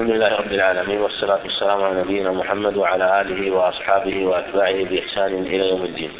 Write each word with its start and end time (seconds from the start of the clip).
الحمد 0.00 0.14
لله 0.14 0.36
رب 0.36 0.52
العالمين 0.52 1.00
والصلاة 1.00 1.40
والسلام 1.44 1.82
على 1.82 2.00
نبينا 2.00 2.32
محمد 2.32 2.76
وعلى 2.76 3.20
آله 3.20 3.50
وأصحابه 3.50 4.26
وأتباعه 4.26 4.84
بإحسان 4.84 5.34
إلى 5.34 5.68
يوم 5.68 5.84
الدين. 5.84 6.12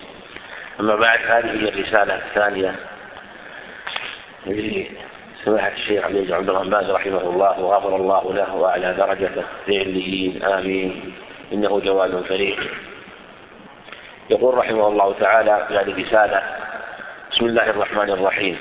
أما 0.81 0.97
بعد 0.97 1.19
هذه 1.19 1.51
هي 1.51 1.69
الرسالة 1.69 2.15
الثانية 2.15 2.75
لسماحة 4.47 5.73
الشيخ 5.73 6.05
عبد 6.05 6.33
عبد 6.33 6.49
الرحمن 6.49 6.71
باز 6.71 6.91
رحمه 6.91 7.21
الله 7.21 7.61
وغفر 7.61 7.97
الله 7.97 8.35
له 8.35 8.55
وأعلى 8.55 8.95
درجته 8.95 9.45
في 9.67 9.79
عليين 9.79 10.43
آمين. 10.43 11.15
إنه 11.53 11.81
جواد 11.81 12.25
كريم 12.25 12.57
يقول 14.31 14.55
رحمه 14.55 14.89
الله 14.89 15.15
تعالى 15.21 15.65
في 15.69 15.75
هذه 15.75 15.91
الرسالة 15.91 16.43
بسم 17.33 17.47
الله 17.47 17.71
الرحمن 17.71 18.11
الرحيم. 18.11 18.59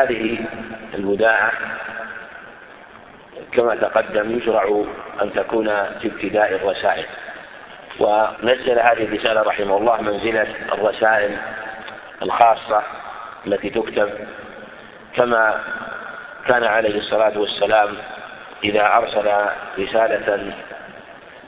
هذه 0.00 0.38
الوداعة 0.94 1.52
كما 3.52 3.74
تقدم 3.74 4.38
يشرع 4.38 4.84
أن 5.22 5.32
تكون 5.32 5.66
في 6.00 6.08
ابتداء 6.08 6.54
الرسائل. 6.54 7.04
ونزل 8.00 8.78
هذه 8.78 9.04
الرسالة 9.04 9.42
رحمه 9.42 9.76
الله 9.76 10.02
منزلة 10.02 10.46
الرسائل 10.72 11.36
الخاصة 12.22 12.82
التي 13.46 13.70
تكتب 13.70 14.10
كما 15.16 15.60
كان 16.46 16.64
عليه 16.64 16.98
الصلاة 16.98 17.38
والسلام 17.38 17.96
إذا 18.64 18.86
أرسل 18.86 19.32
رسالة 19.78 20.52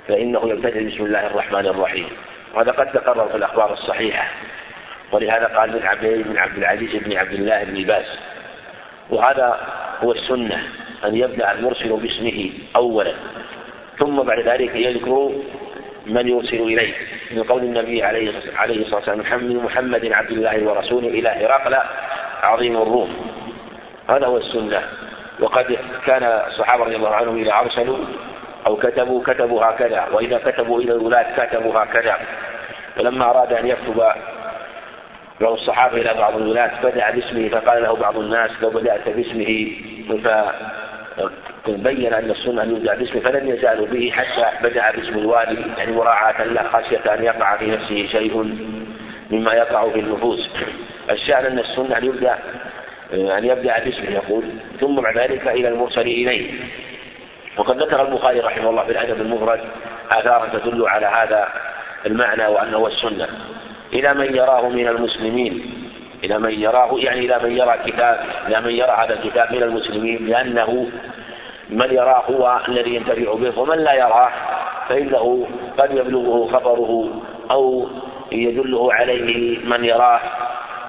فإنه 0.08 0.48
يبتدئ 0.48 0.84
بسم 0.84 1.04
الله 1.04 1.26
الرحمن 1.26 1.66
الرحيم. 1.66 2.08
وهذا 2.54 2.72
قد 2.72 2.92
تقرر 2.92 3.28
في 3.28 3.36
الأخبار 3.36 3.72
الصحيحة. 3.72 4.28
ولهذا 5.12 5.46
قال 5.46 5.72
من 5.72 5.86
عبد 5.86 6.04
بن 6.06 6.38
عبد 6.38 6.58
العزيز 6.58 6.96
بن 6.96 7.16
عبد 7.16 7.32
الله 7.32 7.64
بن 7.64 7.84
باز 7.84 8.06
وهذا 9.10 9.60
هو 10.02 10.12
السنة. 10.12 10.62
أن 11.04 11.16
يبدأ 11.16 11.52
المرسل 11.52 11.88
باسمه 11.88 12.50
أولا 12.76 13.12
ثم 13.98 14.22
بعد 14.22 14.40
ذلك 14.40 14.74
يذكر 14.74 15.30
من 16.06 16.28
يرسل 16.28 16.62
إليه. 16.62 16.94
من 17.30 17.42
قول 17.42 17.62
النبي 17.62 18.02
عليه 18.02 18.30
الصلاة 18.30 18.94
والسلام 18.94 19.18
محمد 19.18 19.50
محمد 19.50 20.12
عبد 20.12 20.30
الله 20.30 20.64
ورسوله 20.64 21.08
إلى 21.08 21.28
هرقل 21.28 21.76
عظيم 22.42 22.76
الروم. 22.76 23.16
هذا 24.10 24.26
هو 24.26 24.36
السنة. 24.36 24.82
وقد 25.40 25.78
كان 26.06 26.22
الصحابة 26.22 26.84
رضي 26.84 26.96
الله 26.96 27.14
عنهم 27.14 27.42
إذا 27.42 27.52
أرسلوا 27.52 27.98
أو 28.66 28.76
كتبوا 28.76 29.22
كتبوا 29.22 29.64
هكذا 29.64 30.08
وإذا 30.12 30.38
كتبوا 30.38 30.80
إلى 30.80 30.92
الولاة 30.92 31.46
كتبوا 31.46 31.82
هكذا. 31.82 32.16
ولما 32.98 33.30
أراد 33.30 33.52
أن 33.52 33.66
يكتب 33.66 34.02
بعض 35.40 35.52
الصحابة 35.52 35.96
إلى 35.96 36.14
بعض 36.14 36.36
الولاة 36.36 36.70
بدأ 36.82 37.10
باسمه 37.10 37.48
فقال 37.48 37.82
له 37.82 37.96
بعض 37.96 38.18
الناس 38.18 38.50
لو 38.62 38.70
بدأت 38.70 39.08
باسمه 39.08 39.72
فبين 41.64 42.14
أن 42.14 42.30
السنة 42.30 42.62
أن 42.62 42.76
يبدأ 42.76 42.94
باسمه 42.94 43.20
فلم 43.20 43.48
يزالوا 43.48 43.86
به 43.86 44.10
حتى 44.10 44.68
بدأ 44.68 44.90
باسم 44.90 45.18
الوالي 45.18 45.64
يعني 45.78 45.92
مراعاة 45.92 46.44
له 46.44 46.62
خشية 46.62 47.14
أن 47.14 47.24
يقع 47.24 47.56
في 47.56 47.66
نفسه 47.66 48.06
شيء 48.06 48.56
مما 49.30 49.52
يقع 49.52 49.90
في 49.90 50.00
النفوس. 50.00 50.48
الشأن 51.10 51.44
أن 51.44 51.58
السنة 51.58 51.98
أن 51.98 52.04
يبدأ 52.04 52.38
أن 53.12 53.44
يبدأ 53.44 53.84
باسمه 53.84 54.10
يقول 54.10 54.44
ثم 54.80 55.00
بعد 55.00 55.18
ذلك 55.18 55.48
إلى 55.48 55.68
المرسل 55.68 56.00
إليه. 56.00 56.50
وقد 57.56 57.82
ذكر 57.82 58.08
البخاري 58.08 58.40
رحمه 58.40 58.70
الله 58.70 58.84
في 58.84 58.92
الأدب 58.92 59.20
المفرد 59.20 59.60
آثارا 60.12 60.58
تدل 60.58 60.88
على 60.88 61.06
هذا 61.06 61.48
المعنى 62.06 62.46
وأنه 62.46 62.86
السنة. 62.86 63.28
إلى 63.92 64.14
من 64.14 64.34
يراه 64.34 64.68
من 64.68 64.88
المسلمين 64.88 65.72
إلى 66.24 66.38
من 66.38 66.50
يراه 66.50 66.90
يعني 66.98 67.20
إلى 67.20 67.38
من 67.42 67.52
يرى 67.56 67.78
كتاب 67.86 68.20
إلى 68.48 68.60
من 68.60 68.70
يرى 68.70 68.96
هذا 68.98 69.14
الكتاب 69.14 69.52
من 69.52 69.62
المسلمين 69.62 70.26
لأنه 70.26 70.90
من 71.70 71.94
يراه 71.94 72.22
هو 72.30 72.60
الذي 72.68 72.94
ينتفع 72.94 73.34
به 73.34 73.58
ومن 73.58 73.78
لا 73.78 73.92
يراه 73.92 74.30
فإنه 74.88 75.46
قد 75.78 75.90
يبلغه 75.90 76.48
خبره 76.52 77.22
أو 77.50 77.88
يدله 78.32 78.94
عليه 78.94 79.58
من 79.64 79.84
يراه. 79.84 80.20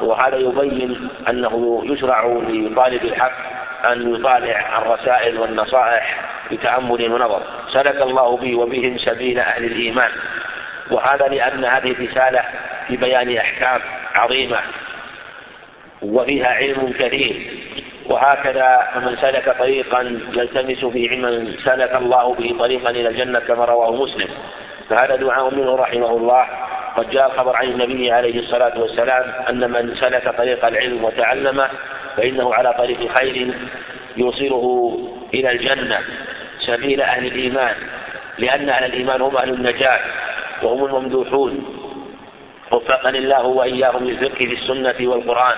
وهذا 0.01 0.38
يبين 0.38 1.09
أنه 1.29 1.81
يشرع 1.85 2.25
لطالب 2.47 3.06
الحق 3.06 3.31
أن 3.91 4.16
يطالع 4.16 4.78
الرسائل 4.78 5.39
والنصائح 5.39 6.19
بتأمل 6.51 7.12
ونظر. 7.12 7.41
سلك 7.73 8.01
الله 8.01 8.38
بي 8.38 8.56
وبهم 8.56 8.97
سبيل 8.97 9.39
أهل 9.39 9.63
الإيمان. 9.63 10.12
وهذا 10.91 11.28
لأن 11.28 11.66
هذه 11.66 11.91
الرسالة 11.91 12.44
في 12.88 12.97
بيان 12.97 13.38
أحكام 13.38 13.81
عظيمة. 14.19 14.59
وفيها 16.02 16.48
علم 16.48 16.94
كثير. 17.00 17.52
وهكذا 18.06 18.88
من 18.96 19.18
سلك 19.22 19.56
طريقا 19.60 20.20
يلتمس 20.34 20.86
فيه 20.86 21.10
علما 21.10 21.54
سلك 21.66 21.96
الله 21.96 22.34
به 22.34 22.56
طريقا 22.60 22.90
إلى 22.90 23.10
الجنة 23.10 23.40
كما 23.40 23.66
رواه 23.66 23.92
مسلم. 23.92 24.28
فهذا 24.90 25.16
دعاء 25.16 25.56
منه 25.56 25.76
رحمه 25.76 26.18
الله. 26.18 26.46
قد 26.98 27.10
جاء 27.10 27.28
الخبر 27.28 27.56
عن 27.56 27.68
النبي 27.68 28.12
عليه 28.12 28.40
الصلاة 28.40 28.82
والسلام 28.82 29.34
أن 29.50 29.72
من 29.72 29.96
سلك 29.96 30.36
طريق 30.38 30.66
العلم 30.66 31.04
وتعلمه 31.04 31.70
فإنه 32.18 32.54
على 32.54 32.74
طريق 32.74 33.00
خير 33.20 33.54
يوصله 34.18 34.98
إلى 35.34 35.52
الجنة. 35.52 36.00
سبيل 36.60 37.02
أهل 37.02 37.26
الإيمان. 37.26 37.76
لأن 38.38 38.70
أهل 38.70 38.86
الإيمان 38.86 39.22
هم 39.22 39.38
أهل 39.38 39.50
النجاة 39.50 40.00
وهم 40.64 40.86
الممدوحون. 40.86 41.76
وفقني 42.74 43.18
الله 43.18 43.46
وإياهم 43.46 44.04
للفقه 44.04 44.46
في 44.46 44.54
السنة 44.54 45.10
والقرآن. 45.10 45.56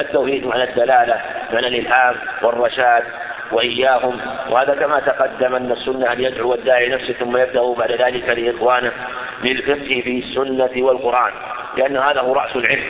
التوحيد 0.00 0.46
معنى 0.46 0.64
الدلالة 0.64 1.20
معنى 1.52 1.66
الإلهام 1.66 2.14
والرشاد 2.42 3.02
وإياهم. 3.52 4.20
وهذا 4.50 4.74
كما 4.74 5.00
تقدم 5.00 5.54
أن 5.54 5.72
السنة 5.72 6.12
أن 6.12 6.20
يدعو 6.20 6.54
الداعي 6.54 6.88
نفسه 6.88 7.12
ثم 7.12 7.36
يبدأ 7.36 7.74
بعد 7.78 7.92
ذلك 7.92 8.28
لإخوانه 8.28 8.92
للفقه 9.42 10.00
في 10.04 10.18
السنة 10.18 10.84
والقرآن 10.84 11.32
لأن 11.76 11.96
هذا 11.96 12.20
هو 12.20 12.32
رأس 12.32 12.56
العلم. 12.56 12.84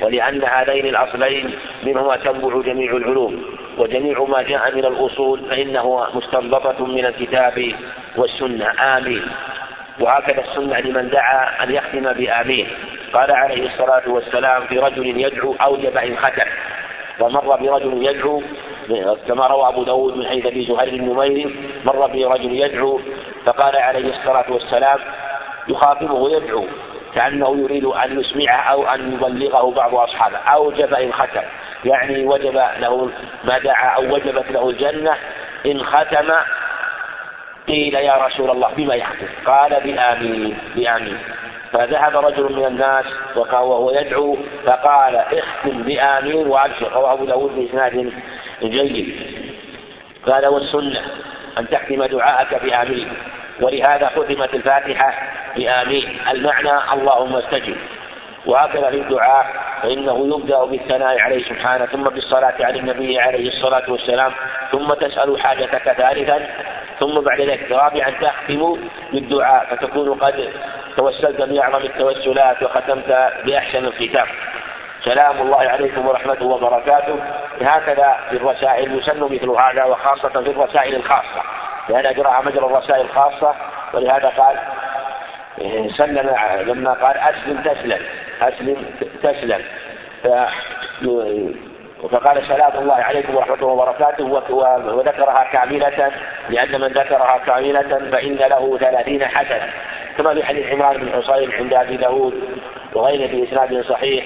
ولأن 0.00 0.44
هذين 0.44 0.86
الأصلين 0.86 1.54
منهما 1.82 2.16
تنبع 2.16 2.60
جميع 2.62 2.96
العلوم 2.96 3.44
وجميع 3.78 4.24
ما 4.24 4.42
جاء 4.42 4.74
من 4.74 4.84
الأصول 4.84 5.40
فإنه 5.50 6.06
مستنبطة 6.14 6.86
من 6.86 7.06
الكتاب 7.06 7.72
والسنة. 8.16 8.96
آمين. 8.96 9.22
وهكذا 10.00 10.40
السنة 10.40 10.80
لمن 10.80 11.10
دعا 11.10 11.64
أن 11.64 11.74
يختم 11.74 12.12
بآمين. 12.12 12.68
قال 13.12 13.30
عليه 13.30 13.66
الصلاة 13.66 14.02
والسلام 14.06 14.66
في 14.66 14.78
رجل 14.78 15.20
يدعو 15.20 15.56
أوجب 15.60 15.96
إن 15.96 16.16
ختم 16.16 16.46
ومر 17.20 17.56
برجل 17.56 18.06
يدعو 18.06 18.42
كما 19.28 19.46
روى 19.46 19.68
أبو 19.68 19.82
داود 19.82 20.16
من 20.16 20.26
حيث 20.26 20.46
أبي 20.46 20.64
زهير 20.64 20.94
النميري 20.94 21.56
مر 21.92 22.06
برجل 22.06 22.52
يدعو 22.52 23.00
فقال 23.46 23.76
عليه 23.76 24.10
الصلاة 24.18 24.52
والسلام 24.52 24.98
يخاطبه 25.68 26.14
ويدعو 26.14 26.64
كأنه 27.14 27.58
يريد 27.58 27.84
أن 27.84 28.20
يسمعه 28.20 28.60
أو 28.70 28.86
أن 28.86 29.12
يبلغه 29.12 29.70
بعض 29.70 29.94
أصحابه. 29.94 30.36
أوجب 30.54 30.94
إن 30.94 31.12
ختم. 31.12 31.42
يعني 31.84 32.26
وجب 32.26 32.54
له 32.54 33.10
ما 33.44 33.58
دعا 33.58 33.96
أو 33.96 34.14
وجبت 34.14 34.50
له 34.50 34.70
الجنة 34.70 35.16
إن 35.66 35.82
ختم. 35.82 36.30
قيل 37.68 37.94
يا 37.94 38.16
رسول 38.16 38.50
الله 38.50 38.70
بما 38.76 38.94
يختم 38.94 39.26
قال 39.46 39.80
بآمين 39.84 40.58
بآمين. 40.76 41.18
فذهب 41.72 42.16
رجل 42.16 42.52
من 42.52 42.64
الناس 42.64 43.04
وهو 43.36 43.90
يدعو 43.90 44.36
فقال 44.64 45.16
اختم 45.16 45.82
بآمين 45.82 46.46
وأبشر. 46.46 46.92
رواه 46.92 47.12
أبو 47.12 47.24
داود 47.24 47.56
بإسناد 47.56 48.12
جيد. 48.62 49.16
قال 50.26 50.46
والسنة 50.46 51.00
أن 51.58 51.68
تختم 51.68 52.04
دعاءك 52.04 52.62
بآمين. 52.62 53.08
ولهذا 53.60 54.10
ختمت 54.16 54.54
الفاتحة 54.54 55.14
بآمين. 55.56 56.18
المعنى 56.30 56.92
اللهم 56.92 57.36
استجب. 57.36 57.76
وهكذا 58.46 58.90
في 58.90 58.96
الدعاء 58.96 59.46
فإنه 59.82 60.36
يبدأ 60.36 60.64
بالثناء 60.64 61.20
عليه 61.20 61.44
سبحانه 61.44 61.86
ثم 61.86 62.04
بالصلاة 62.04 62.54
على 62.60 62.78
النبي 62.78 63.18
عليه 63.18 63.48
الصلاة 63.48 63.90
والسلام 63.90 64.32
ثم 64.72 64.94
تسأل 64.94 65.40
حاجتك 65.40 65.92
ثالثا 65.92 66.48
ثم 67.00 67.20
بعد 67.20 67.40
ذلك 67.40 67.72
رابعا 67.72 68.10
تختم 68.10 68.78
بالدعاء 69.12 69.66
فتكون 69.70 70.18
قد 70.18 70.52
توسلت 70.96 71.42
بأعظم 71.42 71.84
التوسلات 71.84 72.62
وختمت 72.62 73.32
بأحسن 73.44 73.84
الختام. 73.84 74.26
سلام 75.04 75.40
الله 75.40 75.60
عليكم 75.60 76.06
ورحمته 76.06 76.46
وبركاته. 76.46 77.16
هكذا 77.60 78.16
في 78.30 78.36
الرسائل 78.36 78.98
يسن 78.98 79.20
مثل 79.20 79.56
هذا 79.62 79.84
وخاصة 79.84 80.28
في 80.28 80.50
الرسائل 80.50 80.94
الخاصة. 80.94 81.42
لأن 81.88 82.06
أجرها 82.06 82.40
مجرى 82.40 82.66
الرسائل 82.66 83.00
الخاصة 83.00 83.54
ولهذا 83.94 84.28
قال 84.28 84.56
سلم 85.96 86.30
لما 86.66 86.92
قال 86.92 87.18
أسلم 87.18 87.62
تسلم 87.62 88.02
أسلم 88.42 88.86
تسلم. 89.22 89.62
فقال 92.02 92.48
سلام 92.48 92.78
الله 92.78 92.94
عليكم 92.94 93.36
ورحمته 93.36 93.66
وبركاته 93.66 94.24
وذكرها 94.94 95.44
كاملة 95.52 96.12
لأن 96.48 96.80
من 96.80 96.88
ذكرها 96.88 97.38
كاملة 97.46 98.10
فإن 98.12 98.34
له 98.34 98.78
ثلاثين 98.78 99.24
حسنة. 99.24 99.72
كما 100.18 100.34
في 100.34 100.44
حديث 100.44 100.72
عمران 100.72 100.96
بن 100.96 101.22
حصين 101.22 101.52
عند 101.52 101.74
أبي 101.74 101.96
داود 101.96 102.60
وغيره 102.94 103.26
بإسناد 103.26 103.82
صحيح 103.82 104.24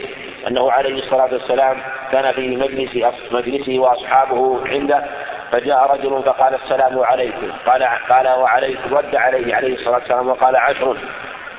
أنه 0.49 0.73
عليه 0.73 0.99
الصلاة 0.99 1.33
والسلام 1.33 1.77
كان 2.13 2.33
في 2.33 2.57
مجلس 2.57 3.15
مجلسه 3.31 3.79
وأصحابه 3.79 4.61
عنده 4.67 5.05
فجاء 5.53 5.93
رجل 5.93 6.23
فقال 6.23 6.55
السلام 6.55 6.99
عليكم. 6.99 7.53
قال 7.67 7.83
قال 8.09 8.29
وعليكم 8.29 8.95
رد 8.95 9.17
عليه 9.17 9.55
عليه 9.55 9.75
الصلاة 9.75 9.99
والسلام 9.99 10.29
وقال 10.29 10.57
عشر. 10.57 10.97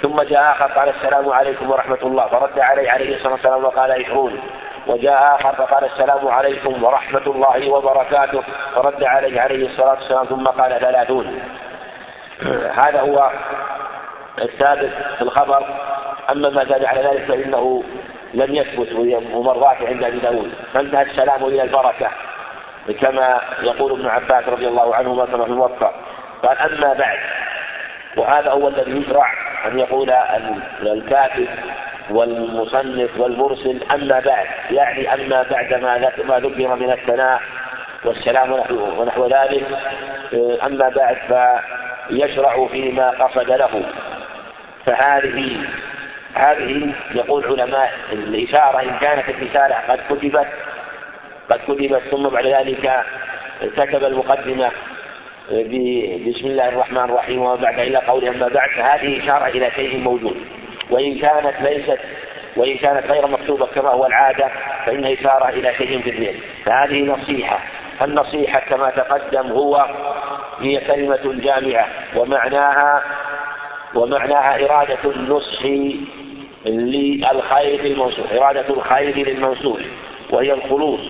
ثم 0.04 0.22
جاء 0.22 0.52
آخر 0.52 0.66
قال 0.66 0.90
السلام 0.90 1.30
عليكم 1.30 1.72
ورحمة 1.72 2.00
الله. 2.04 2.28
فرد 2.28 2.60
عليه 2.60 2.90
عليه 2.90 3.16
الصلاة 3.16 3.34
والسلام 3.34 3.64
وقال 3.64 3.92
عشرون. 3.92 4.40
وجاء 4.88 5.36
آخر 5.36 5.56
فقال 5.56 5.84
السلام 5.84 6.28
عليكم 6.28 6.84
ورحمة 6.84 7.28
الله 7.28 7.70
وبركاته. 7.70 8.44
فرد 8.76 9.04
عليه 9.04 9.42
عليه 9.42 9.68
الصلاة 9.70 9.94
والسلام 9.94 10.26
ثم 10.26 10.48
قال 10.48 10.80
ثلاثون 10.80 11.40
هذا 12.86 13.02
هو 13.02 13.32
الثابت 14.42 14.92
في 15.18 15.22
الخبر. 15.22 15.64
أما 16.32 16.50
ما 16.50 16.66
زاد 16.66 16.86
على 16.86 17.02
ذلك 17.02 17.26
فإنه 17.26 17.84
لم 18.34 18.56
يثبت 18.56 18.92
ومرضاته 19.34 19.88
عند 19.88 20.04
أبي 20.04 20.20
داود. 20.20 20.54
فانتهى 20.74 21.02
السلام 21.02 21.46
إلى 21.46 21.64
البركة. 21.64 22.08
كما 23.02 23.42
يقول 23.62 23.92
ابن 23.92 24.08
عباس 24.08 24.48
رضي 24.48 24.68
الله 24.68 24.96
عنهما 24.96 25.26
كما 25.26 25.46
في 25.46 25.52
الموفق 25.52 25.94
قال 26.44 26.58
أما 26.58 26.94
بعد. 26.94 27.20
وهذا 28.18 28.52
هو 28.52 28.68
الذي 28.68 28.92
يشرع 28.92 29.34
أن 29.68 29.80
يقول 29.80 30.12
الكاتب 30.82 31.48
والمصنف 32.10 33.20
والمرسل 33.20 33.84
أما 33.92 34.20
بعد 34.20 34.46
يعني 34.72 35.14
أما 35.14 35.44
بعد 35.52 35.74
ما 35.74 36.12
ما 36.28 36.40
ذكر 36.40 36.76
من 36.76 36.92
الثناء 36.92 37.42
والسلام 38.04 38.52
ونحو 38.98 39.26
ذلك 39.28 39.64
أما 40.64 40.90
بعد 40.90 41.18
فيشرع 42.10 42.68
فيما 42.68 43.10
قصد 43.10 43.52
له. 43.52 43.84
فهذه 44.86 45.58
هذه 46.34 46.94
يقول 47.16 47.46
علماء 47.46 47.92
الإشارة 48.12 48.82
إن 48.82 48.98
كانت 49.02 49.30
الرسالة 49.30 49.76
قد 49.90 50.00
كتبت 50.10 50.48
قد 51.50 51.60
كتبت 51.68 52.02
ثم 52.12 52.30
بعد 52.30 52.46
ذلك 52.46 53.04
كتب 53.78 54.04
المقدمة 54.04 54.72
بسم 56.28 56.48
الله 56.48 56.70
الرحمن 56.70 56.98
الرحيم 56.98 57.42
وما 57.42 57.56
بعد 57.56 57.80
إلى 57.80 57.98
قوله 57.98 58.30
أما 58.30 58.48
بعد 58.48 58.70
فهذه 58.70 59.24
إشارة 59.24 59.48
إلى 59.48 59.72
شيء 59.72 59.98
موجود. 59.98 60.38
وإن 60.90 61.20
كانت 61.20 61.54
ليست 61.62 62.00
وإن 62.56 62.78
كانت 62.78 63.06
غير 63.06 63.28
مكتوبة 63.28 63.66
كما 63.66 63.90
هو 63.90 64.06
العادة 64.06 64.52
فإنها 64.86 65.14
إشارة 65.14 65.50
إلى 65.50 65.74
شيء 65.78 66.02
في 66.02 66.10
الذهن 66.10 66.36
فهذه 66.66 67.02
نصيحة. 67.04 67.60
النصيحة 68.02 68.60
كما 68.60 68.90
تقدم 68.90 69.52
هو 69.52 69.86
هي 70.60 70.80
كلمة 70.80 71.42
جامعة 71.44 71.88
ومعناها 72.16 73.04
ومعناها 73.96 74.66
إرادة 74.66 75.12
النصح 75.16 75.66
للخير 76.66 77.82
للمنصوح 77.82 78.32
إرادة 78.32 78.70
الخير 78.70 79.18
للمنصوح 79.28 79.82
وهي 80.30 80.54
الخلوص. 80.54 81.02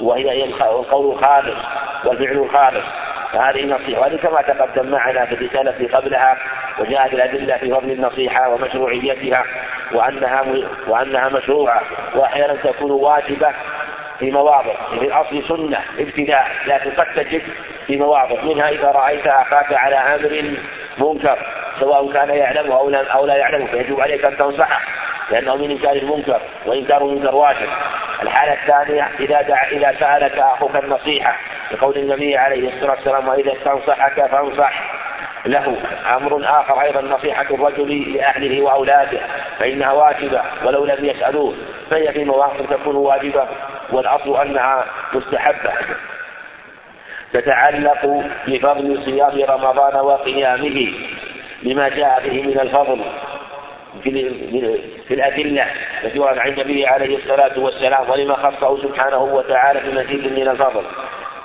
وهي 0.00 0.44
القول 0.44 1.12
الخالص 1.12 1.58
والفعل 2.04 2.36
الخالص 2.36 2.84
فهذه 3.32 3.60
النصيحة. 3.60 4.00
وهذه 4.00 4.16
كما 4.16 4.42
تقدم 4.42 4.90
معنا 4.90 5.26
في 5.26 5.34
الرسالة 5.34 5.72
في 5.72 5.86
قبلها 5.86 6.36
وجاءت 6.78 7.12
الأدلة 7.12 7.56
في 7.56 7.70
فضل 7.70 7.90
النصيحة 7.90 8.48
ومشروعيتها 8.48 9.44
وأنها 9.92 10.44
وأنها 10.88 11.28
مشروعة 11.28 11.82
وأحيانا 12.14 12.54
تكون 12.54 12.90
واجبة 12.90 13.52
في 14.18 14.30
مواضع. 14.30 14.74
في 14.90 15.06
الأصل 15.06 15.48
سنة 15.48 15.78
ابتداء 15.98 16.46
لكن 16.66 16.90
قد 16.90 17.06
تجد 17.14 17.42
في 17.86 17.96
مواضع. 17.96 18.42
منها 18.42 18.68
إذا 18.68 18.90
رأيت 18.90 19.26
أخاك 19.26 19.72
على 19.72 19.96
أمر 19.96 20.56
منكر 20.98 21.38
سواء 21.80 22.12
كان 22.12 22.30
يعلمه 22.30 22.76
أو 22.76 22.90
لا, 22.90 23.12
أو 23.12 23.26
لا 23.26 23.36
يعلمه 23.36 23.66
فيجب 23.66 24.00
عليك 24.00 24.28
أن 24.28 24.36
تنصحه. 24.36 24.80
لأنه 25.30 25.56
من 25.56 25.70
إنكار 25.70 25.96
المنكر 25.96 26.40
وإنكار 26.66 27.02
المنكر 27.02 27.34
واجب. 27.34 27.68
الحالة 28.22 28.52
الثانية 28.52 29.08
إذا 29.20 29.42
دع 29.42 29.68
إذا 29.68 29.94
سألك 30.00 30.38
أخوك 30.38 30.76
النصيحة 30.76 31.36
لقول 31.70 31.96
النبي 31.96 32.36
عليه 32.36 32.68
الصلاة 32.68 32.90
والسلام 32.90 33.28
وإذا 33.28 33.52
استنصحك 33.52 34.26
فانصح 34.26 34.82
له. 35.46 35.76
أمر 36.16 36.60
آخر 36.60 36.80
أيضا 36.80 37.00
نصيحة 37.00 37.46
الرجل 37.50 38.14
لأهله 38.14 38.62
وأولاده 38.62 39.20
فإنها 39.58 39.92
واجبة 39.92 40.42
ولو 40.64 40.84
لم 40.84 41.04
يسألوه 41.04 41.54
فهي 41.90 42.12
في 42.12 42.24
مواقف 42.24 42.70
تكون 42.70 42.96
واجبة 42.96 43.46
والأصل 43.92 44.40
أنها 44.40 44.84
مستحبة. 45.12 45.72
تتعلق 47.32 48.24
بفضل 48.46 49.02
صيام 49.04 49.42
رمضان 49.50 49.96
وقيامه 49.96 50.92
لما 51.62 51.88
جاء 51.88 52.20
به 52.24 52.42
من 52.42 52.60
الفضل. 52.60 53.00
في 54.02 55.14
الأدلة 55.14 55.66
التي 56.04 56.18
ورد 56.18 56.38
عن 56.38 56.48
النبي 56.48 56.86
عليه 56.86 57.16
الصلاة 57.16 57.58
والسلام 57.58 58.10
ولما 58.10 58.34
خصه 58.34 58.82
سبحانه 58.82 59.22
وتعالى 59.22 59.80
بمزيد 59.80 60.38
من 60.38 60.48
الفضل. 60.48 60.84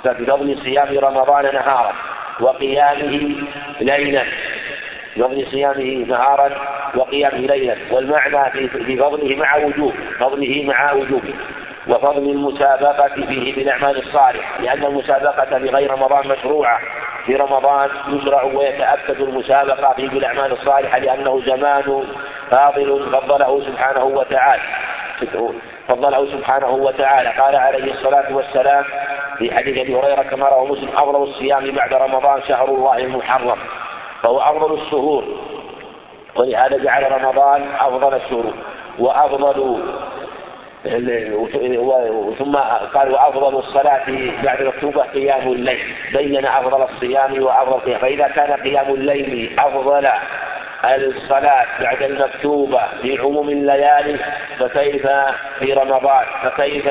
فبفضل 0.03 0.57
صيام 0.63 0.99
رمضان 0.99 1.43
نهارا 1.53 1.93
وقيامه 2.39 3.35
ليلا. 3.81 4.23
بفضل 5.17 5.47
صيامه 5.51 6.05
نهارا 6.07 6.49
وقيامه 6.95 7.37
ليلا. 7.37 7.75
والمعنى 7.91 8.51
في 8.51 8.97
فضله 8.97 9.35
مع 9.35 9.55
وجوب. 9.55 9.93
فضله 10.19 10.63
مع 10.67 10.93
وجوبه 10.93 11.33
وفضل 11.87 12.29
المسابقة 12.29 13.07
فيه 13.07 13.55
بالأعمال 13.55 14.07
الصالحة 14.07 14.61
لأن 14.61 14.85
المسابقة 14.85 15.59
في 15.59 15.69
غير 15.69 15.91
رمضان 15.91 16.27
مشروعة. 16.27 16.79
في 17.25 17.35
رمضان 17.35 17.89
يشرع 18.07 18.43
ويتأكد 18.43 19.21
المسابقة 19.21 19.93
فيه 19.93 20.09
بالأعمال 20.09 20.51
الصالحة 20.51 20.99
لأنه 20.99 21.41
زمان 21.45 22.03
فاضل 22.51 23.09
فضله 23.11 23.61
سبحانه 23.61 24.03
وتعالى. 24.03 24.61
فضله 25.89 26.25
سبحانه 26.31 26.69
وتعالى. 26.69 27.29
قال 27.29 27.55
عليه 27.55 27.93
الصلاة 27.93 28.35
والسلام 28.35 28.85
في 29.37 29.55
حديث 29.55 29.77
أبي 29.77 29.95
هريرة 29.95 30.21
كما 30.21 30.49
رواه 30.49 30.65
مسلم 30.65 30.89
أفضل 30.97 31.23
الصيام 31.23 31.71
بعد 31.71 31.93
رمضان 31.93 32.41
شهر 32.47 32.69
الله 32.69 32.97
المحرم. 32.97 33.57
فهو 34.23 34.39
أفضل 34.39 34.73
الشهور 34.73 35.23
ولهذا 36.35 36.77
جعل 36.77 37.11
رمضان 37.11 37.65
أفضل 37.79 38.13
الشهور 38.13 38.53
وأفضل 38.99 39.83
ثم 42.39 42.55
قال 42.93 43.11
وأفضل 43.11 43.59
الصلاة 43.59 44.05
بعد 44.43 44.61
المكتوبه 44.61 45.01
قيام 45.01 45.51
الليل. 45.51 45.95
بين 46.13 46.45
أفضل 46.45 46.83
الصيام 46.83 47.43
وأفضل 47.43 47.75
القيام. 47.75 47.99
فإذا 47.99 48.27
كان 48.27 48.51
قيام 48.51 48.93
الليل 48.93 49.59
أفضل 49.59 50.07
الصلاة 50.85 51.65
بعد 51.81 52.03
المكتوبة 52.03 52.81
في 53.01 53.17
عموم 53.17 53.49
الليالي 53.49 54.19
فكيف 54.59 55.07
في 55.59 55.73
رمضان؟ 55.73 56.25
فكيف 56.43 56.85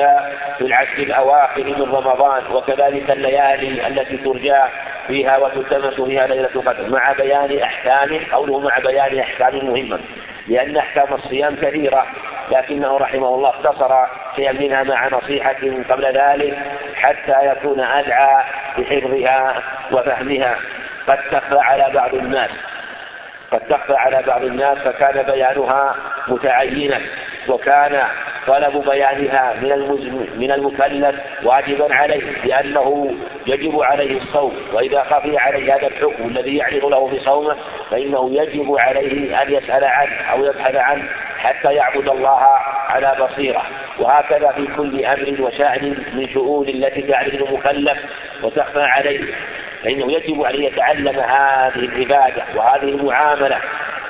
في 0.57 0.61
العشر 0.61 0.97
الأواخر 0.97 1.63
من 1.63 1.81
رمضان؟ 1.81 2.43
وكذلك 2.51 3.11
الليالي 3.11 3.87
التي 3.87 4.17
ترجى 4.17 4.61
فيها 5.07 5.37
وتلتمس 5.37 6.01
فيها 6.01 6.27
ليلة 6.27 6.49
القدر. 6.55 6.89
مع 6.89 7.13
بيان 7.13 7.59
أحكام 7.59 8.19
قوله 8.31 8.59
مع 8.59 8.79
بيان 8.79 9.19
أحكام 9.19 9.65
مهمة. 9.65 9.99
لأن 10.47 10.77
أحكام 10.77 11.13
الصيام 11.13 11.55
كثيرة. 11.55 12.05
لكنه 12.51 12.97
رحمه 12.97 13.35
الله 13.35 13.49
اختصر 13.49 14.05
شيئا 14.35 14.51
منها 14.51 14.83
مع 14.83 15.07
نصيحة 15.07 15.55
قبل 15.89 16.05
ذلك 16.05 16.57
حتى 16.95 17.47
يكون 17.47 17.79
أدعى 17.79 18.43
بحفظها 18.77 19.61
وفهمها. 19.91 20.55
قد 21.07 21.19
تخفى 21.31 21.59
على 21.59 21.89
بعض 21.93 22.13
الناس. 22.15 22.49
قد 23.51 23.59
تخفى 23.59 23.93
على 23.93 24.23
بعض 24.27 24.43
الناس 24.43 24.77
فكان 24.77 25.23
بيانها 25.23 25.95
متعينا. 26.27 27.01
وكان 27.49 28.03
طلب 28.47 28.89
بيانها 28.89 29.53
من 29.61 29.69
من 30.37 30.51
المكلف 30.51 31.15
واجبا 31.43 31.95
عليه 31.95 32.23
لأنه 32.45 33.15
يجب 33.47 33.81
عليه 33.81 34.17
الصوم 34.21 34.55
وإذا 34.73 35.03
خفي 35.03 35.37
عليه 35.37 35.75
هذا 35.75 35.87
الحكم 35.87 36.27
الذي 36.27 36.57
يعرض 36.57 36.85
له 36.85 37.07
في 37.07 37.19
صومه 37.19 37.55
فإنه 37.91 38.29
يجب 38.31 38.75
عليه 38.79 39.41
أن 39.41 39.53
يسأل 39.53 39.83
عنه 39.83 40.15
أو 40.31 40.45
يبحث 40.45 40.75
عنه. 40.75 41.09
حتى 41.43 41.73
يعبد 41.73 42.09
الله 42.09 42.39
على 42.89 43.15
بصيرة. 43.19 43.63
وهكذا 43.99 44.51
في 44.51 44.67
كل 44.77 45.05
أمر 45.05 45.41
وشأن 45.41 46.03
من 46.13 46.29
شؤون 46.33 46.69
التي 46.69 47.01
تعرض 47.01 47.33
المكلف 47.33 47.97
وتخفى 48.43 48.81
عليه. 48.81 49.33
فإنه 49.83 50.11
يجب 50.11 50.41
أن 50.41 50.63
يتعلم 50.63 51.19
هذه 51.19 51.75
العبادة 51.75 52.43
وهذه 52.55 52.83
المعاملة 52.83 53.57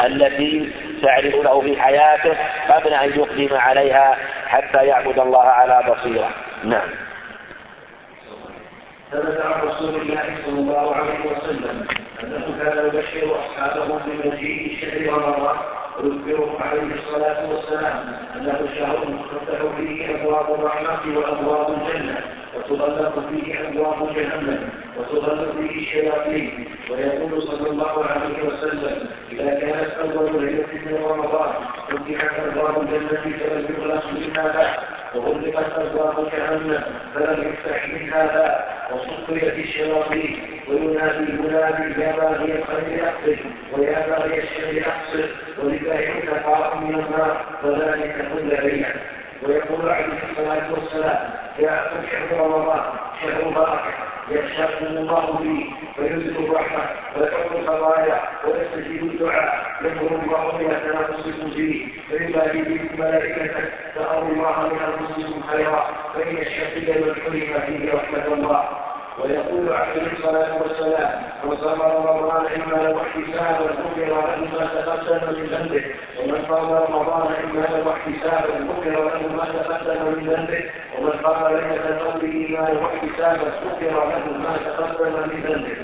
التي 0.01 0.71
تعرض 1.03 1.35
له 1.35 1.61
في 1.61 1.81
حياته 1.81 2.37
قبل 2.69 2.93
أن 2.93 3.09
يقدم 3.09 3.57
عليها 3.57 4.17
حتى 4.47 4.85
يعبد 4.85 5.19
الله 5.19 5.43
على 5.43 5.83
بصيرة. 5.91 6.29
نعم. 6.63 6.89
ثبت 9.13 9.41
عن 9.41 9.67
رسول 9.67 9.95
الله 10.01 10.37
صلى 10.45 10.59
الله 10.59 10.95
عليه 10.95 11.19
وسلم 11.31 11.87
أنه 12.23 12.45
كان 12.59 12.87
يبشر 12.87 13.39
أصحابه 13.39 13.99
بمجيء 14.05 14.77
شهر 14.81 15.13
رمضان 15.13 15.55
ويخبرهم 15.99 16.63
عليه 16.63 16.95
الصلاة 16.95 17.49
والسلام 17.49 18.15
أنه 18.35 18.59
شهر 18.79 18.97
تفتح 19.31 19.59
فيه 19.77 20.15
أبواب 20.15 20.59
الرحمة 20.59 21.17
وأبواب 21.17 21.67
الجنة 21.69 22.17
وتغلق 22.55 23.15
فيه 23.29 23.67
أبواب 23.67 24.13
جهنم 24.15 24.69
وتغلق 24.97 25.51
فيه 25.57 25.81
الشياطين. 25.81 26.65
ويقول 26.89 27.43
صلى 27.43 27.69
الله 27.69 28.05
عليه 28.05 28.43
وسلم 28.43 29.07
إذا 29.31 29.59
كانت 29.59 29.91
أول 29.91 30.45
ليلة 30.45 30.73
من 30.85 31.03
رمضان 31.09 31.53
فتحت 31.89 32.39
أبواب 32.39 32.81
الجنة 32.81 33.21
فلم 33.21 33.65
يغلق 33.79 34.03
منها 34.13 34.47
بعد. 34.53 35.02
وغلقت 35.15 35.77
ابواب 35.79 36.31
جهنم 36.31 36.83
فلم 37.15 37.43
يفتح 37.53 37.87
منها 37.87 38.25
باب 38.25 38.63
وصفيت 38.91 39.53
الشياطين 39.53 40.39
وينادي 40.67 41.31
منادي 41.31 42.01
يا 42.01 42.11
باغي 42.11 42.55
الخير 42.59 43.07
اقبل 43.09 43.37
ويا 43.73 44.07
باغي 44.07 44.39
الشر 44.39 44.87
اقصر 44.87 45.25
ولباعك 45.63 46.29
قاف 46.45 46.75
من 46.75 46.95
النار 46.95 47.45
وذلك 47.63 48.15
كل 48.33 48.47
ليله 48.67 48.93
ويقول 49.47 49.89
عليه 49.89 50.19
الصلاة 50.31 50.73
والسلام 50.73 51.29
جاءكم 51.59 51.97
شهر 52.11 52.39
رمضان 52.39 52.81
شهر 53.21 53.43
بركه 53.49 53.93
يخشاكم 54.29 54.85
الله 54.85 55.25
به 55.31 55.65
وينزل 55.99 56.45
الرحمة 56.45 56.83
ويحب 57.17 57.51
الخطايا 57.55 58.21
ويستجيب 58.45 59.03
الدعاء 59.03 59.65
يمر 59.81 60.19
الله 60.23 60.59
إلى 60.59 60.75
تنافسكم 60.79 61.49
به 61.49 61.87
فيبالي 62.09 62.61
بكم 62.61 63.01
ملائكته 63.01 63.63
فأروا 63.95 64.29
الله 64.29 64.61
من 64.61 64.79
أنفسكم 64.79 65.43
خيرا 65.51 65.89
فإن 66.15 66.37
الشقي 66.37 67.01
من 67.01 67.15
حرم 67.15 67.61
فيه 67.65 67.93
رحمة 67.93 68.33
الله. 68.33 68.63
ويقول 69.19 69.73
عليه 69.73 70.11
الصلاة 70.11 70.61
والسلام 70.61 71.23
من 71.43 71.57
صام 71.57 71.81
رمضان 71.81 72.45
له 72.71 73.01
احتسابا 73.01 73.65
غفر 73.65 74.05
له 74.05 74.37
ما 74.53 74.65
تقدم 74.65 75.39
من 75.39 75.45
ذنبه 75.45 75.83
ومن 76.19 76.45
صام 76.49 76.73
رمضان 76.73 77.33
إما 77.43 77.61
له 77.61 77.93
احتسابا 77.93 78.53
غفر 78.69 78.89
له 78.89 79.27
ما 79.35 79.45
تقدم 79.45 80.05
من 80.05 80.29
ذنبه 80.29 80.63
ومن 80.97 81.09
قام 81.09 81.53
ليلة 81.53 81.89
القدر 81.89 82.23
إيمانا 82.23 82.79
واحتسابا 82.81 83.47
غفر 83.65 83.91
له 83.91 84.37
ما 84.37 84.57
تقدم 84.57 85.13
من 85.13 85.43
ذنبه. 85.47 85.77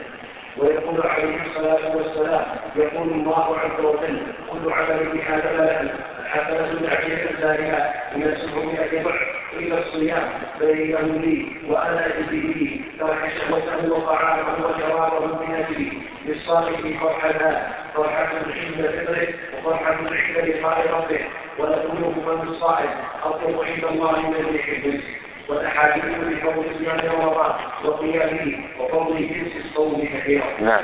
ويقول 0.58 1.08
عليه 1.08 1.38
الصلاة 1.46 1.96
والسلام 1.96 2.46
يقول 2.76 3.10
الله 3.10 3.58
عز 3.60 3.86
وجل 3.86 4.22
كل 4.52 4.74
عمل 4.74 5.10
بهذا 5.14 5.52
لا 5.58 5.90
حسنة 6.30 6.80
بعشر 6.82 7.30
أمثالها 7.30 7.94
من 8.16 8.38
سبعمائة 8.42 9.04
ضعف. 9.04 9.39
إلا 9.60 9.78
الصيام 9.80 10.30
فإنه 10.60 11.00
لي 11.00 11.46
وأنا 11.70 12.08
به 12.32 12.80
ترك 13.00 13.32
شهوته 13.38 13.94
وطعامه 13.94 14.66
وشرابه 14.66 15.26
من 15.26 15.56
أجلي 15.56 15.92
للصائم 16.26 17.00
فرحتان 17.00 17.64
فرحة 17.96 18.28
عند 18.34 18.88
فطره 18.88 19.28
وفرحة 19.58 19.94
عند 19.94 20.50
لقاء 20.50 20.88
ربه 20.94 21.20
ولقلوب 21.60 22.16
من 22.18 22.48
الصائم 22.48 22.90
أطيب 23.24 23.62
عند 23.62 23.84
الله 23.84 24.30
من 24.30 24.46
ريح 24.52 24.68
المسك 24.70 25.20
والاحاديث 25.50 26.06
بفضل 26.06 26.64
صيام 26.80 27.22
رمضان 27.22 27.52
وقيامه 27.86 28.58
وفضل 28.80 29.18
جنس 29.18 29.66
الصوم 29.66 30.08
كثيرا. 30.14 30.46
نعم. 30.60 30.84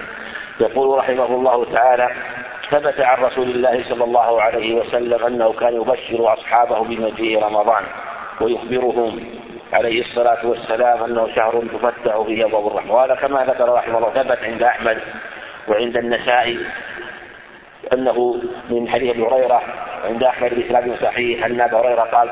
يقول 0.60 0.98
رحمه 0.98 1.26
الله 1.26 1.66
تعالى 1.66 2.10
ثبت 2.72 3.00
عن 3.00 3.24
رسول 3.24 3.50
الله 3.50 3.84
صلى 3.90 4.04
الله 4.04 4.42
عليه 4.42 4.76
وسلم 4.76 5.26
أنه 5.26 5.54
كان 5.54 5.76
يبشر 5.76 6.34
أصحابه 6.34 6.84
بمجيء 6.84 7.44
رمضان 7.44 7.84
ويخبرهم 8.42 9.24
عليه 9.74 10.02
الصلاة 10.02 10.46
والسلام 10.46 11.04
أنه 11.04 11.36
شهر 11.36 11.64
تفتح 11.74 12.22
فيه 12.22 12.46
أبواب 12.46 12.68
الرحمة. 12.68 12.94
وهذا 12.94 13.16
كما 13.16 13.46
ذكر 13.46 13.74
رحمه 13.74 13.98
الله 13.98 14.10
ثبت 14.10 14.40
عند 14.44 14.64
أحمد 14.64 14.98
وعند 15.68 15.98
النسائي 15.98 16.60
أنه 17.94 18.42
من 18.70 18.90
حديث 18.90 19.10
أبي 19.10 19.24
هريرة 19.24 19.62
عند 20.06 20.24
أحمد 20.24 20.54
بإسناد 20.54 20.98
صحيح 21.02 21.46
أن 21.46 21.62
أبا 21.62 21.78
هريرة 21.78 22.02
قال 22.02 22.30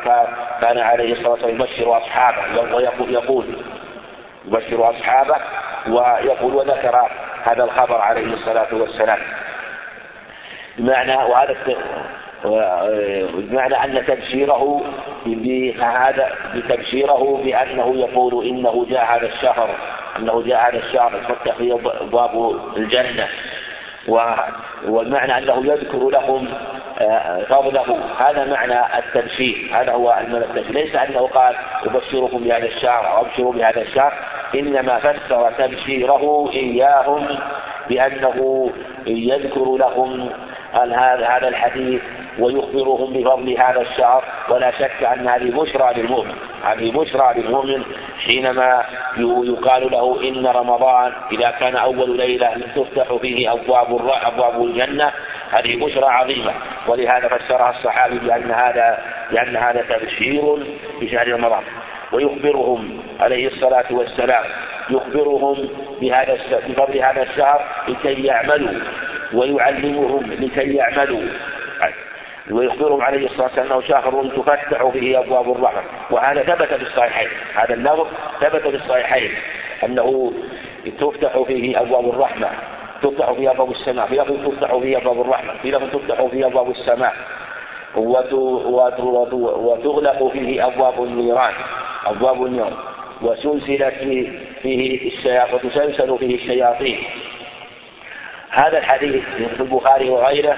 كان 0.62 0.78
عليه 0.78 1.14
الصلاة 1.14 1.32
والسلام 1.32 1.56
يبشر 1.56 1.98
أصحابه 1.98 2.62
ويقول 2.76 3.14
يقول 3.14 3.46
يبشر 4.46 4.90
أصحابه 4.90 5.36
ويقول 5.88 6.56
وذكر 6.56 7.10
هذا 7.44 7.64
الخبر 7.64 8.02
عليه 8.02 8.34
الصلاة 8.34 8.68
والسلام. 8.72 9.20
بمعنى 10.78 11.16
وهذا 11.16 11.56
بمعنى 13.34 13.84
أن 13.84 14.06
تبشيره 14.06 14.82
بهذا 15.26 16.32
بتبشيره 16.56 17.42
بأنه 17.44 17.96
يقول 17.96 18.48
إنه 18.48 18.86
جاء 18.90 19.06
هذا 19.06 19.26
الشهر 19.26 19.70
أنه 20.20 20.42
جاء 20.42 20.70
هذا 20.70 20.78
الشهر 20.78 21.12
فتح 21.30 21.56
فيه 21.56 21.74
أبواب 21.74 22.60
الجنة 22.78 23.28
والمعنى 24.88 25.38
أنه 25.38 25.66
يذكر 25.66 26.10
لهم 26.10 26.48
آه، 27.02 27.44
فضله. 27.44 28.00
هذا 28.20 28.46
معنى 28.46 28.98
التبشير. 29.00 29.70
هذا 29.74 29.92
هو 29.92 30.18
المعنى 30.22 30.46
التبشير. 30.46 30.72
ليس 30.72 30.96
أنه 30.96 31.28
قال 31.28 31.56
أبشركم 31.86 32.38
بهذا 32.38 32.66
الشهر 32.66 33.08
أو 33.08 33.22
أبشروا 33.22 33.54
بهذا 33.54 33.82
الشهر 33.82 34.14
إنما 34.56 35.00
فسر 35.00 35.52
تبشيره 35.52 36.50
إياهم 36.54 37.40
بأنه 37.90 38.70
يذكر 39.08 39.78
لهم 39.78 40.30
هذا 41.24 41.48
الحديث 41.48 42.02
ويخبرهم 42.40 43.14
بفضل 43.14 43.58
هذا 43.58 43.82
الشهر 43.82 44.24
ولا 44.50 44.72
شك 44.72 45.04
أن 45.04 45.28
هذه 45.28 45.52
بشرى 45.52 45.94
للمؤمن. 46.02 46.36
هذه 46.64 46.92
بشرى 46.92 47.34
للمؤمن 47.42 47.84
حينما 48.26 48.84
يقال 49.18 49.92
له 49.92 50.30
إن 50.30 50.48
رمضان 50.48 51.12
إذا 51.32 51.52
كان 51.60 51.76
أول 51.76 52.18
ليلة 52.18 52.56
تفتح 52.76 53.16
فيه 53.22 53.54
أبواب 53.54 54.10
أبواب 54.24 54.64
الجنة 54.64 55.12
هذه 55.52 55.86
بشرى 55.86 56.06
عظيمة. 56.06 56.54
ولهذا 56.88 57.28
فسرها 57.28 57.70
الصحابي 57.70 58.20
بأن 58.20 58.52
هذا 58.52 58.98
بأن 59.32 59.58
هذا 59.58 59.82
تبشير 59.90 60.58
في 61.00 61.10
شهر 61.10 61.28
رمضان. 61.28 61.64
ويخبرهم 62.12 63.00
عليه 63.20 63.48
الصلاة 63.48 63.86
والسلام 63.92 64.44
يخبرهم 64.90 65.70
بهذا 66.02 66.38
بفضل 66.68 67.00
هذا 67.00 67.24
الشهر 67.24 67.62
لكي 67.88 68.24
يعملوا 68.24 68.82
ويعلمهم 69.34 70.34
لكي 70.34 70.74
يعملوا. 70.76 71.22
ويخبرهم 72.52 73.02
عليه 73.02 73.26
الصلاة 73.26 73.44
والسلام 73.44 73.72
أنه 73.72 73.82
شهر 73.82 74.32
تفتح 74.38 74.84
به 74.84 75.20
أبواب 75.20 75.52
الرحمة. 75.52 75.82
وهذا 76.12 76.44
ثبت 76.44 76.74
في 76.74 76.82
الصحيحين. 76.82 77.28
هذا 77.56 77.74
اللفظ 77.74 78.08
ثبت 78.42 78.62
في 78.62 78.76
الصحيحين. 78.76 79.32
أنه 79.84 80.34
تفتح 81.00 81.42
فيه 81.48 81.82
أبواب 81.82 82.10
الرحمة. 82.10 82.50
تفتح 83.02 83.32
فيه 83.32 83.52
أبواب 83.52 83.72
السماء. 83.72 84.08
في 84.08 84.16
لفظ 84.16 84.48
تفتح 84.48 84.76
فيه 84.76 84.98
أبواب 84.98 85.22
الرحمة. 85.22 85.54
في 85.62 85.72
لفظ 85.72 85.92
تفتح 85.92 86.26
فيه 86.26 86.46
أبواب 86.46 86.72
السماء. 86.72 87.14
وتغلق 89.36 90.32
فيه 90.34 90.68
أبواب 90.68 91.04
النيران. 91.04 91.54
أبواب 92.06 92.46
النيران. 92.46 92.74
وسلسلت 93.22 93.94
فيه 94.62 95.08
الشياطين. 95.08 95.56
وتسلسل 95.56 96.18
فيه 96.18 96.36
الشياطين. 96.36 97.04
هذا 98.64 98.78
الحديث 98.78 99.24
في 99.56 99.60
البخاري 99.60 100.10
وغيره 100.10 100.58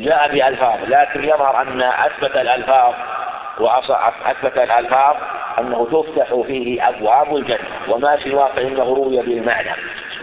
جاء 0.00 0.28
بألفاظ 0.32 0.78
لكن 0.88 1.24
يظهر 1.24 1.62
أن 1.62 1.82
أثبت 1.82 2.36
الألفاظ 2.36 2.94
وأثبت 3.60 4.58
الألفاظ 4.58 5.16
أنه 5.58 5.86
تفتح 5.92 6.34
فيه 6.46 6.88
أبواب 6.88 7.36
الجنة 7.36 7.58
وما 7.88 8.18
سواه 8.24 8.48
فإنه 8.48 8.84
روي 8.84 9.22
بالمعنى 9.22 9.70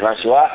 ما 0.02 0.16
سواه 0.16 0.50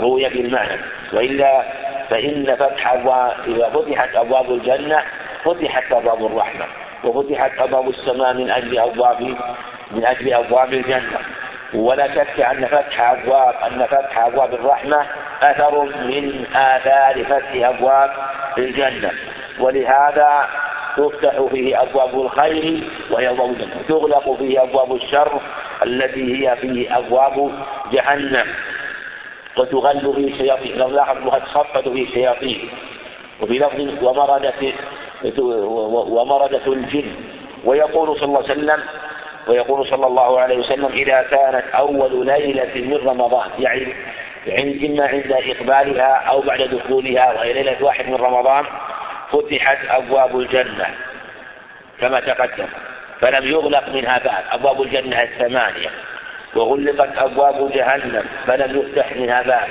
روي 0.00 0.28
بالمعنى 0.28 0.80
وإلا 1.12 1.62
فإن 2.10 2.56
فتح 2.56 2.92
أبواب 2.92 3.32
إذا 3.46 3.68
فتحت 3.68 4.16
أبواب 4.16 4.50
الجنة 4.50 5.02
فتحت 5.44 5.92
أبواب 5.92 6.26
الرحمة 6.26 6.64
وفتحت 7.04 7.58
أبواب 7.58 7.88
السماء 7.88 8.34
من 8.34 8.50
أجل 8.50 8.78
أبواب 8.78 9.20
من 9.90 10.04
أجل 10.04 10.34
أبواب 10.34 10.72
الجنة. 10.72 11.18
ولا 11.74 12.14
شك 12.14 12.40
أن 12.40 12.66
فتح 12.66 13.00
أبواب 13.00 13.54
أن 13.66 13.86
فتح 13.86 14.18
أبواب 14.18 14.54
الرحمة 14.54 15.06
أثر 15.50 15.84
من 15.84 16.44
آثار 16.54 17.24
فتح 17.24 17.68
أبواب 17.68 18.10
الجنة. 18.58 19.10
ولهذا 19.60 20.48
تفتح 20.96 21.42
فيه 21.50 21.82
أبواب 21.82 22.20
الخير 22.20 22.82
وهي 23.10 23.36
تغلق 23.88 24.36
فيه 24.38 24.62
أبواب 24.62 24.94
الشر 24.94 25.40
التي 25.82 26.48
هي 26.48 26.56
فيه 26.56 26.98
أبواب 26.98 27.52
جهنم. 27.92 28.46
وتغل 29.56 30.14
فيه 30.14 30.34
الشياطين 30.34 30.78
لو 30.78 30.88
لاحظ 30.88 31.16
تصفد 31.44 31.92
فيه 31.92 32.04
الشياطين 32.04 32.68
وفي 33.40 33.58
لفظ 33.58 34.04
ومردة 34.04 34.72
ومردة 36.08 36.66
الجن. 36.66 37.14
ويقول 37.64 38.16
صلى 38.16 38.24
الله 38.24 38.42
عليه 38.42 38.52
وسلم 38.52 38.80
ويقول 39.48 39.86
صلى 39.86 40.06
الله 40.06 40.40
عليه 40.40 40.58
وسلم 40.58 40.86
إذا 40.86 41.22
كانت 41.22 41.64
أول 41.74 42.26
ليلة 42.26 42.74
من 42.74 43.08
رمضان 43.08 43.50
يعني 43.58 43.94
عند 44.48 44.84
إما 44.84 45.06
عند 45.06 45.32
إقبالها 45.32 46.14
أو 46.14 46.40
بعد 46.40 46.62
دخولها 46.62 47.32
وهي 47.32 47.52
ليلة 47.52 47.76
واحد 47.80 48.08
من 48.08 48.14
رمضان 48.14 48.64
فتحت 49.32 49.78
أبواب 49.88 50.38
الجنة 50.38 50.86
كما 52.00 52.20
تقدم 52.20 52.66
فلم 53.20 53.48
يغلق 53.48 53.88
منها 53.88 54.18
باب 54.18 54.44
أبواب 54.52 54.82
الجنة 54.82 55.22
الثمانية 55.22 55.90
وغلقت 56.54 57.18
أبواب 57.18 57.72
جهنم 57.72 58.24
فلم 58.46 58.78
يفتح 58.80 59.16
منها 59.16 59.42
باب 59.42 59.68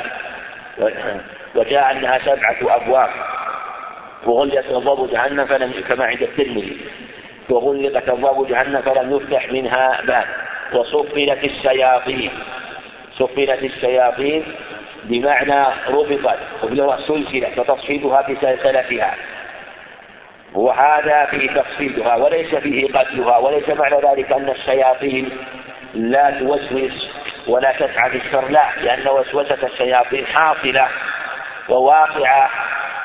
وجاء 1.56 1.92
أنها 1.92 2.20
سبعة 2.20 2.76
أبواب 2.76 3.10
وغلقت 4.26 4.66
أبواب 4.72 5.12
جهنم 5.12 5.46
فلم 5.46 5.74
كما 5.90 6.06
عند 6.06 6.22
الترمذي 6.22 6.78
وغلقت 7.50 8.10
أبواب 8.10 8.48
جهنم 8.48 8.82
فلم 8.82 9.16
يفتح 9.16 9.52
منها 9.52 10.02
باب 10.02 10.26
وصفلت 10.74 11.44
الشياطين. 11.44 12.32
صفلت 13.20 13.64
الشياطين 13.64 14.44
بمعنى 15.04 15.66
ربطت 15.90 16.40
وبلغة 16.64 17.00
سلسلة 17.08 17.50
فتصفيدها 17.56 18.22
بسلسلتها 18.22 19.16
وهذا 20.54 21.26
فيه 21.26 21.50
تفصيلها 21.50 22.16
وليس 22.16 22.56
فيه 22.56 22.88
قتلها 22.88 23.38
وليس 23.38 23.70
معنى 23.70 23.96
ذلك 23.96 24.32
أن 24.32 24.50
الشياطين 24.50 25.30
لا 25.94 26.40
توسوس 26.40 27.10
ولا 27.48 27.72
تسعى 27.72 28.10
بالشر 28.10 28.50
لا 28.50 28.70
لأن 28.82 29.08
وسوسة 29.08 29.58
الشياطين 29.64 30.26
حاصلة 30.26 30.88
وواقعة 31.70 32.50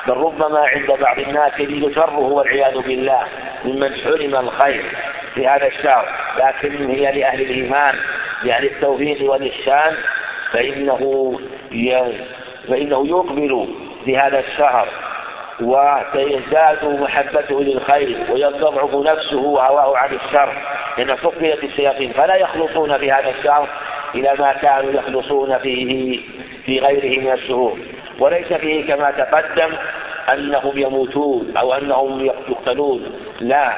بل 0.07 0.13
ربما 0.13 0.59
عند 0.59 0.91
بعض 0.91 1.19
الناس 1.19 1.51
يجد 1.59 1.95
شره 1.95 2.19
والعياذ 2.19 2.77
بالله 2.79 3.23
ممن 3.65 3.95
حرم 3.95 4.35
الخير 4.35 4.85
في 5.35 5.47
هذا 5.47 5.67
الشهر 5.67 6.09
لكن 6.37 6.89
هي 6.89 7.19
لأهل 7.19 7.41
الإيمان. 7.41 7.95
لأهل 8.43 8.65
التوفيق 8.65 9.31
والإحسان 9.31 9.95
فإنه 10.51 11.33
فإنه 12.67 13.07
يقبل 13.07 13.67
في 14.05 14.17
هذا 14.17 14.39
الشهر 14.39 14.87
وسيزداد 15.61 16.85
محبته 16.85 17.63
للخير 17.63 18.17
ويضعف 18.29 18.95
نفسه 18.95 19.37
وهواه 19.37 19.97
عن 19.97 20.09
الشر 20.13 20.53
لأن 20.97 21.15
فقدت 21.15 21.63
الشياطين 21.63 22.11
فلا 22.13 22.35
يخلصون 22.35 22.97
في 22.97 23.11
هذا 23.11 23.29
الشهر 23.29 23.67
إلى 24.15 24.33
ما 24.39 24.53
كانوا 24.53 24.91
يخلصون 24.91 25.57
فيه 25.57 26.19
في 26.65 26.79
غيره 26.79 27.19
من 27.19 27.31
الشهور. 27.31 27.77
وليس 28.19 28.53
فيه 28.53 28.87
كما 28.87 29.11
تقدم 29.11 29.75
أنهم 30.33 30.71
يموتون 30.75 31.57
أو 31.57 31.73
أنهم 31.73 32.25
يقتلون 32.25 33.19
لا. 33.39 33.73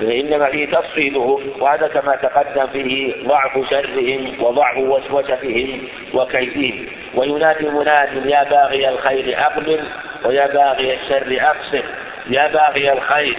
إنما 0.00 0.46
فيه 0.46 0.66
تفصيلهم 0.66 1.40
وهذا 1.60 1.88
كما 1.88 2.16
تقدم 2.16 2.66
فيه 2.66 3.26
ضعف 3.26 3.70
شرهم 3.70 4.42
وضعف 4.42 4.78
وسوستهم 4.78 5.80
وكيدهم. 6.14 6.86
وينادي 7.14 7.68
مناد 7.68 8.26
يا 8.26 8.44
باغي 8.44 8.88
الخير 8.88 9.38
أقبل 9.38 9.80
ويا 10.24 10.46
باغي 10.46 10.94
الشر 10.94 11.38
أقصر 11.40 11.84
يا 12.30 12.48
باغي 12.48 12.92
الخير 12.92 13.38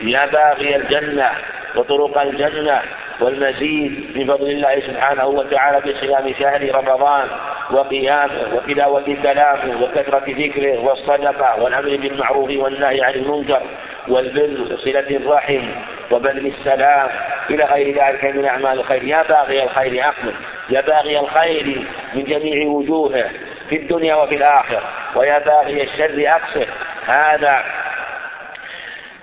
يا 0.00 0.26
باغي 0.26 0.76
الجنة 0.76 1.30
وطرق 1.76 2.20
الجنة 2.20 2.82
والمزيد 3.20 4.16
من 4.16 4.26
فضل 4.26 4.50
الله 4.50 4.80
سبحانه 4.80 5.26
وتعالى 5.26 5.80
بصيام 5.80 6.34
شهر 6.40 6.74
رمضان 6.74 7.28
وقيامه 7.70 8.54
وتلاوة 8.54 9.16
كلامه 9.22 9.82
وكثرة 9.82 10.24
ذكره 10.28 10.78
والصدقة 10.78 11.62
والأمر 11.62 11.96
بالمعروف 11.96 12.50
والنهي 12.50 13.02
عن 13.02 13.14
المنكر 13.14 13.62
والبر 14.08 14.74
وصلة 14.74 15.16
الرحم 15.16 15.68
وبذل 16.10 16.46
السلام 16.46 17.08
إلى 17.50 17.64
غير 17.64 18.04
ذلك 18.04 18.24
من 18.24 18.44
أعمال 18.44 18.78
الخير. 18.80 19.04
يا 19.04 19.22
باغي 19.22 19.62
الخير 19.62 20.04
أقبل. 20.04 20.34
يا 20.70 20.80
باغي 20.80 21.18
الخير 21.18 21.86
من 22.14 22.24
جميع 22.24 22.66
وجوهه 22.66 23.30
في 23.68 23.76
الدنيا 23.76 24.14
وفي 24.14 24.34
الآخرة. 24.34 24.82
ويا 25.14 25.38
باغي 25.38 25.82
الشر 25.82 26.24
أقصر. 26.28 26.66
هذا 27.06 27.64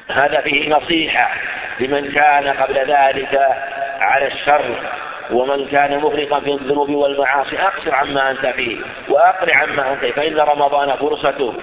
هذا 0.10 0.42
فيه 0.42 0.70
نصيحة 0.70 1.32
لمن 1.80 2.12
كان 2.12 2.48
قبل 2.48 2.76
ذلك 2.76 3.40
على 4.00 4.28
الشر 4.28 4.76
ومن 5.32 5.68
كان 5.68 5.98
مغرقا 5.98 6.40
في 6.40 6.52
الذنوب 6.52 6.90
والمعاصي. 6.90 7.60
أقصر 7.60 7.96
عما 7.96 8.32
أنت 8.32 8.46
فيه 8.46 8.78
وأقرع 9.10 9.52
عما 9.64 9.94
أنت 9.94 10.00
فيه. 10.00 10.12
فإن 10.12 10.38
رمضان 10.38 10.96
فرصته 10.96 11.54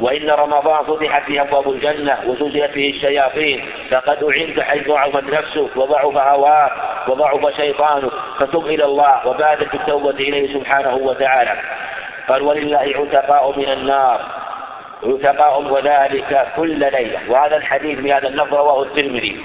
وإن 0.00 0.30
رمضان 0.30 0.84
فتحت 0.84 1.22
فيه 1.22 1.42
أبواب 1.42 1.70
الجنة 1.70 2.18
وزلزلت 2.26 2.70
فيه 2.70 2.94
الشياطين 2.94 3.64
فقد 3.90 4.24
أعنت 4.24 4.60
حيث 4.60 4.88
ضعفت 4.88 5.24
نفسك 5.24 5.76
وضعف 5.76 6.16
هواك 6.16 6.72
وضعف 7.08 7.56
شيطانك 7.56 8.12
فتب 8.38 8.66
إلى 8.66 8.84
الله 8.84 9.28
وبادت 9.28 9.74
التوبة 9.74 10.10
إليه 10.10 10.54
سبحانه 10.54 10.94
وتعالى. 10.94 11.52
قال 12.28 12.42
ولله 12.42 12.94
عتقاء 12.96 13.58
من 13.58 13.68
النار 13.68 14.20
عتقاء 15.04 15.62
وذلك 15.62 16.48
كل 16.56 16.78
ليلة. 16.78 17.20
وهذا 17.28 17.56
الحديث 17.56 17.98
بهذا 17.98 18.28
اللفظ 18.28 18.54
رواه 18.54 18.82
الترمذي. 18.82 19.40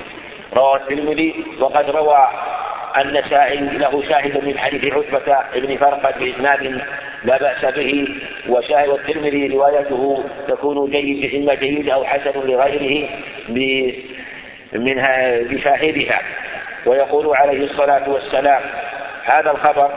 رواه 0.53 0.75
الترمذي 0.75 1.45
وقد 1.59 1.89
روى 1.89 2.27
النسائي 2.97 3.59
له 3.59 4.03
شاهد 4.09 4.43
من 4.43 4.57
حديث 4.57 4.93
عتبة 4.93 5.37
بن 5.55 5.77
فرقد 5.77 6.19
بإسناد 6.19 6.81
لا 7.23 7.37
بأس 7.37 7.65
به 7.75 8.07
وشاهد 8.49 8.89
الترمذي 8.89 9.47
روايته 9.47 10.23
تكون 10.47 10.91
جيد 10.91 11.35
إما 11.35 11.55
جيد 11.55 11.89
أو 11.89 12.05
حسن 12.05 12.39
لغيره 12.39 13.09
منها 14.73 15.39
بشاهدها. 15.41 16.21
ويقول 16.85 17.35
عليه 17.35 17.63
الصلاة 17.63 18.09
والسلام 18.09 18.61
هذا 19.33 19.51
الخبر 19.51 19.91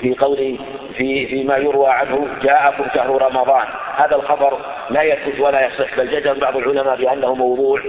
في 0.00 0.14
قول 0.14 0.58
في 0.96 1.26
فيما 1.26 1.56
يروى 1.56 1.90
عنه 1.90 2.28
جاءكم 2.42 2.84
شهر 2.94 3.22
رمضان. 3.22 3.66
هذا 3.96 4.16
الخبر 4.16 4.58
لا 4.90 5.02
يثبت 5.02 5.40
ولا 5.40 5.66
يصح 5.66 5.96
بل 5.96 6.20
جزم 6.20 6.34
بعض 6.38 6.56
العلماء 6.56 6.96
بأنه 6.96 7.34
موضوع 7.34 7.80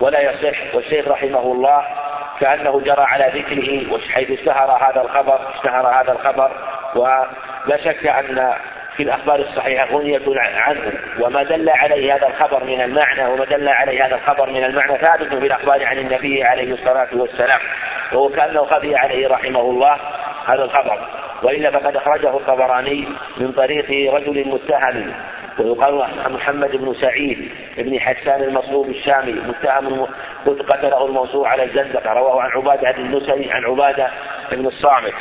ولا 0.00 0.20
يصح 0.20 0.74
والشيخ 0.74 1.08
رحمه 1.08 1.52
الله 1.52 1.82
كأنه 2.42 2.80
جرى 2.80 3.02
على 3.02 3.32
ذكره 3.34 4.00
حيث 4.12 4.30
اشتهر 4.30 4.70
هذا 4.70 5.02
الخبر 5.02 5.40
اشتهر 5.54 6.02
هذا 6.02 6.12
الخبر 6.12 6.50
ولا 6.94 7.76
شك 7.84 8.06
أن 8.06 8.54
في 8.96 9.02
الأخبار 9.02 9.40
الصحيحة 9.40 9.86
غنية 9.86 10.20
عنه 10.36 10.92
وما 11.20 11.42
دل 11.42 11.68
عليه 11.68 12.14
هذا 12.14 12.26
الخبر 12.26 12.64
من 12.64 12.80
المعنى 12.80 13.26
وما 13.26 13.44
دل 13.44 13.68
عليه 13.68 14.06
هذا 14.06 14.14
الخبر 14.14 14.50
من 14.50 14.64
المعنى 14.64 14.98
ثابت 14.98 15.28
في 15.28 15.46
الأخبار 15.46 15.84
عن 15.84 15.98
النبي 15.98 16.44
عليه 16.44 16.72
الصلاة 16.72 17.08
والسلام 17.12 17.60
وهو 18.12 18.28
كأنه 18.28 18.64
خفي 18.64 18.96
عليه 18.96 19.28
رحمه 19.28 19.60
الله 19.60 19.96
هذا 20.46 20.64
الخبر. 20.64 20.98
وإلا 21.42 21.70
فقد 21.70 21.96
أخرجه 21.96 22.36
الطبراني 22.36 23.08
من 23.36 23.52
طريق 23.52 24.14
رجل 24.14 24.48
متهم 24.48 25.12
ويقال 25.58 26.08
محمد 26.32 26.76
بن 26.76 26.94
سعيد 27.00 27.52
بن 27.76 28.00
حسان 28.00 28.42
المصلوب 28.42 28.88
الشامي 28.88 29.32
متهم 29.32 30.06
قتله 30.46 31.06
الموصول 31.06 31.46
على 31.46 31.62
الزندقة. 31.62 32.12
رواه 32.12 32.42
عن 32.42 32.50
عبادة 32.50 32.92
بن 32.92 33.00
النسري 33.00 33.52
عن 33.52 33.64
عبادة 33.64 34.10
بن 34.52 34.66
الصامت. 34.66 35.14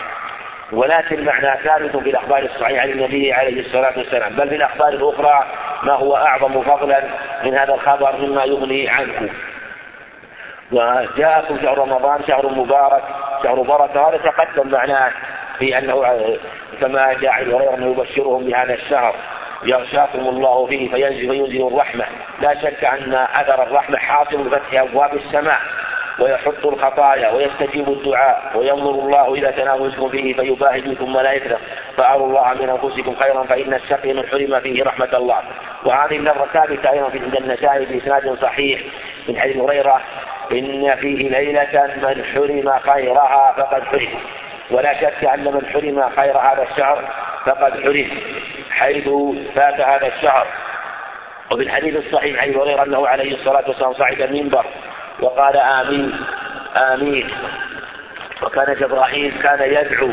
ولكن 0.72 1.26
معنى 1.26 1.60
ثابت 1.64 1.98
في 1.98 2.10
الأخبار 2.10 2.44
الصحيحة 2.44 2.82
عن 2.82 2.90
النبي 2.90 3.34
عليه 3.34 3.60
الصلاة 3.60 3.98
والسلام. 3.98 4.36
بل 4.36 4.50
في 4.50 4.56
الأخبار 4.56 4.90
الأخرى 4.90 5.46
ما 5.84 5.94
هو 5.94 6.16
أعظم 6.16 6.62
فضلا 6.62 7.04
من 7.44 7.56
هذا 7.56 7.74
الخبر 7.74 8.18
مما 8.18 8.44
يغني 8.44 8.90
عنه. 8.90 9.30
وجاءكم 10.72 11.58
شهر 11.62 11.78
رمضان 11.78 12.22
شهر 12.28 12.48
مبارك 12.48 13.04
شهر 13.44 13.62
بركة. 13.62 14.10
هذا 14.10 14.18
تقدم 14.18 14.72
معناه 14.72 15.12
في 15.60 15.78
أنه 15.78 16.38
كما 16.82 17.14
جاء 17.14 17.32
عن 17.32 17.54
هريرة 17.54 17.76
أنه 17.76 17.92
يبشرهم 17.92 18.46
بهذا 18.46 18.74
الشهر. 18.74 19.16
يغشاكم 19.64 20.20
الله 20.20 20.66
فيه 20.66 20.90
فينزل 20.92 21.30
فينزل 21.30 21.68
الرحمة. 21.68 22.06
لا 22.42 22.62
شك 22.62 22.84
أن 22.84 23.14
أثر 23.14 23.64
الرحمة 23.64 23.98
حاصل 23.98 24.38
بفتح 24.38 24.82
أبواب 24.82 25.14
السماء 25.14 25.60
ويحط 26.20 26.66
الخطايا 26.66 27.30
ويستجيب 27.32 27.90
الدعاء 27.90 28.52
وينظر 28.56 28.90
الله 28.90 29.34
إلى 29.34 29.52
تناولكم 29.52 30.10
فيه 30.10 30.34
فيباهي 30.34 30.82
بكم 30.82 31.14
ملائكته 31.14 31.58
فأروا 31.98 32.28
الله 32.28 32.54
من 32.54 32.70
أنفسكم 32.70 33.16
خيرا 33.24 33.44
فإن 33.44 33.74
الشقي 33.74 34.14
من 34.14 34.28
حرم 34.28 34.60
فيه 34.60 34.84
رحمة 34.84 35.10
الله. 35.14 35.38
وهذه 35.86 36.16
اللفظة 36.16 36.46
ثابتة 36.54 36.92
أيضا 36.92 37.06
عند 37.06 37.36
النسائي 37.36 37.86
بإسناد 37.86 38.38
صحيح 38.42 38.82
من 39.30 39.40
حديث 39.40 39.58
هريرة 39.58 40.02
إن 40.52 40.96
فيه 40.96 41.30
ليلة 41.30 41.94
من 41.98 42.24
حرم 42.24 42.80
خيرها 42.94 43.54
فقد 43.58 43.84
حرم. 43.84 44.10
ولا 44.72 44.94
شك 45.02 45.24
أن 45.24 45.44
من 45.44 45.66
حرم 45.74 46.10
خير 46.16 46.38
هذا 46.38 46.68
الشهر 46.72 47.04
فقد 47.46 47.84
حرم. 47.84 48.10
حيث 48.82 49.08
فات 49.56 49.80
هذا 49.82 50.08
الشهر. 50.08 50.48
وفي 51.52 51.64
الحديث 51.64 52.06
الصحيح 52.06 52.44
عن 52.44 52.56
هريرة 52.56 52.84
أنه 52.84 53.08
عليه 53.08 53.36
الصلاة 53.36 53.64
والسلام 53.68 53.94
صعد 53.94 54.22
المنبر 54.22 54.66
وقال 55.20 55.58
آمين 55.58 56.26
آمين. 56.82 57.30
وكان 58.42 58.76
جبرائيل 58.76 59.42
كان 59.44 59.62
يدعو 59.62 60.12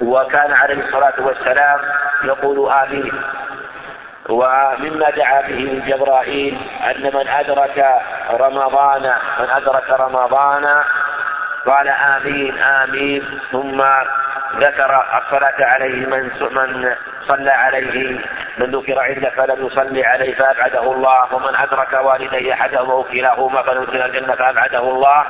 وكان 0.00 0.54
عليه 0.62 0.84
الصلاة 0.84 1.14
والسلام 1.18 1.80
يقول 2.24 2.72
آمين. 2.72 3.12
ومما 4.28 5.10
دعا 5.10 5.40
به 5.40 5.82
جبرائيل 5.86 6.58
أن 6.90 7.02
من 7.02 7.28
أدرك 7.28 7.78
رمضان 8.30 9.02
من 9.40 9.50
أدرك 9.50 9.90
رمضان 9.90 10.82
قال 11.66 11.88
آمين 11.88 12.58
آمين. 12.58 13.40
ثم 13.52 13.82
ذكر 14.56 15.04
الصلاة 15.18 15.54
عليه 15.60 16.06
من 16.06 16.22
من 16.50 16.94
صلى 17.28 17.52
عليه 17.52 18.20
من 18.58 18.70
ذكر 18.70 18.98
عنده 18.98 19.30
فلم 19.30 19.66
يصلي 19.66 20.04
عليه 20.04 20.34
فأبعده 20.34 20.92
الله 20.92 21.34
ومن 21.34 21.56
أدرك 21.56 21.92
والديه 21.92 22.52
أحدهما 22.52 22.92
أو 22.92 23.02
كلاهما 23.02 23.62
فلم 23.62 23.82
الجنة 23.82 24.34
فأبعده 24.34 24.78
الله 24.78 25.24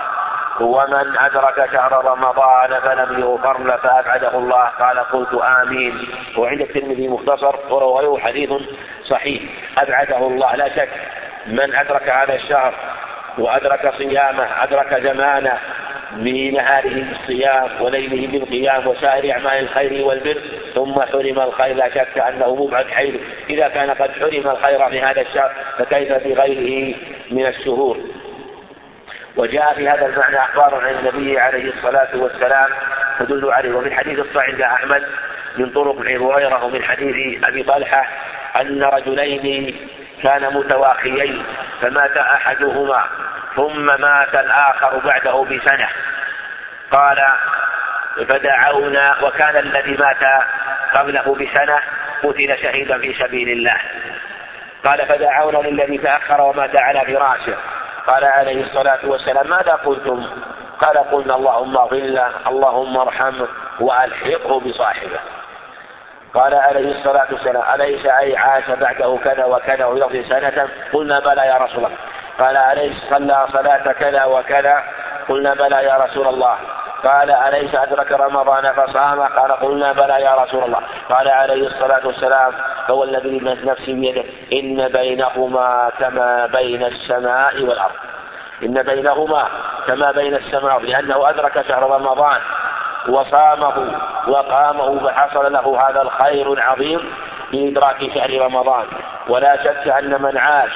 ومن 0.60 1.18
أدرك 1.18 1.70
شهر 1.72 2.04
رمضان 2.04 2.80
فلم 2.80 3.20
يغفر 3.20 3.58
له 3.58 3.76
فأبعده 3.76 4.38
الله. 4.38 4.64
قال 4.64 4.98
قلت 4.98 5.34
آمين. 5.34 6.08
وعند 6.36 6.60
الترمذي 6.60 7.08
مختصر 7.08 7.56
ورواه 7.70 8.18
حديث 8.18 8.50
صحيح. 9.10 9.42
أبعده 9.82 10.16
الله. 10.16 10.56
لا 10.56 10.68
شك 10.68 10.88
من 11.46 11.74
أدرك 11.74 12.08
هذا 12.08 12.34
الشهر 12.34 12.74
وأدرك 13.38 13.94
صيامه 13.98 14.62
أدرك 14.62 14.94
زمانه 14.94 15.58
بنهاره 16.12 17.04
بالصيام 17.04 17.68
وليله 17.80 18.26
بالقيام 18.26 18.86
وسائر 18.86 19.32
أعمال 19.32 19.58
الخير 19.58 20.04
والبر 20.04 20.38
ثم 20.74 21.00
حرم 21.00 21.40
الخير. 21.40 21.76
لا 21.76 21.88
شك 21.88 22.18
أنه 22.18 22.54
مبعد 22.54 22.86
حيث 22.86 23.14
إذا 23.50 23.68
كان 23.68 23.90
قد 23.90 24.10
حرم 24.10 24.50
الخير 24.50 24.90
في 24.90 25.00
هذا 25.00 25.20
الشهر 25.20 25.52
فكيف 25.78 26.12
في 26.12 26.34
غيره 26.34 26.94
من 27.30 27.46
الشهور؟ 27.46 27.98
وجاء 29.36 29.74
في 29.74 29.88
هذا 29.88 30.06
المعنى 30.06 30.38
أخبار 30.38 30.74
عن 30.74 30.94
النبي 30.94 31.38
عليه 31.38 31.72
الصلاة 31.72 32.08
والسلام 32.14 32.70
تدل 33.18 33.52
عليه. 33.52 33.72
وفي 33.72 33.88
الحديث 33.88 34.18
الصحيح 34.18 34.48
عند 34.48 34.60
أحمد 34.62 35.02
من 35.56 35.70
طرق 35.70 35.96
ابن 35.96 36.06
هريرة 36.06 36.64
ومن 36.64 36.82
حديث 36.84 37.48
أبي 37.48 37.62
طلحة 37.62 38.06
أن 38.60 38.82
رجلين 38.82 39.76
كان 40.22 40.54
متواخيين 40.54 41.42
فمات 41.80 42.16
أحدهما. 42.16 43.04
ثم 43.56 44.00
مات 44.00 44.34
الآخر 44.34 44.98
بعده 44.98 45.44
بسنة. 45.44 45.88
قال 46.92 47.18
فدعونا 48.16 49.16
وكان 49.22 49.56
الذي 49.56 49.96
مات 49.96 50.24
قبله 50.98 51.34
بسنة 51.34 51.80
قتل 52.22 52.58
شهيدا 52.62 52.98
في 52.98 53.14
سبيل 53.14 53.48
الله. 53.48 53.76
قال 54.88 55.06
فدعونا 55.06 55.58
للذي 55.58 55.98
تأخر 55.98 56.40
ومات 56.40 56.82
على 56.82 57.00
فراشه. 57.00 57.56
قال 58.06 58.24
عليه 58.24 58.64
الصلاة 58.64 58.98
والسلام 59.04 59.50
ماذا 59.50 59.72
قلتم؟ 59.72 60.26
قال 60.86 60.98
قلنا 60.98 61.36
اللهم 61.36 61.76
اغفر 61.76 61.96
له 61.96 62.30
اللهم 62.46 62.96
ارحمه 62.96 63.48
وألحقه 63.80 64.60
بصاحبه. 64.60 65.20
قال 66.34 66.54
عليه 66.54 66.98
الصلاة 66.98 67.26
والسلام 67.32 67.62
أليس 67.74 68.06
أي 68.06 68.36
عاش 68.36 68.70
بعده 68.70 69.18
كذا 69.24 69.44
وكذا 69.44 69.84
ويقضي 69.84 70.24
سنة؟ 70.24 70.68
قلنا 70.92 71.20
بلى 71.20 71.46
يا 71.46 71.56
رسول 71.56 71.84
الله. 71.84 71.96
قال 72.40 72.56
أليس 72.56 72.96
صلى 73.10 73.46
صلاة 73.52 73.92
كذا 73.92 74.24
وكذا؟ 74.24 74.82
قلنا 75.28 75.54
بلى 75.54 75.84
يا 75.84 75.96
رسول 75.96 76.28
الله. 76.28 76.56
قال 77.04 77.30
أليس 77.30 77.74
أدرك 77.74 78.12
رمضان 78.12 78.72
فصام؟ 78.72 79.20
قال 79.20 79.52
قلنا 79.52 79.92
بلى 79.92 80.22
يا 80.22 80.34
رسول 80.34 80.64
الله. 80.64 80.80
قال 81.08 81.28
عليه 81.28 81.66
الصلاة 81.66 82.06
والسلام 82.06 82.52
فهو 82.88 83.04
الذي 83.04 83.40
نفسي 83.64 83.92
بيده 83.92 84.24
إن 84.52 84.88
بينهما 84.88 85.90
كما 85.98 86.46
بين 86.46 86.84
السماء 86.84 87.62
والأرض. 87.62 87.94
إن 88.62 88.82
بينهما 88.82 89.48
كما 89.86 90.12
بين 90.12 90.34
السماء 90.34 90.80
لأنه 90.80 91.30
أدرك 91.30 91.66
شهر 91.68 91.82
رمضان. 91.90 92.40
وصامه 93.08 93.98
وقامه 94.28 94.98
فحصل 94.98 95.52
له 95.52 95.88
هذا 95.88 96.02
الخير 96.02 96.52
العظيم 96.52 97.12
بإدراك 97.52 97.98
شهر 98.14 98.40
رمضان. 98.40 98.86
ولا 99.28 99.56
شك 99.64 99.88
أن 99.88 100.22
من 100.22 100.38
عاش 100.38 100.72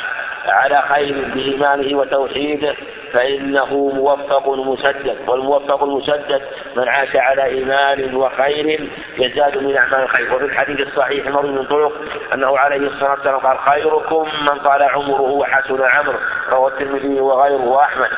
على 0.48 0.83
خير 0.88 1.28
بإيمانه 1.35 1.98
وتوحيده 1.98 2.74
فإنه 3.12 3.74
موفق 3.94 4.48
مسدد 4.48 5.16
والموفق 5.28 5.85
المسدد 5.85 6.42
من 6.76 6.88
عاش 6.88 7.16
على 7.16 7.44
إيمان 7.44 8.14
وخير 8.14 8.88
يزداد 9.18 9.59
من 9.59 9.76
أعمال 9.76 10.02
الخير. 10.02 10.35
وفي 10.35 10.44
الحديث 10.44 10.80
الصحيح 10.80 11.26
مر 11.26 11.46
من 11.46 11.64
طرق 11.64 11.92
أنه 12.35 12.59
عليه 12.59 12.88
الصلاة 12.88 13.11
والسلام 13.11 13.38
قال 13.38 13.59
خيركم 13.59 14.28
من 14.40 14.59
طال 14.64 14.83
عمره 14.83 15.20
وحسن 15.20 15.83
عمره. 15.83 16.20
رواه 16.50 16.68
الترمذي 16.68 17.20
وغيره 17.20 17.64
وأحمد. 17.64 18.11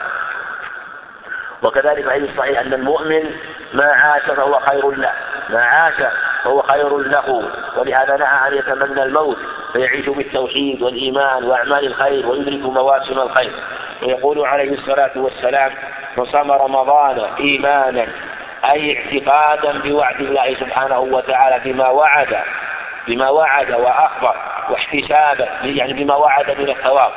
وكذلك 1.67 2.09
في 2.09 2.17
الصحيح 2.17 2.61
أن 2.61 2.75
المؤمن 2.75 3.31
ما 3.75 3.85
عاش 3.85 4.23
فهو 4.23 4.61
خير 4.71 4.91
له 4.91 5.13
ما 5.51 5.65
عاش 5.65 5.95
فهو 6.45 6.63
خير 6.63 6.99
له 6.99 7.51
ولهذا 7.77 8.17
نهى 8.17 8.49
أن 8.49 8.55
يتمنى 8.55 9.03
الموت. 9.03 9.39
فيعيش 9.77 10.09
بالتوحيد 10.09 10.83
والإيمان 10.83 11.45
وأعمال 11.45 11.87
الخير 11.87 12.27
ويدرك 12.27 12.61
مواسم 12.61 13.19
الخير. 13.19 13.53
ويقول 14.03 14.47
عليه 14.47 14.73
الصلاة 14.73 15.11
والسلام 15.17 15.73
من 16.17 16.25
صام 16.25 16.53
رمضان 16.53 17.21
إيمانا 17.41 18.07
أي 18.65 18.99
اعتقادا 18.99 19.79
بوعد 19.79 20.21
الله 20.21 20.55
سبحانه 20.55 20.99
وتعالى 20.99 21.73
بما 21.73 21.89
وعد 21.89 22.37
بما 23.09 23.29
وعد 23.29 23.71
وأخبر 23.71 24.35
واحتسابا 24.71 25.49
يعني 25.63 25.93
بما 25.93 26.15
وعد 26.15 26.51
من 26.59 26.69
الثواب 26.69 27.13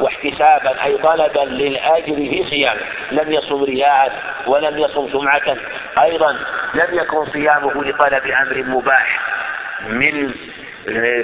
واحتسابا 0.00 0.84
أي 0.84 0.98
طلبا 0.98 1.40
للأجر 1.40 2.14
في 2.14 2.44
صيامه. 2.50 2.80
لم 3.10 3.32
يصم 3.32 3.64
رياء 3.64 4.22
ولم 4.46 4.78
يصم 4.78 5.08
سمعة 5.12 5.56
أيضا 6.02 6.32
لم 6.74 6.88
يكن 6.98 7.26
صيامه 7.32 7.84
لطلب 7.84 8.22
أمر 8.26 8.62
مباح 8.62 9.20
من 9.88 10.34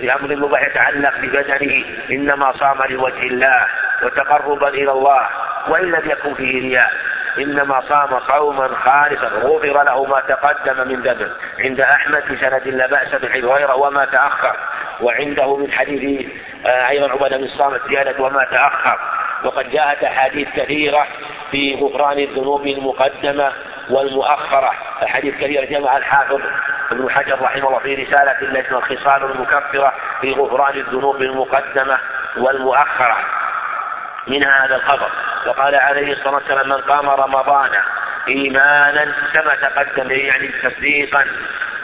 في 0.01 0.15
أمر 0.15 0.37
مباح 0.37 0.63
يتعلق 0.63 1.19
ببدنه 1.19 1.85
إنما 2.11 2.53
صام 2.53 2.83
لوجه 2.91 3.23
الله 3.23 3.67
وتقربا 4.03 4.69
إلى 4.69 4.93
الله 4.93 5.29
وإن 5.69 5.85
لم 5.85 6.11
يكن 6.11 6.35
فيه 6.35 6.61
رياء. 6.61 6.91
إنما 7.39 7.81
صام 7.81 8.21
صوما 8.21 8.69
خالصا 8.69 9.27
غفر 9.27 9.83
له 9.83 10.05
ما 10.05 10.21
تقدم 10.21 10.89
من 10.89 11.03
ذنبه 11.03 11.31
عند 11.59 11.81
أحمد 11.81 12.23
في 12.23 12.37
سند 12.37 12.69
لا 12.69 12.87
بأس 12.87 13.15
بحيث 13.15 13.45
غيره 13.45 13.77
وما 13.77 14.05
تأخر. 14.05 14.57
وعنده 15.01 15.57
من 15.57 15.73
حديث 15.73 16.27
آه، 16.67 16.89
أيضا 16.89 17.11
عبادة 17.11 17.37
بن 17.37 17.45
الصامت 17.45 17.81
زيادة 17.89 18.23
وما 18.23 18.45
تأخر. 18.45 18.99
وقد 19.45 19.71
جاءت 19.71 20.05
أحاديث 20.05 20.49
كثيرة 20.57 21.07
في 21.51 21.75
غفران 21.75 22.19
الذنوب 22.19 22.67
المقدمة. 22.67 23.53
والمؤخرة. 23.91 24.71
أحاديث 25.03 25.35
كثيرة 25.35 25.65
جمع 25.65 25.97
الحافظ 25.97 26.41
ابن 26.93 27.11
حجر 27.11 27.43
رحمه 27.43 27.69
الله 27.69 27.79
في 27.79 27.95
رسالة 27.95 28.61
اسمها 28.61 28.79
الخصال 28.79 29.31
المكفرة 29.31 29.93
في 30.21 30.33
غفران 30.33 30.77
الذنوب 30.77 31.23
المقدمة 31.23 31.99
والمؤخرة. 32.37 33.17
من 34.27 34.45
هذا 34.45 34.77
الخبر. 34.77 35.11
وقال 35.47 35.77
عليه 35.83 36.13
الصلاة 36.13 36.35
والسلام 36.35 36.69
من 36.69 36.81
قام 36.81 37.09
رمضان 37.11 37.71
إيمانا 38.29 39.15
كما 39.35 39.55
تقدم 39.55 40.11
يعني 40.11 40.49
تصديقا 40.49 41.27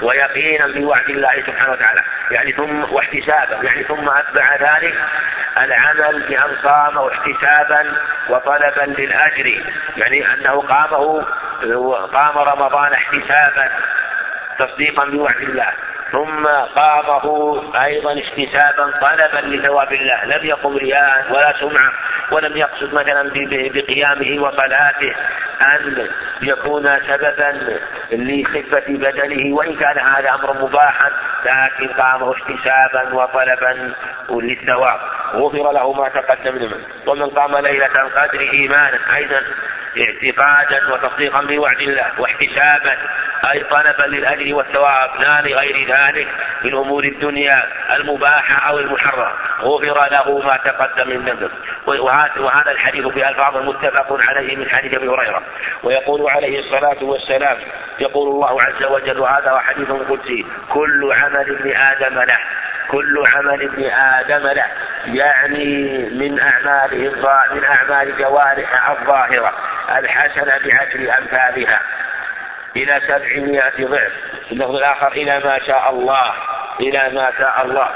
ويقينا 0.03 0.67
بوعد 0.67 1.11
الله 1.11 1.43
سبحانه 1.47 1.73
وتعالى. 1.73 2.01
يعني 2.31 2.53
ثم 2.53 2.93
واحتسابا 2.93 3.59
يعني 3.63 3.85
ثم 3.85 4.09
أتبع 4.09 4.57
ذلك 4.57 4.95
العمل 5.61 6.23
بأن 6.29 6.57
صام 6.63 6.99
احتسابا 6.99 7.97
وطلبا 8.29 9.01
للأجر. 9.01 9.65
يعني 9.97 10.35
أنه 10.35 10.61
قامه 10.61 11.27
قام 12.07 12.39
رمضان 12.39 12.93
احتسابا 12.93 13.71
تصديقا 14.59 15.07
بوعد 15.07 15.41
الله. 15.41 15.73
ثم 16.13 16.47
قامه 16.47 17.63
أيضا 17.85 18.21
احتسابا 18.21 18.91
طلبا 19.01 19.57
لثواب 19.57 19.93
الله. 19.93 20.25
لم 20.25 20.45
يقم 20.45 20.77
رياء 20.77 21.27
ولا 21.31 21.55
سمعة 21.61 21.93
ولم 22.31 22.57
يقصد 22.57 22.95
مثلا 22.95 23.31
بقيامه 23.75 24.43
وصلاته 24.43 25.15
أن 25.61 26.09
يكون 26.43 27.01
سببا 27.01 27.79
لخفة 28.13 28.85
بدنه 28.89 29.57
وإن 29.57 29.77
كان 29.77 29.99
هذا 29.99 30.31
أمرا 30.35 30.53
مباحا 30.53 31.11
لكن 31.45 31.89
قامه 31.89 32.33
احتسابا 32.33 33.15
وطلبا 33.15 33.95
للثواب. 34.31 35.01
غفر 35.35 35.73
له 35.73 35.93
ما 35.93 36.09
تقدم 36.09 36.55
منه 36.55 36.77
ومن 37.07 37.27
قام 37.27 37.57
ليلة 37.57 38.03
القدر 38.03 38.41
إيمانا 38.41 38.99
أيضا 39.17 39.43
اعتقادا 39.99 40.93
وتصديقا 40.93 41.41
بوعد 41.41 41.81
الله 41.81 42.07
واحتسابا 42.19 42.97
أي 43.53 43.65
طلبا 43.65 44.03
للأجر 44.03 44.55
والثواب 44.55 45.11
لا 45.27 45.41
لغير 45.41 45.93
ذلك 45.93 46.29
من 46.65 46.75
أمور 46.75 47.05
الدنيا 47.05 47.65
المباحة 47.97 48.69
أو 48.69 48.79
المحرمة. 48.79 49.33
غفر 49.61 49.99
له 50.17 50.39
ما 50.39 50.51
تقدم 50.65 51.09
من 51.09 51.25
ذنبه. 51.25 51.51
وهذا 52.41 52.71
الحديث 52.71 53.05
بألفاظ 53.05 53.57
متفق 53.57 54.19
عليه 54.29 54.57
من 54.57 54.69
حديث 54.69 54.95
أبي 54.95 55.09
هريرة. 55.09 55.43
ويقول 55.83 56.31
عليه 56.31 56.61
الصلاة 56.61 57.05
والسلام 57.05 57.57
يقول 57.99 58.29
الله 58.29 58.59
عز 58.67 58.85
وجل 58.85 59.21
وهذا 59.21 59.59
حديث 59.59 59.91
قدسي 59.91 60.47
كل 60.69 61.13
عمل 61.13 61.57
ابن 61.57 61.77
آدم 61.77 62.15
له 62.15 62.39
كل 62.91 63.23
عمل 63.37 63.63
ابن 63.63 63.85
آدم 63.91 64.47
له 64.47 64.67
يعني 65.05 65.89
من 66.13 66.41
أعماله 66.41 67.11
من 67.53 67.65
أعمال 67.65 68.19
جوارح 68.19 68.91
الظاهرة. 68.91 69.55
الحسنة 69.99 70.45
بعشر 70.45 71.19
أمثالها 71.19 71.81
إلى 72.77 73.01
سبعمائة 73.09 73.87
ضعف. 73.87 74.13
اللفظ 74.53 74.77
الآخر 74.77 75.13
إلى 75.13 75.39
ما 75.39 75.59
شاء 75.67 75.91
الله 75.91 76.33
إلى 76.81 77.11
ما 77.15 77.33
شاء 77.39 77.65
الله. 77.65 77.89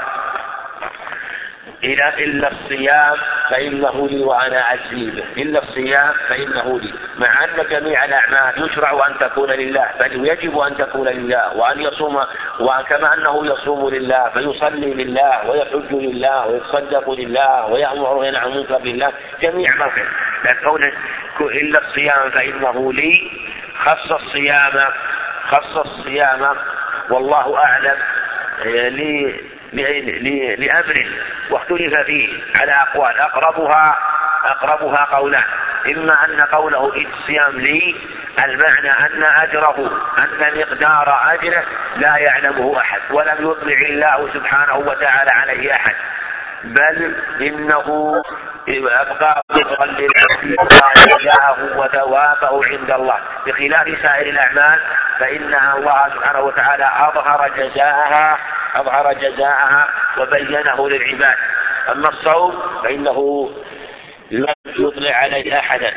إلى 1.85 2.25
إلا 2.25 2.51
الصيام 2.51 3.15
فإنه 3.49 4.07
لي 4.07 4.23
وأنا 4.23 4.73
أجزي 4.73 5.11
به 5.11 5.23
إلا 5.37 5.63
الصيام 5.63 6.13
فإنه 6.29 6.79
لي. 6.79 6.93
مع 7.17 7.43
أن 7.43 7.65
جميع 7.69 8.05
الأعمال 8.05 8.65
يشرع 8.65 9.07
أن 9.07 9.13
تكون 9.19 9.51
لله 9.51 9.87
بل 10.03 10.27
يجب 10.27 10.59
أن 10.59 10.77
تكون 10.77 11.07
لله 11.07 11.57
وأن 11.57 11.81
يصوم 11.81 12.15
وكما 12.59 13.13
أنه 13.13 13.45
يصوم 13.45 13.89
لله 13.89 14.29
فيصلي 14.29 14.93
لله 14.93 15.49
ويحج 15.49 15.91
لله 15.91 16.47
ويتصدق 16.47 17.11
لله 17.11 17.65
ويأمر 17.65 18.17
وينهى 18.17 18.39
عن 18.39 18.65
لله 18.83 19.11
جميع 19.41 19.75
ما 19.75 19.91
لكن 20.45 20.63
كون 21.37 21.51
إلا 21.51 21.81
الصيام 21.87 22.29
فإنه 22.29 22.93
لي 22.93 23.31
خص 23.79 24.11
الصيام 24.11 24.87
خص 25.47 25.77
الصيام 25.77 26.55
والله 27.09 27.57
أعلم 27.65 27.97
لأمر 30.57 30.93
واختلف 31.49 31.99
فيه 32.05 32.39
على 32.61 32.71
أقوال. 32.71 33.19
أقربها 33.19 33.97
أقربها 34.45 35.05
قولان. 35.11 35.43
إما 35.85 36.25
أن 36.25 36.41
قوله 36.41 36.93
الصيام 36.95 37.59
لي 37.59 37.95
المعنى 38.43 38.91
أن 38.91 39.23
أجره 39.23 39.91
أن 40.19 40.59
مقدار 40.59 41.19
أجره 41.33 41.63
لا 41.97 42.17
يعلمه 42.17 42.77
أحد 42.77 43.01
ولم 43.11 43.51
يطلع 43.51 43.77
الله 43.89 44.33
سبحانه 44.33 44.77
وتعالى 44.77 45.29
عليه 45.33 45.71
أحد. 45.71 45.95
بل 46.63 47.15
إنه 47.41 48.21
أبقى 48.67 49.27
ذكرا 49.51 49.85
للعبد 49.85 50.55
ونجاه 51.11 51.77
وثوابه 51.79 52.61
عند 52.67 52.91
الله. 52.91 53.17
بخلاف 53.45 54.01
سائر 54.01 54.29
الأعمال 54.29 54.79
فإنها 55.19 55.77
الله 55.77 56.09
سبحانه 56.09 56.39
وتعالى 56.39 56.91
أظهر 57.07 57.49
جزاءها 57.57 58.37
أظهر 58.75 59.13
جزاءها 59.13 59.87
وبينه 60.17 60.89
للعباد. 60.89 61.37
أما 61.91 62.09
الصوم 62.09 62.61
فإنه 62.83 63.49
لم 64.31 64.53
يطلع 64.65 65.15
عليه 65.15 65.59
أحدا 65.59 65.93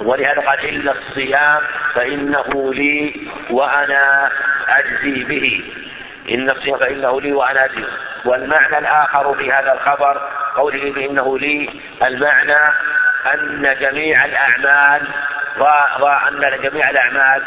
ولهذا 0.00 0.40
قال 0.40 0.68
إلا 0.68 0.92
الصيام 0.92 1.60
فإنه 1.94 2.74
لي 2.74 3.28
وأنا 3.50 4.30
أجزي 4.68 5.24
به. 5.24 5.64
إن 6.30 6.50
الصيام 6.50 6.78
فإنه 6.78 7.20
لي 7.20 7.32
وأنا 7.32 7.64
أجزي 7.64 7.84
والمعنى 8.24 8.78
الآخر 8.78 9.34
في 9.34 9.52
هذا 9.52 9.72
الخبر 9.72 10.28
قوله 10.56 10.92
بإنه 10.92 11.38
لي 11.38 11.70
المعنى 12.02 12.58
أن 13.34 13.76
جميع 13.80 14.24
الأعمال 14.24 15.08
أن 16.28 16.60
جميع 16.62 16.90
الأعمال 16.90 17.42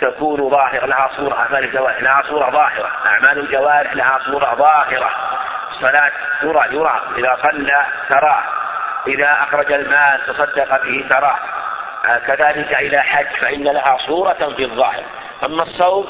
تكون 0.00 0.50
ظاهرة 0.50 0.86
لها 0.86 1.10
صورة 1.16 1.34
أعمال 1.34 1.64
الجوارح 1.64 2.02
لها 2.02 2.22
صورة 2.28 2.50
ظاهرة. 2.50 2.90
أعمال 3.06 3.38
الجوارح 3.38 3.94
لها 3.94 4.18
صورة 4.26 4.54
ظاهرة. 4.54 5.10
الصلاة 5.70 6.12
يرى 6.42 6.64
يرى. 6.70 7.00
إذا 7.18 7.36
صلى 7.42 7.84
تراه 8.10 8.42
إذا 9.06 9.32
أخرج 9.32 9.72
المال 9.72 10.20
تصدق 10.26 10.82
به 10.82 11.08
تراه 11.10 11.38
كذلك 12.26 12.74
إلى 12.74 13.00
حج 13.00 13.26
فإن 13.40 13.64
لها 13.64 13.98
صورة 14.06 14.54
في 14.56 14.64
الظاهر. 14.64 15.04
أما 15.44 15.62
الصوم 15.62 16.06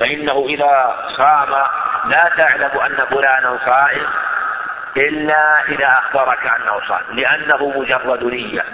فإنه 0.00 0.46
إذا 0.48 0.96
صام 1.18 1.50
لا 2.04 2.30
تعلم 2.38 2.80
أن 2.80 3.06
فلانا 3.06 3.58
صائم 3.66 4.06
إلا 4.96 5.62
إذا 5.68 5.86
أخبرك 5.86 6.46
أنه 6.46 6.80
صائم 6.88 7.16
لأنه 7.16 7.72
مجرد 7.76 8.24
نية. 8.24 8.64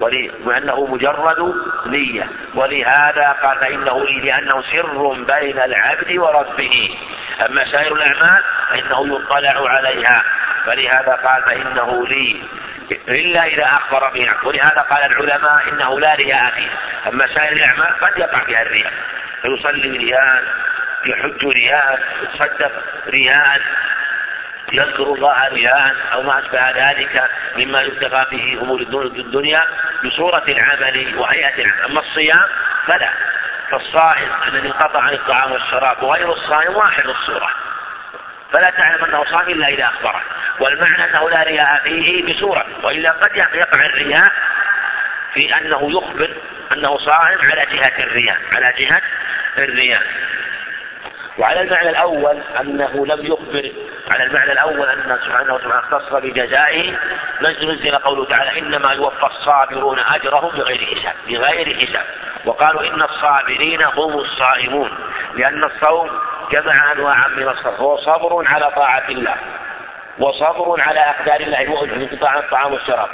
ولأنه 0.00 0.86
مجرد 0.86 1.54
نية. 1.86 2.28
ولهذا 2.54 3.36
قال 3.42 3.58
فإنه 3.58 4.04
لأنه 4.04 4.62
سر 4.62 5.12
بين 5.12 5.58
العبد 5.58 6.18
وربه. 6.18 6.98
أما 7.46 7.64
سائر 7.72 7.94
الأعمال 7.94 8.42
فإنه 8.70 9.16
يطلع 9.16 9.70
عليها. 9.70 10.24
فلهذا 10.66 11.18
قال 11.24 11.42
فإنه 11.42 12.06
لي 12.06 12.42
إلا 13.08 13.44
إذا 13.44 13.64
أخبر 13.64 14.10
بها. 14.14 14.36
ولهذا 14.44 14.86
قال 14.90 15.02
العلماء 15.02 15.68
إنه 15.72 16.00
لا 16.00 16.14
رياء 16.14 16.50
فيه. 16.50 16.70
أما 17.08 17.24
سائر 17.34 17.52
الأعمال 17.52 18.00
قد 18.00 18.18
يقع 18.18 18.44
فيها 18.44 18.62
الرياء. 18.62 18.92
فيصلي 19.42 19.98
رياء 19.98 20.42
يحج 21.06 21.44
رياء 21.46 22.00
يتصدق 22.22 22.72
رياء. 23.08 23.60
يذكر 24.72 25.02
الله 25.02 25.48
رياء 25.48 25.96
أو 26.12 26.22
ما 26.22 26.38
أشبه 26.38 26.70
ذلك 26.70 27.30
مما 27.56 27.82
يبتغى 27.82 28.26
به 28.30 28.58
أمور 28.62 28.80
الدنيا 28.80 29.64
بصورة 30.04 30.44
العمل 30.48 31.18
وهيئة 31.18 31.54
العمل. 31.54 31.84
أما 31.84 32.00
الصيام 32.00 32.48
فلا. 32.88 33.10
فالصائم 33.70 34.28
الذي 34.48 34.68
انقطع 34.68 35.00
عن 35.00 35.14
الطعام 35.14 35.52
والشراب 35.52 36.02
وغير 36.02 36.32
الصائم 36.32 36.76
واحد 36.76 37.06
الصورة. 37.06 37.50
فلا 38.54 38.76
تعلم 38.76 39.04
أنه 39.04 39.24
صائم 39.24 39.48
إلا 39.48 39.68
إذا 39.68 39.84
أخبره 39.84 40.22
والمعنى 40.60 41.04
أنه 41.04 41.30
لا 41.30 41.42
رياء 41.42 41.80
فيه 41.84 42.32
بصورة. 42.32 42.66
وإلا 42.82 43.10
قد 43.10 43.36
يقع 43.36 43.86
الرياء 43.86 44.32
في 45.34 45.56
أنه 45.56 45.90
يخبر 45.90 46.36
أنه 46.72 46.98
صائم 46.98 47.38
على 47.40 47.62
جهة 47.72 48.04
الرياء. 48.04 48.38
على 48.56 48.74
جهة 48.78 49.02
الرياء. 49.58 50.02
وعلى 51.40 51.60
المعنى 51.60 51.90
الأول 51.90 52.38
أنه 52.60 53.06
لم 53.06 53.26
يخبر 53.26 53.72
على 54.14 54.24
المعنى 54.24 54.52
الأول 54.52 54.88
أن 54.88 55.18
سبحانه 55.26 55.54
وتعالى 55.54 55.78
اختص 55.78 56.12
بجزائه 56.12 56.96
نزل 57.42 57.98
قوله 57.98 58.24
تعالى 58.24 58.58
إنما 58.58 58.92
يوفى 58.92 59.26
الصابرون 59.26 59.98
أجرهم 59.98 60.50
بغير 60.56 60.86
حساب 60.86 61.14
بغير 61.28 61.76
حساب. 61.76 62.04
وقالوا 62.44 62.82
إن 62.82 63.02
الصابرين 63.02 63.82
هم 63.82 64.18
الصائمون 64.18 64.90
لأن 65.34 65.64
الصوم 65.64 66.10
جمع 66.52 66.92
أنواعا 66.92 67.28
من 67.28 67.48
الصبر 67.48 67.76
هو 67.76 67.96
صبر 67.96 68.42
على 68.46 68.70
طاعة 68.76 69.08
الله 69.08 69.34
وصبر 70.18 70.76
على 70.86 71.00
أقدار 71.00 71.40
الله 71.40 71.70
وأجر 71.70 71.96
انقطاع 71.96 72.38
الطعام 72.38 72.72
والشراب 72.72 73.08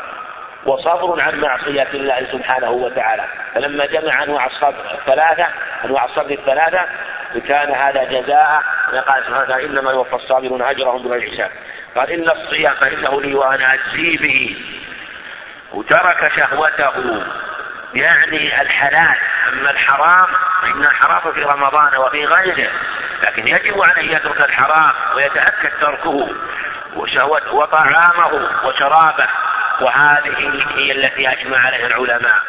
وصبر 0.67 1.21
عن 1.21 1.41
معصية 1.41 1.89
الله 1.95 2.27
سبحانه 2.33 2.71
وتعالى. 2.71 3.25
فلما 3.55 3.87
جمع 3.87 4.23
أنواع 4.23 4.47
الصبر 4.47 4.99
الثلاثة 4.99 5.47
أنواع 5.85 6.05
الصبر 6.05 6.31
الثلاثة 6.31 6.85
كان 7.49 7.71
هذا 7.71 8.05
جزاء. 8.05 8.63
قال 9.09 9.25
سبحانه 9.27 9.41
وتعالى 9.41 9.67
إنما 9.67 9.91
يوفى 9.91 10.17
الصابرون 10.17 10.63
أجرهم 10.63 11.03
بغير 11.03 11.31
حساب. 11.31 11.51
قال 11.97 12.11
إن 12.11 12.23
الصيام 12.23 12.75
فإنه 12.75 13.23
لي 13.23 13.35
وأنا 13.35 13.75
أجزي 13.75 14.17
به. 14.17 14.65
وترك 15.73 16.33
شهوته 16.37 17.23
يعني 17.95 18.61
الحلال. 18.63 19.17
أما 19.53 19.71
الحرام 19.71 20.27
فإن 20.63 20.83
الحرام 20.85 21.33
في 21.33 21.43
رمضان 21.43 21.97
وفي 21.97 22.25
غيره. 22.25 22.71
لكن 23.23 23.49
يجب 23.49 23.83
عليه 23.91 24.17
يترك 24.17 24.41
الحرام 24.41 24.93
ويتأكد 25.17 25.71
تركه 25.81 26.29
وشهوته 26.97 27.55
وطعامه 27.55 28.49
وشرابه. 28.65 29.29
وهذه 29.81 30.65
هي 30.75 30.93
التي 30.93 31.29
أجمع 31.29 31.59
عليها 31.59 31.87
العلماء. 31.87 32.41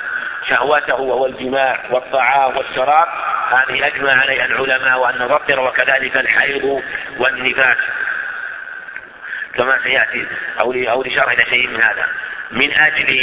شهوته 0.49 0.95
وهو 0.95 1.25
الجماع 1.25 1.79
والطعام 1.89 2.57
والشراب 2.57 3.07
هذه 3.49 3.87
أجمع 3.87 4.11
عليها 4.15 4.45
العلماء 4.45 4.99
وأن 4.99 5.17
نظفر 5.17 5.59
وكذلك 5.59 6.17
الحيض 6.17 6.81
والنفاس. 7.19 7.77
كما 9.55 9.79
سيأتي 9.83 10.27
أو 10.63 10.73
أو 10.73 11.03
لشرح 11.03 11.35
شيء 11.49 11.67
من 11.67 11.83
هذا. 11.83 12.07
من 12.51 12.73
أجل 12.73 13.15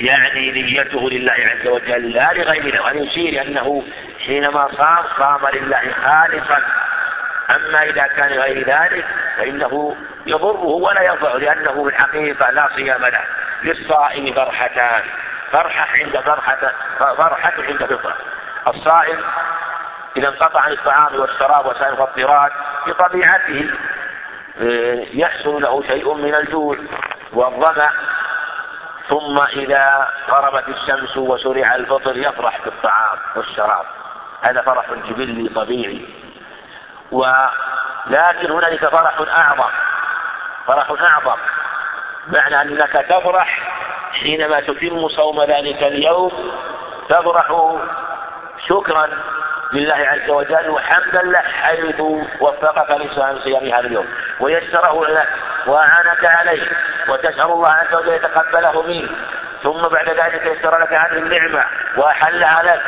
يعني 0.00 0.50
نيته 0.50 1.10
لله 1.10 1.32
عز 1.32 1.66
وجل 1.66 2.10
لا 2.10 2.32
لغيره 2.32 2.82
وأن 2.82 2.98
يشير 2.98 3.42
أنه 3.42 3.82
حينما 4.26 4.68
صام 4.76 5.04
صام 5.18 5.40
لله 5.54 5.92
خالصا. 6.04 6.62
أما 7.50 7.82
إذا 7.82 8.06
كان 8.06 8.32
غير 8.32 8.58
ذلك 8.58 9.04
فإنه 9.38 9.96
يضره 10.26 10.64
ولا 10.64 11.02
ينفعه 11.02 11.36
لأنه 11.36 11.84
في 11.84 11.96
الحقيقة 11.96 12.50
لا 12.50 12.68
صيام 12.76 13.06
له 13.06 13.24
للصائم 13.62 14.34
فرحتان. 14.34 15.02
فرحة 15.52 15.86
عند 15.92 16.20
فرحة 16.20 16.72
فرحة 16.98 17.52
عند 17.58 17.84
فطرة. 17.84 18.16
الصائم 18.70 19.20
إذا 20.16 20.28
انقطع 20.28 20.62
عن 20.62 20.72
الطعام 20.72 21.20
والشراب 21.20 21.66
وسائر 21.66 21.88
المفطرات 21.88 22.52
بطبيعته 22.86 23.70
آه، 24.60 25.06
يحصل 25.12 25.62
له 25.62 25.82
شيء 25.82 26.14
من 26.14 26.34
الجوع 26.34 26.76
والظمأ 27.32 27.90
ثم 29.08 29.40
إذا 29.56 30.08
غربت 30.30 30.68
الشمس 30.68 31.16
وشرع 31.16 31.74
الفطر 31.74 32.16
يفرح 32.16 32.60
بالطعام 32.64 33.18
والشراب. 33.36 33.84
هذا 34.48 34.62
فرح 34.62 34.84
جبلي 35.08 35.48
طبيعي. 35.48 36.08
ولكن 37.12 38.50
هنالك 38.50 38.96
فرح 38.96 39.20
أعظم. 39.20 39.70
فرح 40.68 40.90
أعظم. 41.02 41.38
معنى 42.26 42.62
أنك 42.62 42.92
تفرح 42.92 43.62
حينما 44.12 44.60
تتم 44.60 45.08
صوم 45.08 45.42
ذلك 45.42 45.82
اليوم 45.82 46.32
تفرح 47.08 47.76
شكرا 48.68 49.08
لله 49.72 49.94
عز 49.94 50.30
وجل 50.30 50.70
وحمدا 50.70 51.22
له 51.22 51.40
حيث 51.40 52.00
وفقك 52.40 52.90
لصيام 52.90 53.66
هذا 53.66 53.86
اليوم. 53.86 54.06
ويسره 54.40 55.06
لك 55.06 55.28
وأعانك 55.66 56.34
عليه 56.34 56.68
وتسأل 57.08 57.40
الله 57.40 57.70
عز 57.70 57.94
وجل 57.94 58.12
يتقبله 58.12 58.82
منك. 58.82 59.10
ثم 59.62 59.80
بعد 59.80 60.08
ذلك 60.08 60.46
يسر 60.46 60.80
لك 60.80 60.92
هذه 60.92 61.18
النعمة 61.18 61.64
وأحلها 61.96 62.62
لك 62.62 62.82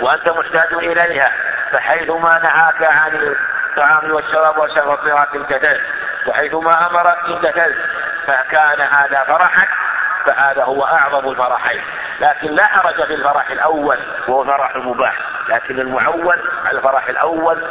وأنت 0.00 0.32
محتاج 0.32 0.72
إليها. 0.72 1.32
فحيثما 1.72 2.38
نهاك 2.38 2.82
عن 2.82 3.36
الطعام 3.70 4.14
والشراب 4.14 4.58
والشراب 4.58 4.98
امتثلت 5.36 5.80
وحيثما 6.26 6.86
أمرك 6.90 7.18
امتثلت 7.28 7.76
فكان 8.26 8.80
هذا 8.80 9.24
فرحك 9.24 9.68
فهذا 10.28 10.64
هو 10.64 10.84
أعظم 10.84 11.30
الفرحين. 11.30 11.82
لكن 12.20 12.48
لا 12.48 12.64
حرج 12.68 13.06
في 13.06 13.14
الفرح 13.14 13.50
الأول 13.50 13.98
وهو 14.28 14.44
فرح 14.44 14.76
مباح. 14.76 15.18
لكن 15.48 15.80
المعول 15.80 16.38
على 16.64 16.78
الفرح 16.78 17.08
الأول 17.08 17.64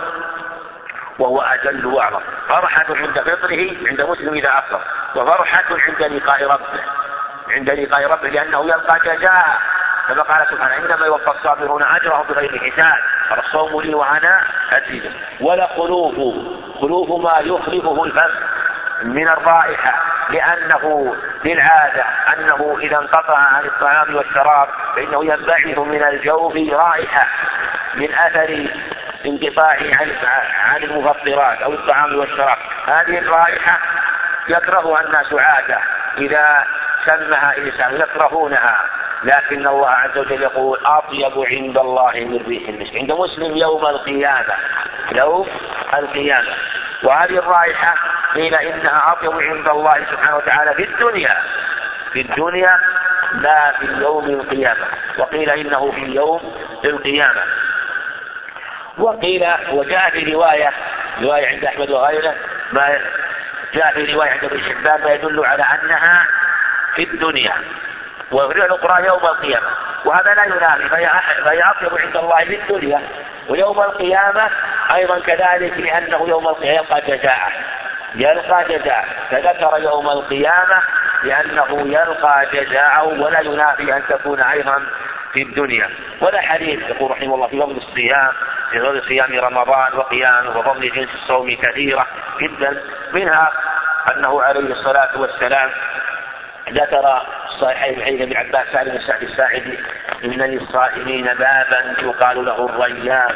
وهو 1.19 1.41
أجل 1.41 1.85
وأعظم. 1.85 2.21
فرحة 2.49 2.85
عند 2.89 3.19
فطره 3.19 3.87
عند 3.87 4.01
مسلم 4.01 4.33
إذا 4.33 4.49
أفطر. 4.57 4.81
وفرحة 5.15 5.65
عند 5.69 6.01
لقاء 6.01 6.43
ربه. 6.43 6.83
عند 7.49 7.69
لقاء 7.69 8.11
ربه 8.11 8.29
لأنه 8.29 8.63
يلقى 8.63 8.99
جزاء. 8.99 9.57
كما 10.07 10.23
قال 10.23 10.47
سبحانه 10.51 10.77
إنما 10.77 11.05
يوفى 11.05 11.31
الصابرون 11.31 11.83
أجرهم 11.83 12.23
بغير 12.29 12.71
حساب. 12.71 12.97
الصوم 13.39 13.81
لي 13.81 13.93
وأنا 13.93 14.43
أزيد. 14.77 15.11
ولا 15.41 15.67
خلوف. 15.67 16.15
خلوف 16.81 17.23
ما 17.23 17.39
يخلفه 17.39 18.03
الفم 18.03 18.31
من 19.03 19.27
الرائحة. 19.27 20.10
لأنه 20.31 21.15
بالعاده 21.43 22.05
أنه 22.33 22.77
إذا 22.79 22.97
انقطع 22.97 23.37
عن 23.37 23.65
الطعام 23.65 24.15
والشراب 24.15 24.67
فإنه 24.95 25.25
ينبعث 25.25 25.77
من 25.77 26.03
الجوف 26.03 26.55
رائحة 26.55 27.27
من 27.95 28.13
أثر 28.13 28.67
انقطاعه 29.25 29.91
عن 29.99 30.11
عن 30.63 30.83
المفطرات 30.83 31.61
أو 31.61 31.73
الطعام 31.73 32.15
والشراب. 32.15 32.57
هذه 32.85 33.19
الرائحة 33.19 33.79
يكرهها 34.47 35.01
الناس 35.01 35.33
عادة. 35.33 35.79
إذا 36.17 36.65
سمها 37.05 37.57
إنسان 37.57 37.95
يكرهونها 37.95 38.85
لكن 39.23 39.67
الله 39.67 39.89
عز 39.89 40.17
وجل 40.17 40.41
يقول 40.41 40.79
أطيب 40.85 41.45
عند 41.47 41.77
الله 41.77 42.11
من 42.13 42.45
ريح 42.47 42.69
المسك. 42.69 42.95
عند 42.95 43.11
مسلم 43.11 43.57
يوم 43.57 43.85
القيامة 43.85 44.53
يوم 45.11 45.47
القيامة. 45.93 46.55
وهذه 47.03 47.37
الرائحة 47.37 47.95
قيل 48.35 48.55
إنها 48.55 49.05
أطيب 49.11 49.31
عند 49.31 49.67
الله 49.67 49.91
سبحانه 49.91 50.37
وتعالى 50.37 50.73
في 50.73 50.83
الدنيا. 50.83 51.37
في 52.13 52.21
الدنيا 52.21 52.79
لا 53.33 53.71
في 53.79 53.85
يوم 53.85 54.25
القيامة. 54.25 54.85
وقيل 55.17 55.49
إنه 55.49 55.91
في 55.91 56.01
يوم 56.01 56.53
القيامة. 56.85 57.41
وقيل 58.97 59.47
وجاء 59.71 60.09
في 60.09 60.33
رواية 60.33 60.71
رواية 61.21 61.47
عند 61.47 61.65
أحمد 61.65 61.89
وغيره 61.89 62.35
ما 62.71 62.99
جاء 63.73 63.93
في 63.93 64.13
رواية 64.13 64.29
عند 64.29 64.43
ابن 64.43 64.59
حبان 64.59 65.03
ما 65.03 65.11
يدل 65.11 65.45
على 65.45 65.63
أنها 65.63 66.27
في 66.95 67.03
الدنيا. 67.03 67.53
وفي 68.31 68.55
الأخرى 68.55 69.07
يوم 69.13 69.25
القيامة. 69.25 69.67
وهذا 70.05 70.33
لا 70.33 70.45
ينافي 70.45 70.89
فهي 70.89 71.61
أطيب 71.61 71.97
عند 71.97 72.17
الله 72.17 72.45
في 72.45 72.55
الدنيا. 72.61 73.01
ويوم 73.49 73.81
القيامة 73.81 74.49
أيضا 74.95 75.19
كذلك 75.19 75.77
لأنه 75.77 76.29
يوم 76.29 76.47
القيامة 76.47 76.77
يلقى 76.77 77.01
جزاءه 77.01 77.51
يلقى 78.15 78.63
جزاء. 78.63 79.05
فذكر 79.31 79.77
يوم 79.77 80.09
القيامة 80.09 80.81
لأنه 81.23 81.81
يلقى 81.87 82.45
جزاءه 82.53 83.03
ولا 83.03 83.39
ينافي 83.39 83.95
أن 83.95 84.03
تكون 84.09 84.43
أيضا 84.43 84.85
في 85.33 85.41
الدنيا. 85.41 85.89
ولا 86.21 86.41
حديث 86.41 86.89
يقول 86.89 87.11
رحمه 87.11 87.35
الله 87.35 87.47
في 87.47 87.59
فضل 87.59 87.77
الصيام 87.77 88.31
في 88.71 88.79
فضل 88.79 89.01
صيام 89.07 89.39
رمضان 89.39 89.93
وقيام 89.93 90.47
وفضل 90.47 90.91
جنس 90.91 91.09
الصوم 91.15 91.55
كثيرة 91.55 92.07
جدا. 92.41 92.81
منها 93.13 93.51
أنه 94.11 94.43
عليه 94.43 94.59
الصلاة 94.59 95.21
والسلام 95.21 95.69
ذكر 96.69 97.21
الصحيحين 97.49 98.01
عن 98.01 98.21
ابن 98.21 98.37
عباس 98.37 98.67
سعد 98.73 98.89
بن 98.89 98.99
سعد 99.07 99.23
الساعدي 99.23 99.79
ان 100.23 100.41
للصائمين 100.41 101.25
بابا 101.25 101.95
يقال 101.99 102.45
له 102.45 102.65
الريان. 102.65 103.35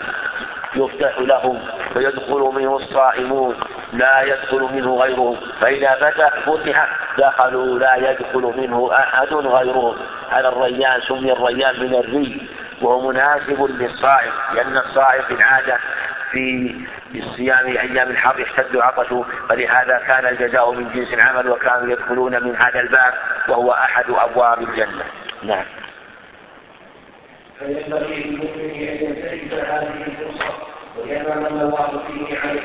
يفتح 0.75 1.19
لهم 1.19 1.59
فيدخل 1.93 2.51
منه 2.55 2.75
الصائمون 2.75 3.55
لا 3.93 4.21
يدخل 4.21 4.61
منه 4.61 4.95
غيرهم 4.95 5.37
فإذا 5.61 5.95
فتح 5.95 6.39
فتح 6.39 6.87
دخلوا 7.17 7.79
لا 7.79 7.95
يدخل 7.95 8.53
منه 8.57 8.89
أحد 8.93 9.33
غيرهم. 9.33 9.95
هذا 10.29 10.47
الريان 10.47 11.01
سمي 11.01 11.31
الريان 11.31 11.79
من 11.79 11.95
الري 11.95 12.47
وهو 12.81 13.07
مناسب 13.09 13.63
للصائم 13.63 14.31
لأن 14.53 14.77
الصائم 14.77 15.23
في 15.23 15.33
العادة 15.33 15.77
في 16.31 16.75
الصيام 17.15 17.65
أيام 17.65 18.09
الحر 18.09 18.39
يشتد 18.39 18.75
عطشه 18.75 19.25
فلهذا 19.49 20.01
كان 20.07 20.25
الجزاء 20.25 20.71
من 20.71 20.89
جنس 20.93 21.13
العمل 21.13 21.49
وكانوا 21.49 21.91
يدخلون 21.91 22.43
من 22.43 22.55
هذا 22.55 22.79
الباب 22.79 23.13
وهو 23.47 23.71
أحد 23.71 24.05
أبواب 24.09 24.61
الجنة. 24.61 25.03
نعم. 25.43 25.65
فينبغي 27.59 28.23
للمؤمن 28.23 28.59
أن 28.59 28.75
ينتهز 28.75 29.59
هذه 29.59 30.34
وكما 31.05 31.49
من 31.49 31.61
الله 31.61 32.01
فيه 32.07 32.39
عليه 32.39 32.61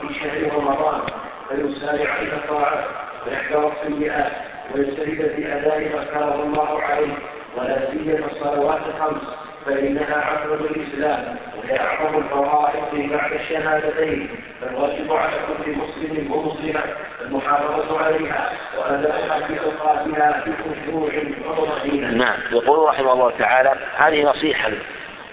في 0.00 0.14
شهر 0.20 0.54
رمضان 0.56 1.00
فيسارع 1.48 2.16
إلى 2.16 2.32
الطاعات 2.32 2.84
ويحذر 3.26 3.72
السيئات 3.72 4.32
ويجتهد 4.74 5.32
في 5.36 5.52
أداء 5.52 5.80
ما 5.80 6.04
كره 6.04 6.42
الله 6.42 6.82
عليه 6.82 7.14
ولا 7.56 7.90
سيما 7.90 8.26
الصلوات 8.32 8.80
الخمس 8.86 9.22
فإنها 9.66 10.16
عقد 10.16 10.50
الإسلام 10.50 11.36
وهي 11.56 11.80
أعظم 11.80 12.18
الفرائض 12.18 13.10
بعد 13.10 13.32
الشهادتين 13.32 14.28
فالواجب 14.60 15.12
على 15.12 15.32
كل 15.46 15.70
مسلم 15.70 16.32
ومسلمة 16.32 16.82
المحافظة 17.20 17.98
عليها 17.98 18.52
وأداؤها 18.78 19.46
في 19.46 19.60
أوقاتها 19.60 20.44
بخشوع 20.46 21.10
وطمأنينة. 21.46 22.10
نعم 22.10 22.38
يقول 22.52 22.88
رحمه 22.88 23.12
الله 23.12 23.32
تعالى 23.38 23.74
هذه 23.96 24.22
نصيحة 24.22 24.70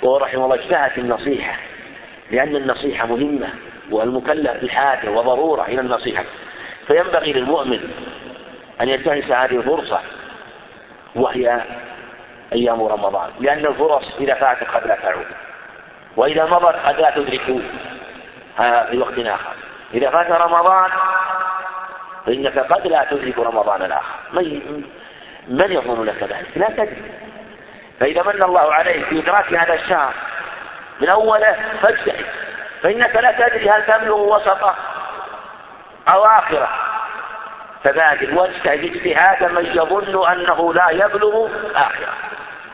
وهو 0.04 0.18
رحمه 0.18 0.46
الله 0.46 0.56
اجتهد 0.56 0.92
في 0.92 1.02
النصيحة 1.02 1.60
لأن 2.32 2.56
النصيحة 2.56 3.06
مهمة 3.06 3.50
والمكلف 3.92 4.64
بحاجة 4.64 5.10
وضرورة 5.10 5.64
إلى 5.64 5.82
النصيحة. 5.82 6.24
فينبغي 6.92 7.34
للمؤمن 7.34 7.80
أن 8.82 8.90
ينتهز 8.90 9.24
هذه 9.24 9.56
الفرصة 9.56 10.00
وهي 11.16 11.62
أيام 12.54 12.84
رمضان 12.84 13.30
لأن 13.40 13.66
الفرص 13.66 14.04
إذا 14.20 14.34
فاتت 14.34 14.64
قد 14.64 14.88
لا 14.88 14.96
تعود. 14.96 15.26
وإذا 16.16 16.46
مضت 16.46 16.76
قد 16.76 17.00
لا 17.00 17.10
تدرك 17.16 17.42
في 17.42 18.98
وقت 18.98 19.20
آخر. 19.20 19.54
إذا 19.94 20.10
فات 20.10 20.32
رمضان 20.32 20.90
فإنك 22.26 22.60
قد 22.60 22.88
لا 22.88 23.08
تدرك 23.12 23.40
رمضان 23.40 23.82
الآخر. 23.82 24.16
من 24.34 24.84
من 25.48 25.72
يظن 25.72 26.04
لك 26.04 26.24
ذلك؟ 26.24 26.48
لا 26.56 26.70
تدري. 26.70 27.02
فإذا 28.00 28.24
من 28.24 28.44
الله 28.44 28.74
عليك 28.74 29.06
في 29.06 29.20
إدراك 29.20 29.54
هذا 29.54 29.74
الشهر 29.74 30.14
من 31.02 31.10
أوله 31.10 31.56
فاجتهد. 31.82 32.26
فإنك 32.84 33.16
لا 33.16 33.32
تدري 33.32 33.70
هل 33.70 33.86
تبلغ 33.86 34.36
وسطه 34.36 34.76
أو 36.14 36.26
آخره. 36.26 36.70
فبادر 37.88 38.36
واجتهد 38.36 38.84
اجتهاد 38.84 39.52
من 39.52 39.66
يظن 39.66 40.28
أنه 40.32 40.74
لا 40.74 40.90
يبلغ 40.90 41.48
آخره. 41.76 42.14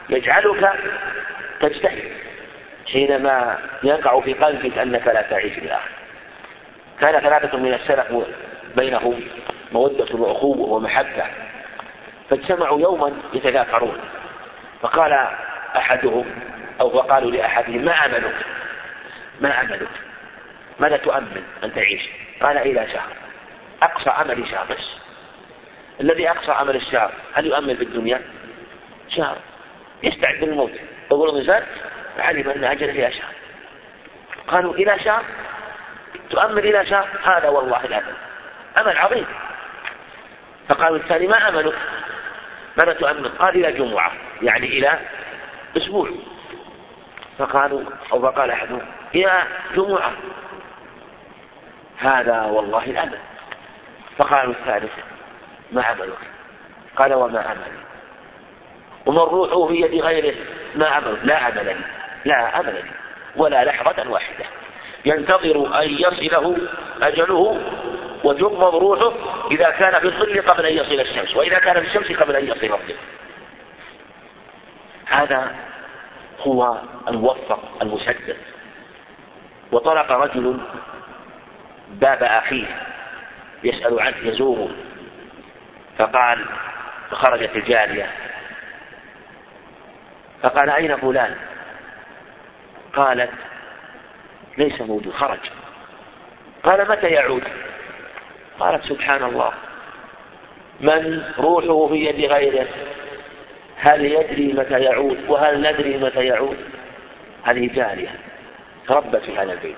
يجعلك 0.09 0.79
تجتهد 1.59 2.11
حينما 2.91 3.57
يقع 3.83 4.19
في 4.19 4.33
قلبك 4.33 4.77
أنك 4.77 5.07
لا 5.07 5.21
تعيش 5.21 5.57
الآخرة 5.57 5.91
كان 7.01 7.19
ثلاثة 7.19 7.57
من 7.57 7.73
السلف 7.73 8.07
بينهم 8.75 9.21
مودة 9.71 10.15
وأخوة 10.15 10.69
ومحبة. 10.69 11.25
فاجتمعوا 12.29 12.79
يوما 12.79 13.13
يتذاكرون. 13.33 13.97
فقال 14.81 15.27
أحدهم 15.77 16.25
أو 16.81 16.89
فقالوا 16.89 17.31
لأحدهم 17.31 17.85
ما 17.85 17.93
عملك؟ 17.93 18.35
ما 19.41 19.53
عملك؟ 19.53 19.87
ماذا 20.79 20.97
تؤمن 20.97 21.43
أن 21.63 21.73
تعيش؟ 21.73 22.01
قال 22.41 22.57
إلى 22.57 22.87
شهر. 22.93 23.13
أقصى 23.83 24.09
عمل 24.09 24.47
شهر 24.51 24.65
بس. 24.69 24.85
الذي 26.01 26.29
أقصى 26.29 26.51
عمل 26.51 26.75
الشهر 26.75 27.11
هل 27.33 27.45
يؤمن 27.45 27.75
في 27.75 27.83
الدنيا؟ 27.83 28.21
شهر. 29.09 29.37
يستعد 30.03 30.43
للموت. 30.43 30.71
يقول 31.11 31.29
الإنسان 31.29 31.63
علم 32.19 32.49
أن 32.49 32.63
أجل 32.63 32.89
إلى 32.89 33.11
شهر. 33.11 33.33
قالوا 34.47 34.73
إلى 34.73 34.99
شهر؟ 34.99 35.23
تؤمن 36.29 36.57
إلى 36.57 36.85
شهر؟ 36.85 37.07
هذا 37.31 37.49
والله 37.49 37.85
الأمل. 37.85 38.13
أمل 38.81 38.97
عظيم. 38.97 39.25
فقالوا 40.69 40.97
الثاني 40.97 41.27
ما 41.27 41.49
أملك 41.49 41.75
ماذا 42.83 42.93
تؤمن؟ 42.99 43.27
قال 43.27 43.65
إلى 43.65 43.71
جمعة. 43.71 44.11
يعني 44.41 44.67
إلى 44.67 44.99
أسبوع. 45.77 46.09
فقالوا 47.37 47.81
أو 48.11 48.21
فقال 48.21 48.51
أحدهم 48.51 48.81
إلى 49.15 49.43
جمعة 49.75 50.11
هذا 51.97 52.41
والله 52.41 52.83
الأمل. 52.83 53.17
فقالوا 54.19 54.53
الثالث 54.53 54.91
ما 55.71 55.83
عملك؟ 55.83 56.17
قال 56.95 57.13
وما 57.13 57.51
أمل 57.51 57.71
ومن 59.05 59.17
روحه 59.17 59.67
في 59.67 59.81
يد 59.81 60.03
غيره؟ 60.03 60.35
ما 60.75 60.87
عمل 60.87 61.17
لا 61.23 61.47
أمل 61.47 61.65
لي 61.65 61.75
لا 62.25 62.59
أمل 62.59 62.73
لي 62.73 62.91
ولا 63.35 63.65
لحظة 63.65 64.09
واحدة. 64.09 64.45
ينتظر 65.05 65.83
أن 65.83 65.89
يصله 65.89 66.57
أجله 67.01 67.61
وتقبض 68.23 68.75
روحه 68.75 69.13
إذا 69.51 69.69
كان 69.69 69.99
في 69.99 70.05
الظل 70.05 70.41
قبل 70.41 70.65
أن 70.65 70.73
يصل 70.73 70.99
الشمس 70.99 71.35
وإذا 71.35 71.59
كان 71.59 71.81
في 71.81 71.87
الشمس 71.87 72.17
قبل 72.17 72.35
أن 72.35 72.45
يصل 72.45 72.63
الظل 72.63 72.95
هذا 75.17 75.55
هو 76.47 76.77
الموفق 77.07 77.59
المسدد 77.81 78.37
وطرق 79.71 80.11
رجل 80.11 80.59
باب 81.89 82.23
أخيه 82.23 82.65
يسأل 83.63 83.99
عنه 83.99 84.17
يزوره. 84.23 84.69
فقال 85.97 86.45
فخرجت 87.11 87.55
الجارية. 87.55 88.09
فقال 90.43 90.69
أين 90.69 90.97
فلان؟ 90.97 91.35
قالت 92.93 93.31
ليس 94.57 94.81
موجود 94.81 95.13
خرج. 95.13 95.39
قال 96.63 96.89
متى 96.89 97.07
يعود؟ 97.07 97.43
قالت 98.59 98.83
سبحان 98.83 99.23
الله. 99.23 99.53
من 100.81 101.23
روحه 101.37 101.87
في 101.87 102.05
يد 102.05 102.31
غيره 102.31 102.67
هل 103.91 104.05
يدري 104.05 104.53
متى 104.53 104.79
يعود 104.79 105.29
وهل 105.29 105.61
ندري 105.61 105.97
متى 105.97 106.25
يعود؟ 106.25 106.57
هذه 107.43 107.69
جارية 107.73 108.15
تربت 108.87 109.21
في 109.23 109.37
هذا 109.37 109.53
البيت. 109.53 109.77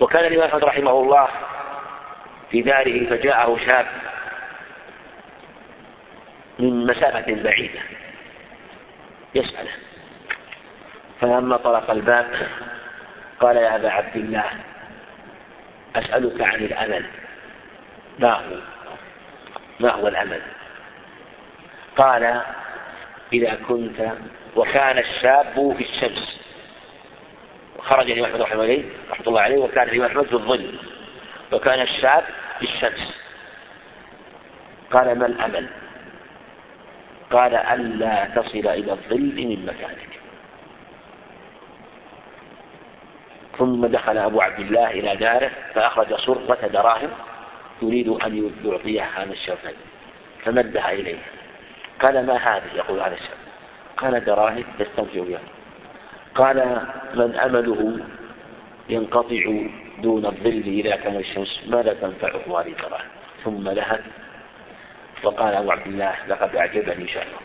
وكان 0.00 0.24
الإمام 0.24 0.48
أحمد 0.48 0.64
رحمه 0.64 0.90
الله 0.90 1.28
في 2.50 2.62
داره 2.62 3.06
فجاءه 3.06 3.58
شاب 3.58 3.86
من 6.58 6.86
مسافة 6.86 7.34
بعيدة 7.42 7.80
يسأله. 9.34 9.70
فلما 11.20 11.56
طرق 11.56 11.90
الباب 11.90 12.26
قال 13.40 13.56
يا 13.56 13.76
أبا 13.76 13.90
عبد 13.90 14.16
الله 14.16 14.44
أسألك 15.96 16.40
عن 16.40 16.58
الأمل. 16.58 17.04
ما 18.18 18.32
هو؟ 18.32 18.56
ما 19.80 19.92
هو 19.92 20.08
الأمل؟ 20.08 20.40
قال 21.96 22.42
إذا 23.32 23.58
كنت 23.68 24.12
وكان 24.56 24.98
الشاب 24.98 25.74
في 25.78 25.84
الشمس. 25.84 26.40
خرج 27.78 28.10
الإمام 28.10 28.30
أحمد 28.30 28.40
رحمه 28.40 28.64
الله 28.64 28.84
رحمة 29.10 29.26
الله 29.26 29.40
عليه 29.40 29.58
وكان 29.58 29.88
الإمام 29.88 30.10
أحمد 30.10 30.26
في 30.26 30.32
الظل. 30.32 30.74
وكان 31.52 31.80
الشاب 31.80 32.24
في 32.58 32.64
الشمس. 32.64 33.14
قال 34.90 35.18
ما 35.18 35.26
الأمل؟ 35.26 35.66
قال 37.30 37.54
ألا 37.54 38.24
تصل 38.24 38.68
إلى 38.68 38.92
الظل 38.92 39.46
من 39.46 39.66
مكانك. 39.66 40.08
ثم 43.58 43.86
دخل 43.86 44.18
أبو 44.18 44.40
عبد 44.40 44.60
الله 44.60 44.90
إلى 44.90 45.16
داره 45.16 45.50
فأخرج 45.74 46.14
صرة 46.14 46.68
دراهم 46.72 47.10
يريد 47.82 48.08
أن 48.08 48.52
يعطيها 48.64 49.08
هذا 49.16 49.32
الشاب 49.32 49.58
فمدها 50.44 50.92
إليه. 50.92 51.18
قال 52.02 52.26
ما 52.26 52.36
هذه؟ 52.36 52.74
يقول 52.74 53.00
هذا 53.00 53.14
الشاب 53.14 53.36
قال 53.96 54.24
دراهم 54.24 54.64
يستنفع 54.80 55.20
بها 55.20 55.40
قال 56.34 56.86
من 57.14 57.36
أمله 57.36 57.98
ينقطع 58.88 59.66
دون 59.98 60.26
الظل 60.26 60.62
إذا 60.66 60.96
كان 60.96 61.16
الشمس 61.16 61.60
ماذا 61.66 61.94
تنفعه 61.94 62.60
هذه 62.60 62.68
الدراهم؟ 62.68 63.08
ثم 63.44 63.68
لهت 63.68 64.02
وقال 65.22 65.54
أبو 65.54 65.70
عبد 65.70 65.86
الله 65.86 66.14
لقد 66.28 66.56
أعجبني 66.56 67.08
شأنه. 67.08 67.38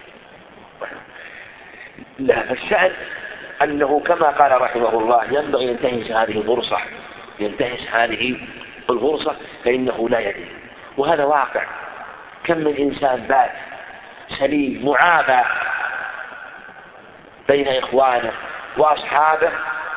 لا 2.20 2.42
فالشأن 2.42 2.92
أنه 3.64 4.00
كما 4.00 4.28
قال 4.28 4.62
رحمه 4.62 5.00
الله 5.00 5.24
ينبغي 5.34 5.66
ينتهز 5.66 6.12
هذه 6.12 6.38
الفرصة 6.38 6.78
ينتهز 7.40 7.80
هذه 7.92 8.38
الفرصة 8.90 9.36
فإنه 9.64 10.10
لا 10.10 10.20
يدري 10.20 10.48
وهذا 10.98 11.24
واقع. 11.24 11.64
كم 12.44 12.58
من 12.58 12.76
إنسان 12.78 13.26
بات 13.30 13.52
سليم 14.40 14.86
معافى 14.86 15.44
بين 17.48 17.68
إخوانه 17.68 18.32
وأصحابه 18.78 19.52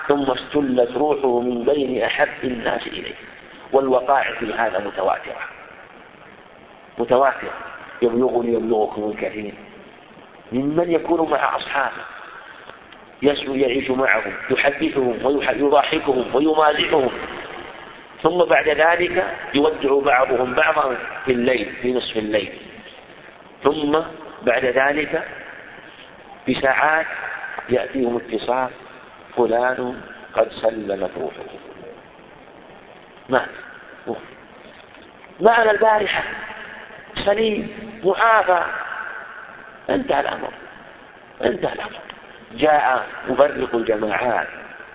ثم 0.09 0.31
استلت 0.31 0.97
روحه 0.97 1.41
من 1.41 1.65
بين 1.65 2.03
أحب 2.03 2.45
الناس 2.45 2.87
إليه. 2.87 3.15
والوقائع 3.73 4.35
في 4.35 4.55
هذا 4.55 4.79
متواترة. 4.79 5.41
متواترة. 6.99 7.53
يبلغني 8.03 8.55
يبلغكم 8.55 9.11
الكثير 9.11 9.55
ممن 10.53 10.91
يكون 10.93 11.31
مع 11.31 11.57
أصحابه. 11.57 12.03
يسلو 13.23 13.55
يعيش 13.55 13.91
معهم 13.91 14.33
يحدثهم 14.51 15.27
ويضاحكهم 15.27 16.35
ويمازحهم. 16.35 17.11
ثم 18.23 18.45
بعد 18.45 18.69
ذلك 18.69 19.35
يودع 19.55 20.01
بعضهم 20.05 20.55
بعضا 20.55 20.97
في 21.25 21.33
الليل 21.33 21.73
في 21.83 21.93
نصف 21.93 22.17
الليل. 22.17 22.53
ثم 23.65 24.01
بعد 24.43 24.65
ذلك 24.65 25.23
بساعات 26.49 27.07
يأتيهم 27.69 28.17
اتصال 28.17 28.71
فلان 29.37 30.01
قد 30.35 30.49
سلمت 30.51 31.11
روحه. 31.17 31.45
مات 33.29 33.49
معنا 35.41 35.71
البارحة. 35.71 36.23
سليم 37.25 37.69
معافى. 38.05 38.65
انتهى 39.91 40.21
الأمر. 40.21 40.53
انتهى 41.45 41.73
الأمر. 41.73 42.01
جاء 42.53 43.07
مفرق 43.29 43.75
الجماعات 43.75 44.47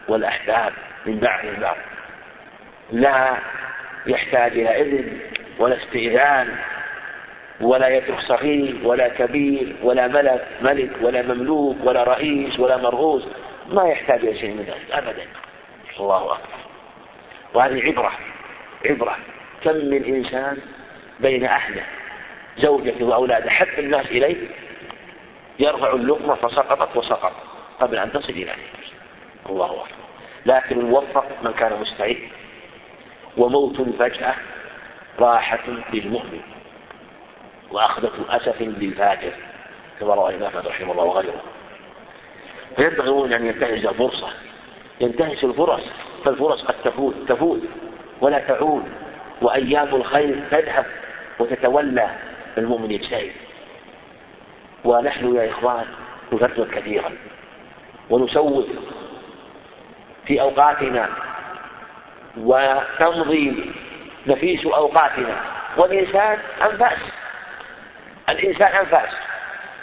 والأحباب 0.08 0.74
من 1.06 1.20
بعض. 1.20 1.46
البعض 1.46 1.78
لا 2.92 3.36
يحتاج 4.08 4.52
إلى 4.52 4.82
إذن 4.82 5.20
ولا 5.60 5.78
استئذان. 5.84 6.58
ولا 7.62 7.88
يترك 7.88 8.20
صغير 8.20 8.76
ولا 8.84 9.08
كبير 9.08 9.76
ولا 9.84 10.08
ملك 10.08 10.48
ملك 10.62 10.92
ولا 11.02 11.22
مملوك 11.22 11.78
ولا 11.84 12.04
رئيس 12.04 12.60
ولا 12.60 12.78
مرؤوس 12.78 13.24
ما 13.70 13.84
يحتاج 13.84 14.20
إلى 14.20 14.40
شيء 14.40 14.50
من 14.50 14.64
ذلك 14.64 14.92
أبدا. 14.92 15.26
الله 16.00 16.26
أكبر. 16.26 16.60
وهذه 17.54 17.82
عبرة 17.84 18.12
عبرة. 18.86 19.18
كم 19.64 19.76
من 19.76 20.04
إنسان 20.04 20.58
بين 21.20 21.46
أهله 21.46 21.84
زوجته 22.58 23.06
وأولاده 23.06 23.50
حب 23.50 23.80
الناس 23.80 24.06
إليه 24.06 24.36
يرفع 25.60 25.94
اللقمة 25.94 26.36
فسقطت 26.36 26.98
وسقط 26.98 27.34
قبل 27.80 27.98
أن 27.98 28.12
تصل 28.12 28.30
إلى 28.30 28.52
الله 29.50 29.66
أكبر. 29.66 30.06
لكن 30.46 30.80
الموفق 30.80 31.26
من 31.44 31.52
كان 31.54 31.82
مستعد. 31.82 32.18
وموت 33.38 33.82
فجأة 33.82 34.36
راحة 35.20 35.64
للمؤمن. 35.94 36.42
وأخذة 37.72 38.12
أسف 38.30 38.62
للفاجر 38.62 39.32
كما 40.00 40.14
روى 40.14 40.36
الإمام 40.36 40.68
رحمه 40.68 40.92
الله 40.92 41.04
وغيره. 41.04 41.42
فينبغي 42.76 43.36
أن 43.36 43.46
ينتهز 43.46 43.86
الفرصة 43.86 44.28
ينتهز 45.02 45.46
الفرص 45.46 45.82
فالفرص 46.26 46.62
قد 46.62 46.76
تفوت 46.84 47.16
تفوت 47.28 47.62
ولا 48.22 48.40
تعود 48.40 48.84
وأيام 49.42 49.96
الخير 49.96 50.44
تذهب 50.52 50.86
وتتولى 51.40 52.10
المؤمن 52.58 52.92
يجتهد 52.92 53.32
ونحن 54.84 55.36
يا 55.36 55.50
إخوان 55.50 55.86
نفكر 56.34 56.68
كثيرا 56.68 57.12
ونسوف 58.10 58.66
في 60.26 60.42
أوقاتنا 60.42 61.10
وتمضي 62.38 63.74
نفيس 64.28 64.66
أوقاتنا. 64.66 65.42
والإنسان 65.78 66.38
أنفاس. 66.72 67.00
الإنسان 68.30 68.68
أنفاس. 68.68 69.10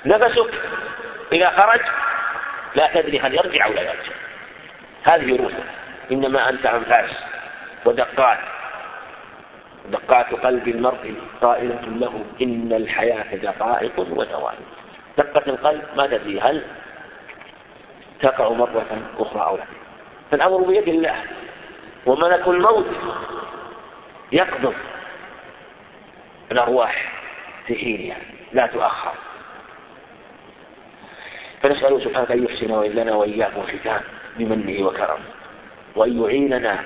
نفسك 0.06 0.54
إذا 1.32 1.50
خرج 1.50 1.80
لا 2.74 2.90
تدري 2.94 3.20
هل 3.20 3.34
يرجع 3.34 3.66
أو 3.66 3.72
لا 3.72 3.82
يرجع. 3.82 4.12
هذه 5.12 5.36
روحك 5.36 5.64
إنما 6.12 6.48
أنت 6.48 6.66
أنفاس 6.66 7.10
ودقات. 7.84 8.38
دقات 9.88 10.34
قلب 10.34 10.68
المرء 10.68 11.14
قائلة 11.42 11.80
له. 11.80 12.24
إن 12.42 12.72
الحياة 12.72 13.36
دقائق 13.36 13.98
وثواني 13.98 14.64
دقة 15.18 15.50
القلب 15.50 15.84
ما 15.96 16.06
تدري 16.06 16.40
هل 16.40 16.62
تقع 18.20 18.48
مرة 18.48 18.86
أخرى 19.18 19.42
أو 19.42 19.56
لا. 19.56 19.64
فالأمر 20.30 20.56
بيد 20.56 20.88
الله. 20.88 21.16
وملك 22.06 22.48
الموت 22.48 22.86
يقبض 24.32 24.74
الأرواح. 26.52 27.21
في 27.74 27.78
حينها 27.78 28.16
لا 28.52 28.66
تؤخر. 28.66 29.12
فنسأله 31.62 32.00
سبحانه 32.00 32.26
أن 32.30 32.44
يحسن 32.44 32.82
لنا 32.82 33.14
وإياكم 33.14 33.60
الختام 33.60 34.00
بمنه 34.36 34.86
وكرمه 34.86 35.24
وأن 35.96 36.22
يعيننا 36.22 36.84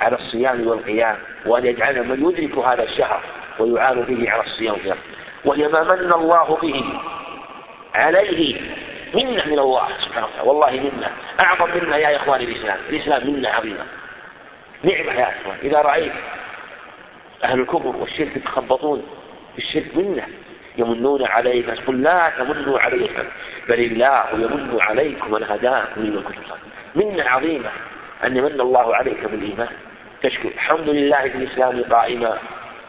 على 0.00 0.16
الصيام 0.16 0.66
والقيام 0.66 1.16
وأن 1.46 1.66
يجعلنا 1.66 2.02
من 2.02 2.30
يدرك 2.30 2.58
هذا 2.58 2.82
الشهر 2.82 3.20
ويعان 3.58 4.02
به 4.02 4.30
على 4.30 4.42
الصيام 4.42 4.74
والقيام 4.74 4.98
وهي 5.44 5.68
ما 5.68 5.82
من 5.82 6.12
الله 6.12 6.58
به 6.62 6.84
عليه. 7.94 8.60
منة 9.14 9.46
من 9.46 9.58
الله 9.58 9.88
سبحانه 10.04 10.26
وتعالى 10.26 10.48
والله 10.48 10.70
منة 10.70 11.10
أعظم 11.44 11.70
منة 11.74 11.96
يا 11.96 12.16
إخواني 12.16 12.44
الإسلام 12.44 12.78
الإسلام 12.90 13.26
منة 13.30 13.48
عظيمة 13.48 13.84
نعمة 14.82 15.12
يا 15.12 15.28
إخوان. 15.28 15.56
إذا 15.62 15.80
رأيت 15.80 16.12
أهل 17.44 17.60
الكفر 17.60 17.86
والشرك 17.86 18.36
يتخبطون 18.36 19.02
الشرك 19.58 19.96
منة 19.96 20.22
يمنون 20.78 21.24
عليك 21.26 21.70
قل 21.86 22.02
لا 22.02 22.32
تمنوا 22.38 22.78
عليك 22.78 23.24
بل 23.68 23.80
الله 23.80 24.24
يمن 24.32 24.78
عليكم 24.80 25.34
أن 25.34 25.42
هداكم 25.42 26.00
إلى 26.00 26.18
الكفر 26.18 26.56
منة 26.94 27.28
عظيمة 27.28 27.70
أن 28.24 28.36
يمن 28.36 28.60
الله 28.60 28.96
عليك 28.96 29.24
بالإيمان. 29.24 29.68
تشكر 30.22 30.48
الحمد 30.48 30.88
لله 30.88 31.22
بالإسلام 31.22 31.82
قائما 31.90 32.38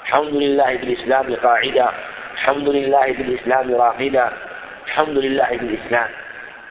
الحمد 0.04 0.34
لله 0.34 0.76
بالإسلام 0.76 1.36
قاعدا 1.36 1.90
الحمد 2.34 2.70
لله 2.70 3.06
بالإسلام 3.06 3.76
راقدا 3.76 4.32
الحمد 4.88 5.18
لله 5.18 5.50
بالإسلام. 5.52 6.08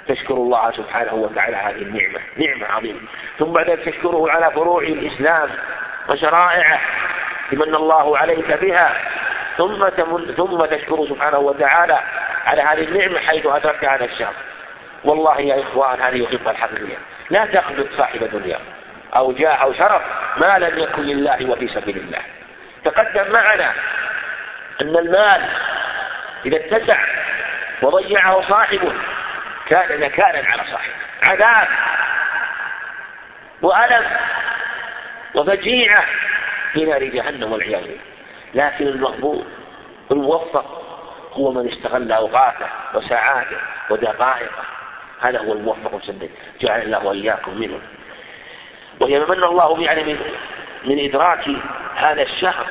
تشكر 0.09 0.35
الله 0.35 0.71
سبحانه 0.71 1.15
وتعالى 1.15 1.57
هذه 1.57 1.83
النعمة 1.83 2.21
نعمة 2.37 2.67
عظيمة. 2.67 3.01
ثم 3.39 3.53
بعد 3.53 3.79
تشكره 3.79 4.31
على 4.31 4.51
فروع 4.51 4.83
الإسلام 4.83 5.49
وشرائعه 6.09 6.81
لمن 7.53 7.75
الله 7.75 8.19
عليك 8.19 8.53
بها. 8.53 8.97
ثم 9.57 9.79
تمن 9.79 10.35
ثم 10.37 10.59
تشكره 10.59 11.07
سبحانه 11.09 11.39
وتعالى 11.39 11.99
على 12.47 12.63
هذه 12.63 12.85
النعمة 12.85 13.19
حيث 13.19 13.47
أدركت 13.47 13.85
هذا 13.85 14.05
الشهر 14.05 14.35
والله 15.05 15.41
يا 15.41 15.63
إخوان 15.63 16.01
هذه 16.01 16.17
الخطة 16.17 16.51
الحقيقية. 16.51 16.97
لا 17.31 17.47
تخبط 17.47 17.87
صاحب 17.99 18.31
دنيا 18.33 18.59
أو 19.17 19.33
جاه 19.33 19.55
أو 19.55 19.73
شرف 19.73 20.03
ما 20.37 20.59
لم 20.59 20.79
يكن 20.79 21.03
لله 21.03 21.51
وفي 21.51 21.69
سبيل 21.69 21.97
الله. 21.97 22.23
تقدم 22.85 23.33
معنا 23.39 23.73
أن 24.83 24.97
المال 24.97 25.49
إذا 26.47 26.57
اتسع 26.57 26.99
وضيعه 27.83 28.49
صاحبه 28.49 28.93
كان 29.71 30.01
نكالا 30.01 30.47
على 30.47 30.63
صاحبه 30.73 30.95
عذاب 31.31 31.69
وألم 33.63 34.05
وفجيعة 35.35 36.05
في 36.73 36.85
نار 36.85 37.05
جهنم 37.05 37.53
والعياذ 37.53 37.83
بالله. 37.83 38.16
لكن 38.57 38.87
المغبور 38.87 39.45
الموفق 40.11 40.83
هو 41.33 41.53
من 41.53 41.73
استغل 41.73 42.13
أوقاته 42.13 42.67
وساعاته 42.95 43.57
ودقائقه. 43.91 44.65
هذا 45.21 45.39
هو 45.39 45.53
الموفق 45.53 45.91
المسدد 45.93 46.31
جعل 46.61 46.83
الله 46.83 47.07
وإياكم 47.07 47.59
منه. 47.59 47.81
وهي 49.01 49.19
من 49.19 49.45
الله 49.45 49.83
يعني 49.83 50.05
من 50.05 50.19
من 50.85 51.09
إدراك 51.09 51.49
هذا 51.97 52.23
الشهر 52.23 52.67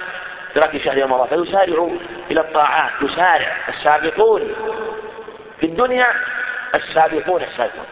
إدراك 0.52 0.78
شهر 0.78 1.04
رمضان 1.04 1.28
فيسارع 1.28 1.90
إلى 2.32 2.42
الطاعات 2.42 2.92
يسارع 3.02 3.58
السابقون. 3.70 4.42
في 5.60 5.66
الدنيا 5.66 6.08
السابقون 6.76 7.42
السابقون. 7.42 7.86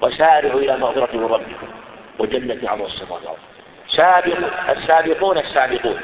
وسارعوا 0.00 0.60
إلى 0.60 0.76
مغفرة 0.76 1.16
من 1.16 1.24
ربكم 1.24 1.68
وجنة 2.18 2.70
عرض 2.70 2.82
السماوات 2.82 3.36
سابق 3.96 4.38
السابقون 4.68 5.38
السابقون. 5.38 6.00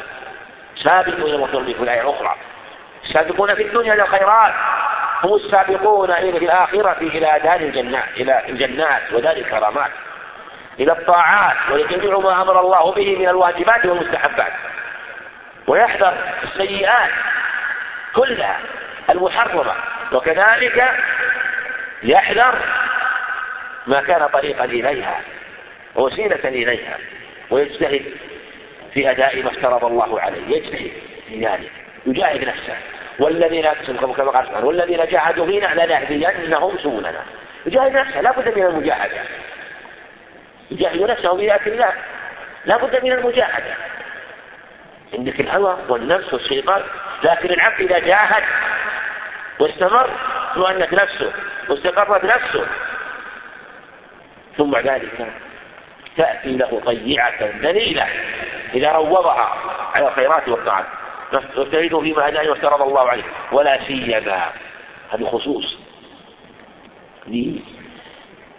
إلى 0.91 1.37
مغفرة 1.39 1.65
في 1.65 1.83
الآية 1.83 2.01
الأخرى. 2.01 2.37
السابقون 3.05 3.55
في 3.55 3.63
الدنيا 3.63 3.95
إلى 3.95 4.03
الخيرات. 4.03 4.53
هم 5.25 5.35
السابقون 5.35 6.11
إلى 6.11 6.39
في 6.39 6.45
الآخرة 6.45 6.97
إلى 7.01 7.41
دار 7.45 7.61
الجنات 7.61 8.05
إلى 8.17 8.43
الجنات 8.49 9.03
ودار 9.13 9.37
الكرامات. 9.37 9.91
إلى 10.81 10.93
الطاعات 10.93 11.57
ويجمع 11.71 12.19
ما 12.19 12.43
أمر 12.43 12.61
الله 12.61 12.93
به 12.93 13.17
من 13.17 13.29
الواجبات 13.29 13.87
والمستحبات. 13.87 14.53
ويحذر 15.67 16.15
السيئات 16.43 17.11
كلها 18.15 18.59
المحرمة. 19.11 19.75
وكذلك 20.13 20.91
يحذر 22.03 22.59
ما 23.87 24.01
كان 24.01 24.27
طريقا 24.27 24.65
إليها 24.65 25.21
ووسيلة 25.95 26.45
إليها. 26.45 26.99
ويجتهد 27.51 28.05
في 28.95 29.11
أداء 29.11 29.43
ما 29.43 29.51
افترض 29.51 29.85
الله 29.85 30.21
عليه. 30.21 30.57
يجتهد 30.57 30.93
في 31.29 31.47
ذلك 31.47 31.71
يجاهد 32.07 32.45
نفسه. 32.45 32.77
والذين 33.19 33.73
كما 33.87 34.31
قال 34.31 34.47
سبحانه 34.47 34.67
والذين 34.67 35.07
جاهدوا 35.07 35.47
فينا 35.47 35.85
لنهدينهم 35.85 36.79
سبلنا. 36.79 37.23
يجاهد 37.67 37.97
نفسه 37.97 38.21
لا 38.21 38.33
بد 38.33 38.59
من 38.59 38.65
المجاهدة. 38.65 39.21
يجاهد 40.71 41.03
نفسه 41.03 41.37
بذات 41.37 41.67
الله 41.67 41.93
لا 42.65 42.77
بد 42.77 43.05
من 43.05 43.13
المجاهدة. 43.13 43.75
عندك 45.15 45.41
الهوى 45.41 45.77
والنفس 45.89 46.33
والشيطان 46.33 46.83
لكن 47.25 47.51
العبد 47.51 47.81
إذا 47.81 47.99
جاهد 47.99 48.43
واستمر 49.59 50.11
اطمأنت 50.51 50.93
نفسه 50.93 51.33
واستقرت 51.69 52.25
نفسه 52.25 52.67
ثم 54.57 54.77
ذلك 54.77 55.27
تأتي 56.17 56.57
له 56.57 56.83
طيعة 56.87 57.43
ذليلة 57.61 58.07
إذا 58.75 58.93
روضها 58.93 59.57
على 59.95 60.09
الخيرات 60.09 60.49
والطاعات. 60.49 60.85
واجتهدوا 61.33 62.03
فيما 62.03 62.29
هداني 62.29 62.49
وافترض 62.49 62.83
الله 62.83 63.11
عليه. 63.11 63.23
ولا 63.53 63.85
سيما. 63.87 64.51
هذه 65.13 65.25
خصوص 65.25 65.79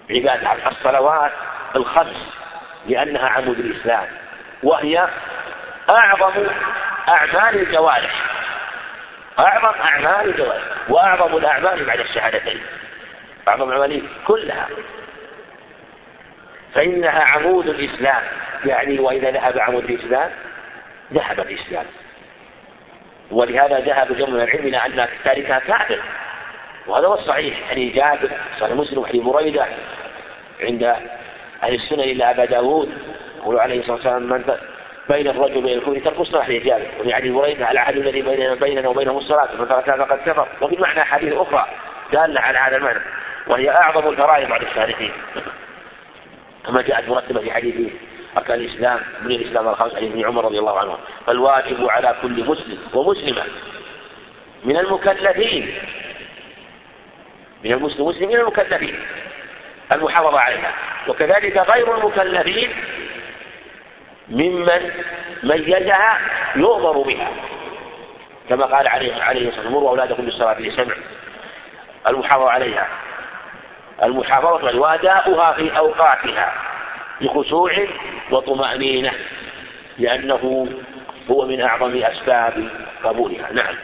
لعبادة 0.10 0.68
الصلوات 0.68 1.32
الخمس 1.76 2.16
لأنها 2.88 3.30
عمود 3.30 3.60
الإسلام. 3.60 4.08
وهي 4.64 5.08
أعظم 6.00 6.48
أعمال 7.08 7.56
الجوارح. 7.56 8.24
أعظم 9.40 9.80
أعمال 9.82 10.30
الجوارح. 10.30 10.64
وأعظم 10.90 11.38
الأعمال 11.38 11.86
بعد 11.86 12.00
الشهادتين. 12.00 12.62
أعظم 13.48 13.70
الأعمال 13.72 14.04
كلها. 14.26 14.68
فإنها 16.84 17.24
عمود 17.24 17.68
الإسلام. 17.68 18.22
يعني 18.66 19.00
وإذا 19.00 19.32
ذهب 19.32 19.60
عمود 19.60 19.84
الإسلام 19.84 20.30
ذهب 21.14 21.40
الإسلام. 21.40 21.86
ولهذا 23.32 23.80
ذهب 23.80 24.18
جمع 24.18 24.30
من 24.30 24.42
العلم 24.42 24.68
إلى 24.68 24.78
أن 24.78 25.08
تاركها 25.24 25.60
كافر. 25.60 26.00
وهذا 26.88 27.08
هو 27.08 27.14
الصحيح. 27.14 27.70
حديث 27.70 27.96
جابر 27.96 28.30
صحيح 28.60 28.74
مسلم 28.74 29.00
وحديث 29.00 29.22
بريدة. 29.22 29.66
عند 30.62 30.84
أهل 31.64 31.76
السنة 31.76 32.04
إلا 32.04 32.32
أبا 32.32 32.46
داود 32.46 32.90
يقول 33.38 33.60
عليه 33.60 33.80
الصلاة 33.80 33.96
والسلام 33.96 34.24
من 34.24 34.44
بين 35.10 35.28
الرجل 35.28 35.58
وبين 35.58 35.78
الكفر 35.78 36.00
ترك 36.00 36.20
الصلاة. 36.20 36.50
لرجاله 36.50 36.88
وفي 37.00 37.14
حديث 37.14 37.32
بريدة 37.32 37.72
العهد 37.72 37.98
الذي 37.98 38.22
بيننا 38.22 38.56
بيننا 38.56 38.88
وبينهم 38.90 39.18
الصلاة 39.18 39.46
فمن 39.46 39.68
تركها 39.68 40.06
فقد 40.06 40.20
كفر. 40.26 40.48
وفي 40.62 40.78
معنى 40.82 41.04
حديث 41.04 41.34
أخرى 41.34 41.68
دالة 42.12 42.42
على 42.42 42.58
هذا 42.58 42.78
المعنى 42.78 43.00
وهي 43.48 43.70
أعظم 43.70 44.10
الفرائض 44.10 44.50
بعد 44.50 44.62
الصالحين 44.62 45.12
كما 46.66 46.82
جاءت 46.82 47.10
مرتبة 47.10 47.40
في 47.40 47.52
حديث 47.52 47.76
أركان 48.38 48.60
الإسلام 48.60 49.00
من 49.22 49.32
الإسلام 49.32 49.68
الخمس 49.68 49.96
حديث 49.96 50.12
ابن 50.12 50.26
عمر 50.26 50.46
رضي 50.46 50.60
الله 50.60 50.80
عنه. 50.80 50.98
فالواجب 51.28 51.90
على 51.90 52.16
كل 52.22 52.44
مسلم 52.46 52.78
ومسلمة 52.94 53.44
من 54.64 54.78
المكلفين. 54.78 55.76
من 57.64 57.74
المسلم 57.74 58.06
مسلم 58.06 58.30
من 58.30 58.36
المكلفين. 58.36 58.96
المحافظة 59.96 60.40
عليها. 60.40 60.74
وكذلك 61.08 61.58
غير 61.76 61.98
المكلفين 61.98 62.72
ممن 64.30 64.92
ميزها 65.44 66.20
يؤمر 66.56 66.98
بها. 67.02 67.32
كما 68.50 68.66
قال 68.66 68.88
عليه 68.88 69.14
عليه 69.14 69.40
الصلاة 69.40 69.56
والسلام 69.56 69.74
مروا 69.74 69.90
أولادكم 69.90 70.26
بالصلاة 70.26 70.60
لسمع 70.60 70.96
المحافظة 72.08 72.50
عليها. 72.50 72.88
المحافظة 74.04 74.80
واداؤها 74.80 75.54
في 75.54 75.78
أوقاتها 75.78 76.54
بخشوع 77.22 77.72
وطمأنينة 78.32 79.12
لأنه 79.98 80.68
هو 81.32 81.46
من 81.46 81.62
أعظم 81.62 82.04
أسباب 82.04 82.70
قبولها. 83.04 83.52
نعم. 83.52 83.76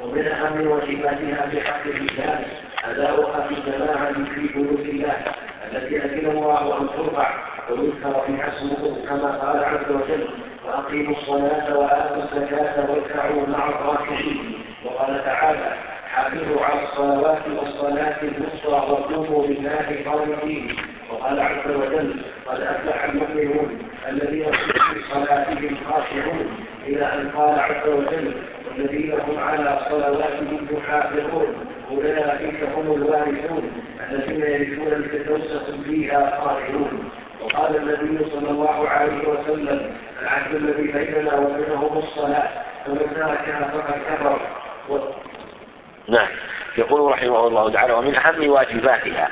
ومن 0.00 0.26
أهم 0.26 0.66
واجباتها 0.66 1.48
في 1.50 1.60
حق 1.60 1.86
الرجال 1.86 2.44
أداؤها 2.84 3.48
في 3.48 3.54
جماعة 3.70 4.12
في 4.12 4.48
بيوت 4.54 4.80
الله 4.80 5.16
التي 5.72 5.96
أذن 6.04 6.30
الله 6.30 6.80
أن 6.80 6.88
ترفع 6.96 7.30
ويذكر 7.70 8.22
فيها 8.26 8.52
اسمه 8.56 8.96
كما 9.08 9.36
قال 9.36 9.64
عز 9.64 9.90
وجل 9.90 10.28
وأقيموا 10.66 11.16
الصلاة 11.16 11.78
وآتوا 11.78 12.22
الزكاة 12.22 12.90
واركعوا 12.90 13.46
مع 13.46 13.68
الراكعين 13.68 14.64
وقال 14.84 15.24
تعالى 15.24 15.95
حافظوا 16.16 16.64
على 16.64 16.82
الصلوات 16.82 17.42
والصلاة 17.56 18.16
الوسطى 18.22 18.92
وقوموا 18.92 19.46
لله 19.46 20.04
قانتين 20.06 20.76
وقال 21.10 21.40
عز 21.40 21.70
وجل 21.70 22.20
قد 22.46 22.60
أفلح 22.60 23.04
المؤمنون 23.04 23.78
الذين 24.08 24.52
في 24.52 25.00
صلاتهم 25.12 25.76
خاشعون. 25.90 26.56
إلى 26.86 27.04
أن 27.04 27.30
قال 27.36 27.58
عز 27.60 27.88
وجل 27.88 28.34
والذين 28.68 29.12
هم 29.12 29.38
على 29.38 29.80
صلواتهم 29.90 30.66
يحافظون. 30.70 31.54
أولئك 31.90 32.64
هم 32.76 32.94
الوارثون 32.94 33.72
الذين 34.10 34.40
يرثون 34.40 34.92
الفردوس 34.92 35.52
هم 35.52 35.82
فيها 35.82 36.40
خالدون. 36.40 37.10
وقال 37.42 37.76
النبي 37.76 38.30
صلى 38.30 38.50
الله 38.50 38.88
عليه 38.88 39.28
وسلم 39.28 39.96
العهد 40.22 40.54
الذي 40.54 40.92
بيننا 40.92 41.38
وبينهم 41.38 41.98
الصلاة 41.98 42.48
فمن 42.86 43.06
تركها 43.14 43.70
فقد 43.72 43.98
كفر. 44.08 44.40
نعم. 46.08 46.28
يقول 46.78 47.12
رحمه 47.12 47.46
الله 47.46 47.70
تعالى 47.70 47.92
ومن 47.92 48.16
أهم 48.16 48.50
واجباتها. 48.50 49.28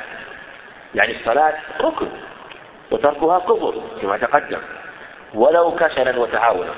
يعني 0.95 1.17
الصلاة 1.17 1.55
ركن 1.81 2.09
وتركها 2.91 3.39
كفر 3.39 3.75
كما 4.03 4.17
تقدم. 4.17 4.61
ولو 5.35 5.77
كسلا 5.77 6.19
وتهاونا 6.19 6.73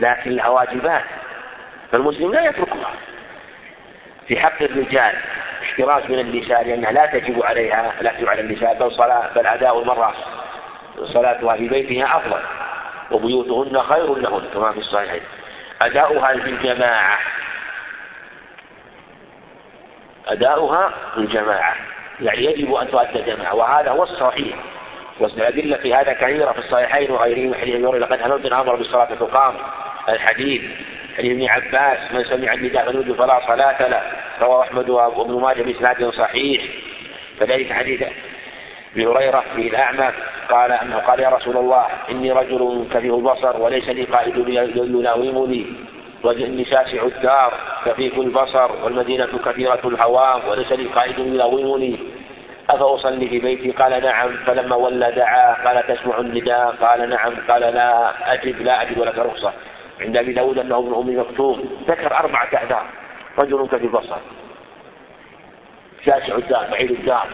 لكن 0.00 0.30
لها 0.30 0.48
واجبات 0.48 1.04
فالمسلم 1.92 2.32
لا 2.32 2.44
يتركها. 2.44 2.90
في 4.28 4.40
حق 4.40 4.62
الرجال 4.62 5.14
احتراز 5.62 6.02
من 6.10 6.18
النساء 6.18 6.64
لأنها 6.64 6.92
لا 6.92 7.06
تجب 7.06 7.42
عليها 7.42 7.92
لا 8.00 8.12
تجب 8.12 8.28
على 8.28 8.40
النساء 8.40 8.78
بل 8.78 8.92
صلاة 8.92 9.30
بل 9.34 9.46
أداء 9.46 9.82
المرأة. 9.82 10.14
صلاتها 11.04 11.56
في 11.56 11.68
بيتها 11.68 12.16
أفضل 12.16 12.40
وبيوتهن 13.10 13.82
خير 13.82 14.14
لهن 14.14 14.42
كما 14.54 14.72
في 14.72 14.78
الصحيحين. 14.78 15.22
أداؤها 15.84 16.32
في 16.32 16.50
الجماعة 16.50 17.18
أداؤها 20.28 20.94
الجماعة 21.16 21.74
يعني 22.20 22.44
يجب 22.44 22.74
أن 22.74 22.90
تؤدى 22.90 23.22
جماعة 23.26 23.54
وهذا 23.54 23.90
هو 23.90 24.02
الصحيح. 24.02 24.56
والأدلة 25.20 25.76
في 25.76 25.94
هذا 25.94 26.12
كثيرة 26.12 26.52
في 26.52 26.58
الصحيحين 26.58 27.10
وغيرهم 27.10 27.54
حديث 27.54 27.74
ابن 27.74 27.98
لقد 27.98 28.22
هممت 28.22 28.46
أمر 28.46 28.76
بالصلاة 28.76 29.04
تقام 29.04 29.54
الحديث 30.08 30.62
حديث 31.18 31.32
ابن 31.32 31.48
عباس 31.48 31.98
من 32.12 32.24
سمع 32.24 32.52
النداء 32.52 32.92
فنود 32.92 33.12
فلا 33.12 33.40
صلاة 33.46 33.88
له 33.88 34.02
رواه 34.40 34.62
أحمد 34.62 34.90
وابن 34.90 35.40
ماجه 35.40 35.62
بإسناد 35.62 36.10
صحيح. 36.10 36.62
كذلك 37.40 37.72
حديث 37.72 38.02
أبي 38.92 39.06
هريرة 39.06 39.44
في 39.54 39.68
الأعمى 39.68 40.12
قال 40.50 40.72
أنه 40.72 40.96
قال 40.96 41.20
يا 41.20 41.28
رسول 41.28 41.56
الله 41.56 41.86
إني 42.10 42.32
رجل 42.32 42.86
كثير 42.94 43.16
البصر 43.16 43.60
وليس 43.60 43.88
لي 43.88 44.04
قائد 44.04 44.48
يناومني 44.76 45.66
وإني 46.22 46.64
شاسع 46.64 47.02
الدار. 47.02 47.54
كفيف 47.86 48.18
البصر 48.18 48.84
والمدينة 48.84 49.38
كثيرة 49.44 49.80
الهوام 49.84 50.48
وليس 50.48 50.72
لي 50.72 50.86
قائد 50.86 51.18
يلومني 51.18 51.98
أفأصلي 52.70 53.28
في 53.28 53.38
بيتي؟ 53.38 53.70
قال 53.70 54.02
نعم. 54.02 54.36
فلما 54.36 54.76
ولى 54.76 55.12
دعا 55.12 55.68
قال 55.68 55.86
تسمع 55.86 56.18
النداء؟ 56.18 56.70
قال 56.80 57.10
نعم. 57.10 57.32
قال 57.48 57.60
لا 57.60 58.12
أجب 58.34 58.62
لا 58.62 58.82
أجد 58.82 58.98
لك 58.98 59.18
رخصة. 59.18 59.52
عند 60.00 60.16
أبي 60.16 60.32
داود 60.32 60.58
أنه 60.58 60.78
ابن 60.78 60.94
أم 60.94 61.20
مكتوم. 61.20 61.84
ذكر 61.88 62.14
أربعة 62.14 62.48
أعذار 62.54 62.86
رجل 63.42 63.66
كفي 63.66 63.84
البصر. 63.84 64.18
شاسع 66.06 66.34
الدار 66.36 66.66
بعيد 66.70 66.90
الدار. 66.90 67.28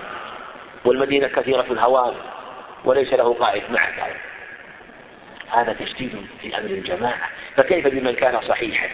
والمدينة 0.84 1.28
كثيرة 1.28 1.66
الهوام 1.70 2.14
وليس 2.84 3.12
له 3.12 3.34
قائد 3.34 3.62
مع 3.70 3.88
ذلك 3.88 4.20
هذا 5.50 5.72
تشديد 5.72 6.26
في 6.40 6.58
أمر 6.58 6.70
الجماعة. 6.70 7.28
فكيف 7.56 7.86
بمن 7.86 8.14
كان 8.14 8.40
صحيحا؟ 8.48 8.88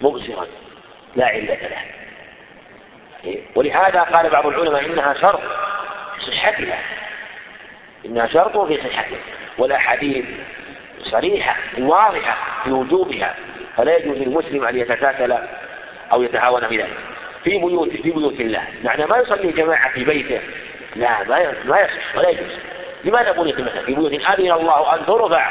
مبصرا. 0.00 0.46
لا 1.16 1.26
علة 1.26 1.58
له. 1.62 1.78
ولهذا 3.54 4.00
قال 4.00 4.30
بعض 4.30 4.46
العلماء 4.46 4.86
إنها 4.86 5.14
شرط 5.14 5.40
في 6.14 6.30
صحتها 6.30 6.78
إنها 8.06 8.26
شرط 8.26 8.58
في 8.58 8.76
صحتها 8.76 9.18
والأحاديث 9.58 10.24
صريحة 11.02 11.56
واضحة 11.78 12.36
في 12.64 12.70
وجوبها. 12.70 13.34
فلا 13.76 13.96
يجوز 13.96 14.16
للمسلم 14.16 14.64
أن 14.64 14.78
يتكاسل 14.78 15.38
أو 16.12 16.22
يتهاون 16.22 16.68
في 16.68 16.76
ذلك 16.82 16.96
في 17.44 17.50
بيوت 17.50 17.88
في 17.88 18.10
بيوت 18.10 18.40
الله. 18.40 18.62
معنى 18.84 19.06
ما 19.06 19.16
يصلي 19.16 19.52
جماعة 19.52 19.92
في 19.92 20.04
بيته. 20.04 20.40
لا 20.96 21.24
ما 21.24 21.54
ما 21.64 21.80
يصح 21.80 22.16
ولا 22.16 22.28
يجوز. 22.28 22.52
لماذا 23.04 23.32
بنيت 23.32 23.60
مثلا 23.60 23.82
في 23.82 23.94
بيوت 23.94 24.12
أذن 24.12 24.52
الله 24.52 24.94
أن 24.94 25.06
ترفع. 25.06 25.50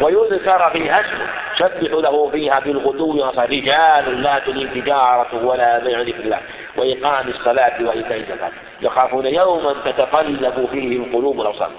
ويذكر 0.00 0.70
فيها 0.70 1.00
اسمه 1.00 1.26
سبحوا 1.58 2.02
له 2.02 2.30
فيها 2.30 2.60
بالغدو 2.60 3.30
رجال 3.38 4.22
لا 4.22 4.38
تلي 4.38 4.80
تجارة 4.80 5.44
ولا 5.44 5.78
بيع 5.78 6.00
ذكر 6.00 6.20
الله 6.20 6.40
وإقام 6.76 7.28
الصلاة 7.28 7.82
وإيتاء 7.82 8.16
الزكاة. 8.16 8.50
يخافون 8.82 9.26
يوما 9.26 9.74
تتقلب 9.84 10.68
فيه 10.72 10.96
القلوب 10.96 11.38
والأبصار 11.38 11.70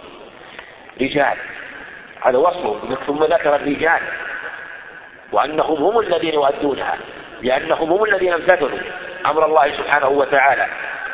رجال. 1.02 1.38
هذا 2.22 2.38
وصفهم 2.38 2.98
ثم 3.08 3.24
ذكر 3.24 3.56
الرجال. 3.56 4.02
وأنهم 5.32 5.84
هم 5.84 6.00
الذين 6.00 6.34
يؤدونها. 6.34 6.98
لأنهم 7.42 7.92
هم 7.92 8.04
الذين 8.04 8.34
امتثلوا 8.34 8.80
أمر 9.26 9.46
الله 9.46 9.72
سبحانه 9.72 10.08
وتعالى. 10.08 10.68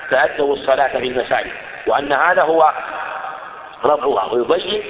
فأدوا 0.10 0.56
الصلاة 0.56 0.88
في 0.88 1.08
المساجد 1.08 1.52
وأن 1.88 2.14
هذا 2.14 2.42
هو 2.42 2.72
رفعها 3.86 4.34
ويبين 4.34 4.84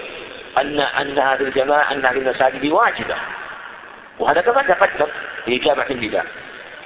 أن 0.58 0.80
أنها 0.80 1.36
في 1.36 1.44
الجماعة 1.44 1.92
أنها 1.92 2.12
في 2.12 2.20
المساجد 2.20 2.66
واجبة. 2.72 3.16
وهذا 4.20 4.42
كما 4.42 4.62
تقدم 4.62 5.08
في 5.46 5.62
إجابة 5.62 5.86
النداء. 5.92 6.26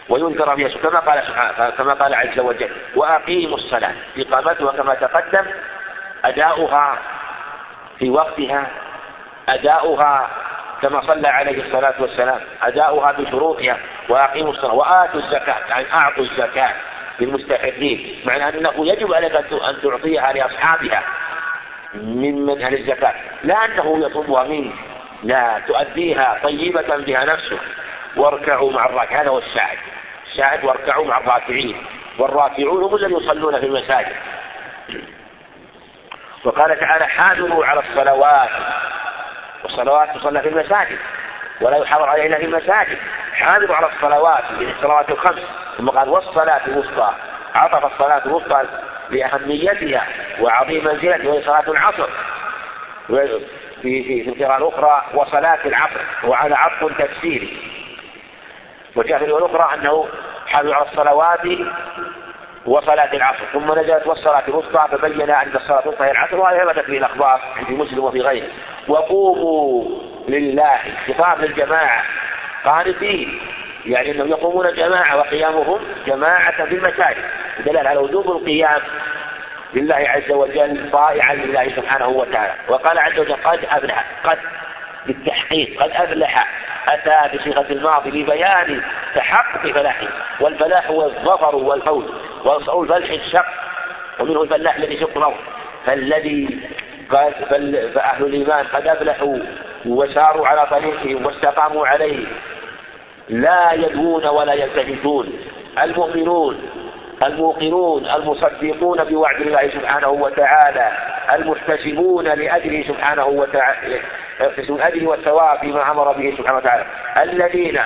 وينكر 0.09 0.55
فيها 0.55 0.67
كما 0.67 0.99
قال 0.99 1.23
سبحانه 1.27 1.69
كما 1.69 1.93
قال 1.93 2.13
عز 2.13 2.39
وجل 2.39 2.69
وأقيموا 2.95 3.57
الصلاة. 3.57 3.93
إقامتها 4.17 4.71
كما 4.71 4.93
تقدم 4.93 5.45
أداؤها 6.25 6.97
في 7.99 8.09
وقتها 8.09 8.67
أداؤها 9.49 10.29
كما 10.81 11.01
صلى 11.07 11.27
عليه 11.27 11.65
الصلاة 11.65 11.93
والسلام 11.99 12.39
أداؤها 12.63 13.11
بشروطها 13.11 13.77
وأقيموا 14.09 14.51
الصلاة 14.51 14.73
وآتوا 14.73 15.19
الزكاة 15.19 15.55
يعني 15.69 15.93
أعطوا 15.93 16.23
الزكاة 16.23 16.71
للمستحقين 17.19 18.21
معنى 18.25 18.49
أنه 18.49 18.87
يجب 18.87 19.13
عليك 19.13 19.35
أن 19.35 19.81
تعطيها 19.83 20.33
لأصحابها. 20.33 21.03
ممن 21.95 22.61
أهل 22.61 22.73
الزكاة. 22.73 23.13
لا 23.43 23.65
أنه 23.65 24.05
يطلبها 24.05 24.43
منك 24.43 24.73
لا 25.23 25.61
تؤديها 25.67 26.39
طيبة 26.43 26.97
بها 26.97 27.25
نفسه 27.25 27.59
واركعوا 28.15 28.71
مع 28.71 28.85
الراكعين 28.85 29.19
هذا 29.19 29.29
هو 29.29 29.37
الشاهد 29.37 29.77
الشاهد 30.27 30.65
واركعوا 30.65 31.05
مع 31.05 31.17
الراكعين 31.17 31.85
والراكعون 32.17 32.83
هم 32.83 32.95
الذين 32.95 33.17
يصلون 33.17 33.59
في 33.59 33.65
المساجد. 33.65 34.15
وقال 36.43 36.79
تعالى 36.79 37.05
حافظوا 37.07 37.65
على 37.65 37.79
الصلوات. 37.79 38.49
والصلوات 39.63 40.17
تصلى 40.17 40.41
في 40.41 40.49
المساجد. 40.49 40.97
ولا 41.61 41.77
يحافظ 41.77 42.03
عليها 42.03 42.25
الا 42.25 42.37
في 42.37 42.45
المساجد. 42.45 42.97
حافظوا 43.33 43.75
على 43.75 43.89
الصلوات 43.95 44.43
الصلوات 44.51 45.09
الخمس. 45.09 45.41
ثم 45.77 45.89
قال 45.89 46.09
والصلاة 46.09 46.61
الوسطى. 46.67 47.13
عطف 47.55 47.93
الصلاة 47.93 48.25
الوسطى 48.25 48.63
لأهميتها. 49.09 50.07
وعظيم 50.41 50.85
منزلتها 50.85 51.27
وهي 51.27 51.43
صلاة 51.43 51.71
العصر. 51.71 52.09
في 53.81 54.03
في 54.03 54.23
في 54.23 54.29
القراءة 54.29 54.57
الأخرى 54.57 55.03
وصلاة 55.13 55.59
العصر. 55.65 55.99
وعلى 56.23 56.55
عطف 56.55 56.97
تفسيري 56.97 57.57
وجاء 58.95 59.19
في 59.19 59.25
الأخرى 59.25 59.73
أنه 59.73 60.07
حافظ 60.47 60.71
على 60.71 60.85
الصلوات 60.85 61.39
وصلاة 62.65 63.13
العصر. 63.13 63.43
ثم 63.53 63.71
نزلت 63.71 64.07
والصلاة 64.07 64.43
الوسطى 64.47 64.97
فبين 64.97 65.29
أن 65.29 65.55
الصلاة 65.55 65.83
الوسطى 65.83 66.03
هي 66.03 66.11
العصر 66.11 66.39
وهذا 66.39 66.73
ثبتت 66.73 66.85
في 66.85 66.97
الأخبار 66.97 67.41
عند 67.55 67.69
مسلم 67.69 68.03
وفي 68.03 68.21
غيره. 68.21 68.47
وقوموا 68.87 69.85
لله 70.27 70.79
خطاب 71.07 71.41
للجماعة 71.41 72.03
قانتين. 72.65 73.39
يعني 73.85 74.11
أنهم 74.11 74.27
يقومون 74.27 74.73
جماعة 74.73 75.17
وقيامهم 75.17 75.79
جماعة 76.07 76.65
في 76.65 76.75
المساجد. 76.75 77.23
دلالة 77.65 77.89
على 77.89 77.99
وجوب 77.99 78.31
القيام 78.31 78.81
لله 79.75 79.95
عز 79.95 80.31
وجل 80.31 80.91
طائعا 80.91 81.35
لله 81.35 81.69
سبحانه 81.75 82.07
وتعالى. 82.07 82.53
وقال 82.67 82.99
عز 82.99 83.19
وجل 83.19 83.33
قد 83.33 83.59
افلح 83.65 84.05
قد 84.23 84.37
بالتحقيق 85.05 85.83
قد 85.83 85.91
افلح 85.91 86.35
أتى 86.91 87.37
بصيغة 87.37 87.65
الماضي 87.69 88.09
لبيان 88.09 88.81
تحقق 89.15 89.71
فلاحه 89.71 90.07
والفلاح 90.39 90.87
هو 90.87 91.05
الظفر 91.05 91.55
والفوز 91.55 92.05
واصل 92.43 92.83
الفلح 92.83 93.11
الشق 93.11 93.45
ومنه 94.19 94.41
الفلاح 94.41 94.75
الذي 94.75 94.95
يشق 94.95 95.17
الأرض. 95.17 95.37
فالذي 95.85 96.59
فأهل 97.95 98.25
الإيمان 98.25 98.65
قد 98.65 98.87
أفلحوا 98.87 99.39
وساروا 99.85 100.47
على 100.47 100.67
طريقهم 100.67 101.25
واستقاموا 101.25 101.87
عليه 101.87 102.25
لا 103.29 103.71
يدعون 103.73 104.25
ولا 104.25 104.53
يلتفتون. 104.53 105.39
المؤمنون 105.83 106.84
الموقنون 107.25 108.05
المصدقون 108.05 109.03
بوعد 109.03 109.41
الله 109.41 109.69
سبحانه 109.69 110.09
وتعالى 110.09 110.91
المحتسبون 111.33 112.25
لأجله 112.25 112.83
سبحانه 112.87 113.25
وتعالى 113.25 113.99
يحتسبون 114.41 114.81
أجله 114.81 115.07
والثواب 115.07 115.59
فيما 115.59 115.91
أمر 115.91 116.11
به 116.11 116.35
سبحانه 116.37 116.57
وتعالى. 116.57 116.85
الذين 117.21 117.79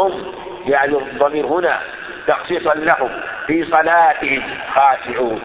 هم 0.00 0.32
يعني 0.66 0.96
الضمير 0.96 1.46
هنا 1.46 1.80
تخصيصا 2.26 2.74
لهم 2.74 3.10
في 3.46 3.64
صلاتهم 3.64 4.42
خاشعون. 4.74 5.42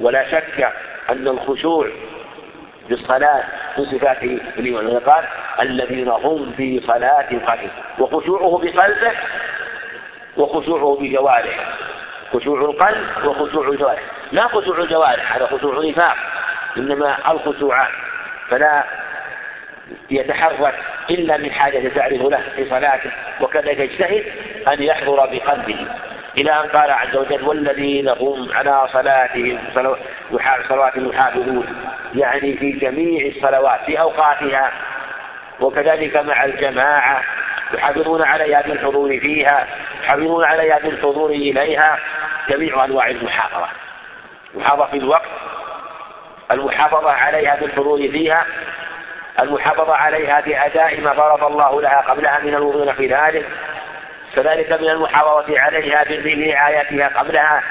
ولا 0.00 0.30
شك 0.30 0.72
أن 1.10 1.28
الخشوع 1.28 1.88
في 2.88 2.94
الصلاة 2.94 3.44
من 3.78 3.84
صفاته 3.84 4.38
الإيمان 4.58 4.98
قال 4.98 5.24
الذين 5.60 6.08
هم 6.08 6.52
في 6.56 6.80
صلاة 6.86 7.28
خاشعون. 7.46 7.70
وخشوعه 7.98 8.58
بقلبه 8.62 9.12
وخشوعه 10.36 10.98
بجوارحه. 11.00 11.74
خشوع 12.34 12.60
القلب 12.60 13.24
وخشوع 13.24 13.68
الجوارح. 13.68 14.02
لا 14.32 14.48
خشوع 14.48 14.78
الجوارح 14.78 15.36
هذا 15.36 15.46
خشوع 15.46 15.84
نفاق 15.84 16.16
إنما 16.76 17.32
الخشوع. 17.32 17.86
فلا 18.48 18.84
يتحرك 20.10 20.74
إلا 21.10 21.36
من 21.36 21.50
حاجة 21.50 21.88
تعرف 21.88 22.22
له 22.22 22.42
في 22.56 22.70
صلاته 22.70 23.10
وكذلك 23.40 23.78
يجتهد 23.78 24.24
أن 24.68 24.82
يحضر 24.82 25.26
بقلبه. 25.26 25.86
إلى 26.38 26.52
أن 26.52 26.68
قال 26.68 26.90
عز 26.90 27.16
وجل 27.16 27.42
والذين 27.42 28.08
هم 28.08 28.52
على 28.52 28.88
صلاتهم 28.92 29.58
صلوات 30.68 30.96
يحافظون 30.96 31.66
يعني 32.14 32.56
في 32.56 32.72
جميع 32.72 33.26
الصلوات 33.36 33.80
في 33.86 34.00
أوقاتها. 34.00 34.72
وكذلك 35.60 36.16
مع 36.16 36.44
الجماعة 36.44 37.22
يحافظون 37.74 38.22
عليها 38.22 38.62
بالحضور 38.62 39.20
فيها 39.20 39.66
يحافظون 40.04 40.44
عليها 40.44 40.78
بالحضور 40.78 41.30
إليها 41.30 41.98
جميع 42.48 42.84
أنواع 42.84 43.08
المحافظة. 43.08 43.68
المحافظة 44.54 44.86
في 44.86 44.96
الوقت 44.96 45.28
المحافظة 46.50 47.10
عليها 47.10 47.56
بالحضور 47.60 47.98
فيها 47.98 48.46
المحافظة 49.40 49.94
عليها 49.94 50.40
بأداء 50.40 51.00
ما 51.00 51.14
فرض 51.14 51.44
الله 51.44 51.82
لها 51.82 52.00
قبلها 52.00 52.38
من 52.38 52.54
الوضوء 52.54 52.92
في 52.92 53.06
ذلك. 53.06 53.46
كذلك 54.36 54.72
من 54.72 54.88
المحافظة 54.88 55.60
عليها 55.60 56.04
برعايتها 56.04 57.08
قبلها 57.08 57.62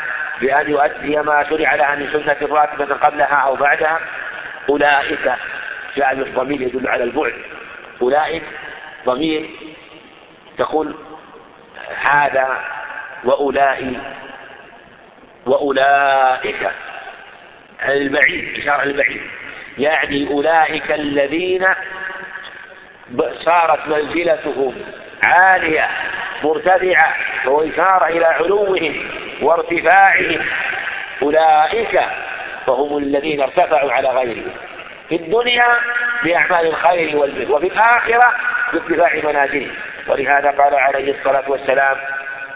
بأن 0.41 0.69
يؤدي 0.69 1.17
ما 1.17 1.45
شرع 1.49 1.75
لها 1.75 1.95
من 1.95 2.09
سنة 2.13 2.55
راتبة 2.55 2.95
قبلها 2.95 3.35
أو 3.35 3.55
بعدها. 3.55 3.99
أولئك 4.69 5.33
جاء 5.95 6.13
الضمير 6.13 6.61
يدل 6.61 6.87
على 6.87 7.03
البعد. 7.03 7.33
أولئك 8.01 8.43
ضمير 9.05 9.49
تقول 10.57 10.95
هذا 12.09 12.57
وأولئك 13.23 13.97
وأولئك. 15.45 16.71
البعيد 17.85 18.59
إشارة 18.59 18.83
البعيد. 18.83 19.21
يعني 19.77 20.27
أولئك 20.27 20.91
الذين 20.91 21.65
صارت 23.45 23.87
منزلتهم 23.87 24.75
عالية 25.27 25.89
مرتفعة 26.43 27.15
وإشارة 27.45 28.07
إلى 28.07 28.25
علوهم 28.25 29.09
وارتفاعهم. 29.41 30.45
أولئك 31.21 32.01
فهم 32.67 32.97
الذين 32.97 33.41
ارتفعوا 33.41 33.91
على 33.91 34.09
غيرهم. 34.09 34.51
في 35.09 35.15
الدنيا 35.15 35.79
بأعمال 36.23 36.67
الخير 36.67 37.17
والبر 37.17 37.51
وفي 37.51 37.67
الآخرة 37.67 38.35
بارتفاع 38.73 39.31
منازلهم. 39.31 39.75
ولهذا 40.13 40.51
قال 40.51 40.75
عليه 40.75 41.19
الصلاة 41.19 41.43
والسلام 41.47 41.97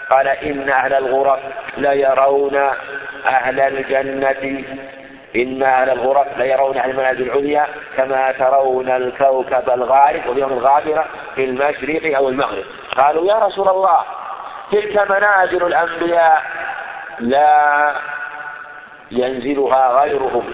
قال 0.09 0.27
إن 0.27 0.69
أهل 0.69 0.93
الغرف 0.93 1.39
ليرون 1.77 2.55
أهل 3.25 3.59
الجنة. 3.59 4.63
إن 5.35 5.63
أهل 5.63 5.89
الغرف 5.89 6.37
ليرون 6.37 6.77
أهل 6.77 6.89
المنازل 6.89 7.21
العليا 7.21 7.67
كما 7.97 8.31
ترون 8.31 8.89
الكوكب 8.89 9.69
الغارب 9.69 10.27
واليوم 10.27 10.53
الغابرة 10.53 11.05
في 11.35 11.43
المشرق 11.43 12.17
أو 12.17 12.29
المغرب. 12.29 12.63
قالوا 12.97 13.25
يا 13.25 13.35
رسول 13.35 13.69
الله 13.69 13.99
تلك 14.71 15.09
منازل 15.09 15.65
الأنبياء. 15.67 16.41
لا 17.19 17.95
ينزلها 19.11 20.01
غيرهم. 20.01 20.53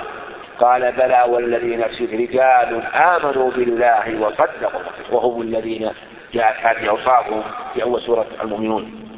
قال 0.59 0.91
بلى 0.91 1.25
والذي 1.27 1.75
نفسي 1.75 2.05
رجال 2.05 2.83
آمنوا 2.95 3.51
بالله 3.51 4.21
وصدقوا 4.21 4.81
وهم 5.11 5.41
الذين 5.41 5.91
جاءت 6.33 6.65
هذه 6.65 6.89
أوصافهم 6.89 7.43
في 7.73 7.83
أول 7.83 8.01
سورة 8.01 8.25
المؤمنون. 8.43 9.09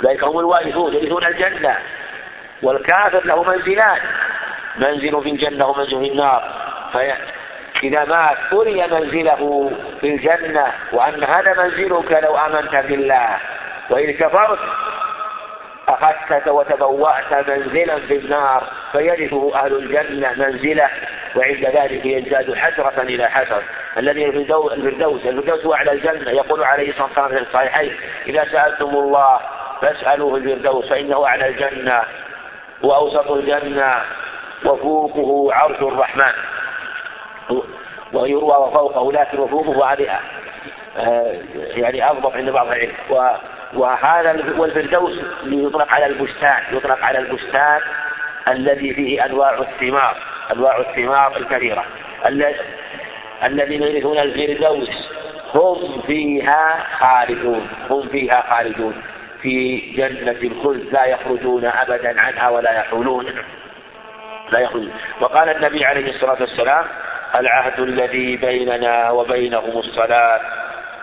أولئك 0.00 0.24
هم 0.24 0.38
الوارثون 0.38 0.94
يرثون 0.94 1.24
الجنة. 1.24 1.76
والكافر 2.62 3.24
له 3.24 3.42
منزلان. 3.42 3.98
منزل 4.76 5.22
في 5.22 5.30
الجنة 5.30 5.66
ومنزل 5.66 6.00
في 6.00 6.12
النار. 6.12 6.42
إذا 7.82 8.04
مات 8.04 8.36
أري 8.52 8.86
منزله 8.86 9.72
في 10.00 10.14
الجنة 10.14 10.72
وأن 10.92 11.24
هذا 11.24 11.62
منزلك 11.62 12.12
لو 12.22 12.36
آمنت 12.36 12.76
بالله. 12.88 13.36
وإن 13.90 14.12
كفرت 14.12 14.58
أخذت 15.88 16.48
وتبوأت 16.48 17.48
منزلا 17.48 17.98
في 17.98 18.16
النار 18.16 18.72
فيرثه 18.92 19.54
أهل 19.54 19.72
الجنة 19.72 20.32
منزلة 20.36 20.90
وعند 21.36 21.64
ذلك 21.64 22.06
يزداد 22.06 22.54
حسرة 22.54 23.02
إلى 23.02 23.30
حسر. 23.30 23.62
الذي 23.98 24.32
في 24.32 24.38
الفردوس 24.38 25.26
الفردوس 25.26 25.66
هو 25.66 25.74
أعلى 25.74 25.92
الجنة 25.92 26.30
يقول 26.30 26.62
عليه 26.62 26.90
الصلاة 26.90 27.06
والسلام 27.06 27.28
في 27.28 27.38
الصحيحين 27.38 27.96
إذا 28.26 28.44
سألتم 28.44 28.88
الله 28.88 29.40
فاسألوه 29.80 30.36
الفردوس 30.36 30.88
فإنه 30.88 31.26
أعلى 31.26 31.48
الجنة 31.48 32.02
وأوسط 32.82 33.30
الجنة 33.30 33.94
وفوقه 34.64 35.54
عرش 35.54 35.80
الرحمن. 35.80 36.32
ويروى 38.12 38.56
وفوقه 38.56 39.12
لكن 39.12 39.38
وفوقه 39.38 39.84
عليها 39.84 40.20
آه، 40.98 41.34
يعني 41.56 42.10
أضبط 42.10 42.36
عند 42.36 42.50
بعض 42.50 42.66
العلم. 42.66 42.92
وهذا 43.74 44.54
والفردوس 44.56 45.18
يطلق 45.44 45.96
على 45.96 46.06
البستان 46.06 46.62
يطلق 46.72 47.04
على 47.04 47.18
البستان 47.18 47.80
الذي 48.48 48.94
فيه 48.94 49.24
أنواع 49.24 49.58
الثمار 49.58 50.16
أنواع 50.52 50.78
الثمار 50.78 51.36
الكثيرة. 51.36 51.84
الذين 53.44 53.82
يرثون 53.82 54.18
الفردوس 54.18 54.88
هم 55.54 56.02
فيها 56.06 56.86
خالدون 57.00 57.68
هم 57.90 58.08
فيها 58.08 58.44
خالدون. 58.50 59.02
في 59.42 59.78
جنة 59.96 60.38
الخلد 60.42 60.92
لا 60.92 61.04
يخرجون 61.04 61.64
أبدا 61.64 62.20
عنها 62.20 62.48
ولا 62.48 62.72
يحولون. 62.72 63.26
لا 64.50 64.58
يخرجون. 64.58 64.92
وقال 65.20 65.48
النبي 65.48 65.84
عليه 65.84 66.10
الصلاة 66.10 66.36
والسلام 66.40 66.84
العهد 67.34 67.80
الذي 67.80 68.36
بيننا 68.36 69.10
وبينهم 69.10 69.78
الصلاة. 69.78 70.40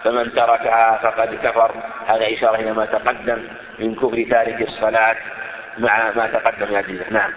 فمن 0.06 0.34
تركها 0.34 1.00
فقد 1.04 1.36
كفر. 1.44 1.72
هذا 2.08 2.34
إشارة 2.34 2.56
إلى 2.56 2.74
ما 2.74 2.86
تقدم 2.86 3.40
من 3.80 3.96
كفر 3.96 4.26
تارك 4.30 4.62
الصلاة 4.62 5.16
مع 5.78 6.12
ما 6.16 6.28
تقدم 6.28 6.68
من 6.68 6.76
الأدلة 6.76 7.06
نعم. 7.10 7.32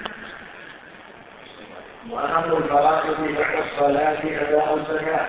وأهم 2.11 2.57
الفرائض 2.57 3.21
بعد 3.21 3.63
الصلاة 3.67 4.19
أداء 4.25 4.75
الزكاة. 4.75 5.27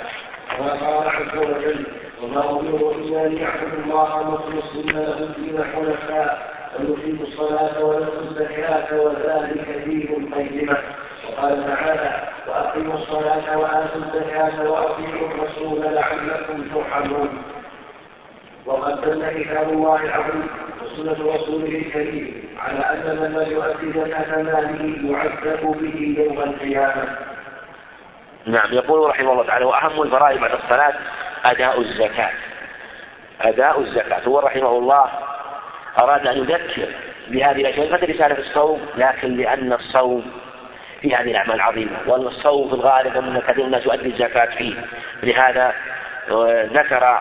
كما 0.58 0.72
قال 0.72 1.10
عز 1.10 1.38
وجل 1.38 1.86
وما 2.22 2.50
أمروا 2.50 2.94
إلا 2.94 3.28
ليعبدوا 3.28 3.84
الله 3.84 4.32
مخلصين 4.32 4.96
له 4.96 5.18
الدين 5.18 5.64
حنفاء. 5.76 6.59
ويقيموا 6.80 7.26
الصلاة 7.26 7.84
ويؤتوا 7.84 8.22
الزكاة 8.22 9.02
وذلك 9.02 9.84
دين 9.86 10.28
القيمة 10.34 10.78
وقال 11.28 11.68
تعالى 11.68 12.28
وأقيموا 12.48 12.96
الصلاة 12.96 13.58
وآتوا 13.58 14.02
الزكاة 14.02 14.72
وأطيعوا 14.72 15.28
الرسول 15.28 15.82
لعلكم 15.82 16.64
ترحمون 16.74 17.44
وقد 18.66 19.02
دل 19.02 19.44
كتاب 19.44 19.70
الله 19.70 20.04
العظيم 20.04 20.48
وسنة 20.84 21.34
رسوله 21.36 21.68
الكريم 21.68 22.58
على 22.60 22.80
أن 22.80 23.18
من 23.20 23.34
لم 23.34 23.52
يؤدي 23.52 24.00
زكاة 24.00 24.42
ماله 24.42 25.12
يعذب 25.12 25.78
به 25.82 26.24
يوم 26.24 26.40
القيامة. 26.40 27.18
نعم 28.46 28.74
يقول 28.74 29.10
رحمه 29.10 29.32
الله 29.32 29.46
تعالى 29.46 29.66
وأهم 29.66 30.02
الفرائض 30.02 30.40
بعد 30.42 30.52
الصلاة 30.52 30.94
أداء 31.46 31.82
الزكاة. 31.82 32.32
أداء 33.42 33.80
الزكاة 33.80 34.22
هو 34.28 34.40
رحمه 34.40 34.78
الله 34.78 35.10
أراد 36.04 36.28
أن 36.28 36.38
يذكر 36.38 36.88
بهذه 37.28 37.62
الأشياء. 37.62 37.86
ليست 37.86 38.04
رسالة 38.04 38.38
الصوم 38.38 38.86
لكن 38.98 39.38
لأن 39.38 39.74
الصوم 39.74 40.32
في 41.02 41.16
هذه 41.16 41.32
الأعمال 41.32 41.56
العظيمة 41.56 41.98
والصوم 42.08 42.70
في 42.70 42.76
الغالب 42.76 43.18
أن 43.18 43.42
كثير 43.48 43.60
من 43.60 43.66
الناس 43.66 43.86
يؤدي 43.86 44.10
الزكاة 44.10 44.46
فيه. 44.46 44.74
لهذا 45.24 45.74
آه، 46.32 46.70
ذكر 46.74 47.20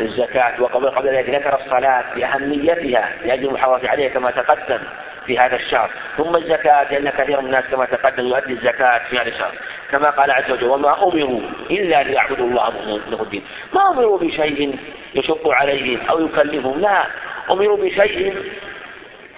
الزكاة 0.00 0.62
وقبل 0.62 0.90
قبل 0.90 1.08
ذلك 1.08 1.30
ذكر 1.30 1.60
الصلاة 1.60 2.04
لأهميتها 2.16 3.12
لأجل 3.24 3.48
المحافظة 3.48 3.88
عليها 3.88 4.08
كما 4.08 4.30
تقدم 4.30 4.78
في 5.26 5.38
هذا 5.38 5.56
الشهر. 5.56 5.90
ثم 6.16 6.36
الزكاة 6.36 6.92
لأن 6.92 7.10
كثير 7.10 7.40
من 7.40 7.46
الناس 7.46 7.64
كما 7.70 7.84
تقدم 7.84 8.26
يؤدي 8.26 8.52
الزكاة 8.52 9.00
في 9.10 9.18
هذا 9.18 9.28
الشهر. 9.28 9.52
كما 9.90 10.10
قال 10.10 10.30
عز 10.30 10.50
وجل 10.50 10.68
وما 10.68 11.02
أمروا 11.02 11.40
إلا 11.70 12.02
ليعبدوا 12.02 12.46
الله 12.46 12.70
له 13.10 13.22
الدين. 13.22 13.42
ما 13.74 13.90
أمروا 13.90 14.18
بشيء 14.18 14.78
يشق 15.14 15.48
عليهم 15.48 16.00
أو 16.10 16.24
يكلفهم. 16.24 16.80
لا 16.80 17.06
أمروا 17.50 17.76
بشيء 17.76 18.52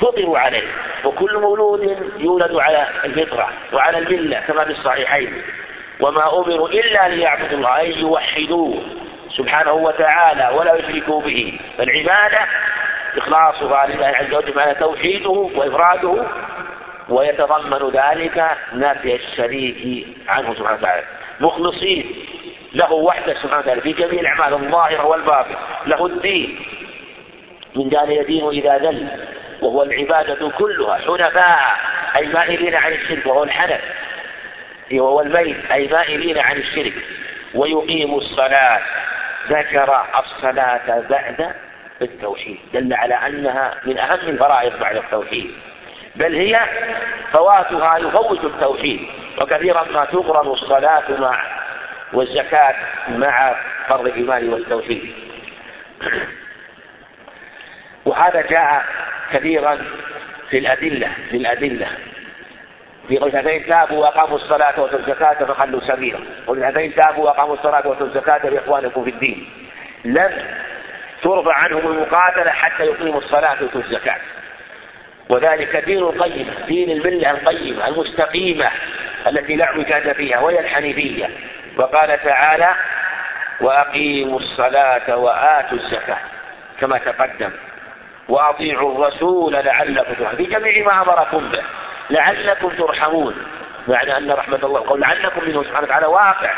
فطروا 0.00 0.38
عليه. 0.38 0.68
وكل 1.04 1.38
مولود 1.38 2.12
يولد 2.18 2.56
على 2.56 2.86
الفطرة 3.04 3.48
وعلى 3.72 3.98
الملة 3.98 4.40
كما 4.40 4.64
في 4.64 4.70
الصحيحين. 4.70 5.42
وما 6.06 6.38
أمروا 6.38 6.68
إلا 6.68 7.08
ليعبدوا 7.08 7.58
الله 7.58 7.78
أي 7.78 7.92
يوحدوه 7.92 8.82
سبحانه 9.36 9.72
وتعالى 9.72 10.56
ولا 10.56 10.74
يشركوا 10.74 11.20
به. 11.20 11.58
فالعبادة 11.78 12.46
إخلاصها 13.16 13.86
لله 13.86 14.06
عز 14.06 14.34
وجل 14.34 14.56
معنى 14.56 14.74
توحيده 14.74 15.30
وإفراده. 15.30 16.26
ويتضمن 17.08 17.90
ذلك 17.90 18.50
نفي 18.72 19.14
الشريك 19.14 20.06
عنه 20.28 20.54
سبحانه 20.54 20.78
وتعالى. 20.78 21.04
مخلصين 21.40 22.14
له 22.82 22.92
وحده 22.92 23.34
سبحانه 23.34 23.58
وتعالى 23.58 23.80
في 23.80 23.92
جميع 23.92 24.20
الأعمال 24.20 24.54
الظاهرة 24.54 25.06
والباطنة. 25.06 25.56
له 25.86 26.06
الدين. 26.06 26.66
من 27.76 27.88
دان 27.88 28.10
يدين 28.10 28.48
إذا 28.48 28.78
ذل 28.78 29.08
وهو 29.62 29.82
العبادة 29.82 30.50
كلها 30.50 30.98
حنفاء 30.98 31.76
أي 32.16 32.26
مائلين 32.26 32.74
عن 32.74 32.92
الشرك 32.92 33.26
وهو 33.26 33.44
الحنف. 33.44 33.80
وهو 34.92 35.20
الميل 35.20 35.56
أي 35.72 35.88
مائلين 35.88 36.38
عن 36.38 36.56
الشرك. 36.56 36.92
ويقيم 37.54 38.14
الصلاة 38.14 38.80
ذكر 39.48 40.04
الصلاة 40.18 41.04
بعد 41.10 41.54
التوحيد. 42.02 42.58
دل 42.74 42.94
على 42.94 43.14
أنها 43.14 43.74
من 43.84 43.98
أهم 43.98 44.28
الفرائض 44.28 44.80
بعد 44.80 44.96
التوحيد. 44.96 45.50
بل 46.16 46.34
هي 46.34 46.52
فواتها 47.34 47.98
يفوت 47.98 48.44
التوحيد. 48.44 49.00
وكثيرا 49.42 49.84
ما 49.84 50.04
تقرن 50.04 50.46
الصلاة 50.46 51.04
مع 51.18 51.44
والزكاة 52.12 52.74
مع 53.08 53.54
فرض 53.88 54.06
الإيمان 54.06 54.48
والتوحيد. 54.48 55.12
وهذا 58.10 58.40
جاء 58.40 58.84
كثيرا 59.32 59.78
في 60.50 60.58
الأدلة 60.58 61.08
في 61.30 61.36
الأدلة. 61.36 61.88
في 63.08 63.18
قول 63.18 63.36
هذين 63.36 63.66
تابوا 63.66 63.98
وأقاموا 63.98 64.36
الصلاة 64.36 64.80
وأتوا 64.80 64.98
الزكاة 64.98 65.44
فخلوا 65.44 65.80
سبيلا. 65.80 66.18
قل 66.46 66.64
هذين 66.64 66.94
تابوا 66.94 67.24
وأقاموا 67.24 67.54
الصلاة 67.54 67.86
وأتوا 67.88 68.06
الزكاة 68.06 68.50
لإخوانكم 68.50 69.04
في 69.04 69.10
الدين. 69.10 69.50
لم 70.04 70.44
ترفع 71.22 71.54
عنهم 71.54 71.92
المقاتلة 71.92 72.50
حتى 72.50 72.84
يقيموا 72.84 73.20
الصلاة 73.20 73.56
ويؤتوا 73.60 73.80
الزكاة. 73.80 74.20
وذلك 75.34 75.76
دين 75.76 75.98
القيمة 75.98 76.52
دين 76.66 76.90
الملة 76.90 77.30
القيمة 77.30 77.88
المستقيمة 77.88 78.70
التي 79.26 79.56
لا 79.56 79.64
اعوجاج 79.64 80.12
فيها 80.12 80.40
وهي 80.40 80.60
الحنيفية 80.60 81.30
وقال 81.76 82.18
تعالى 82.24 82.74
وأقيموا 83.60 84.40
الصلاة 84.40 85.16
وآتوا 85.16 85.78
الزكاة 85.78 86.18
كما 86.80 86.98
تقدم. 86.98 87.50
وأطيعوا 88.30 88.94
الرسول 88.94 89.52
لعلكم 89.52 90.14
ترحمون. 90.14 90.36
في 90.36 90.44
جميع 90.44 90.84
ما 90.84 91.02
أمركم 91.02 91.48
به. 91.48 91.62
لعلكم 92.10 92.68
ترحمون. 92.68 93.34
معنى 93.88 94.16
أن 94.16 94.30
رحمة 94.30 94.58
الله 94.62 94.80
قول 94.86 95.00
لعلكم 95.00 95.44
منه 95.44 95.62
سبحانه 95.62 95.86
وتعالى 95.86 96.06
واقع. 96.06 96.54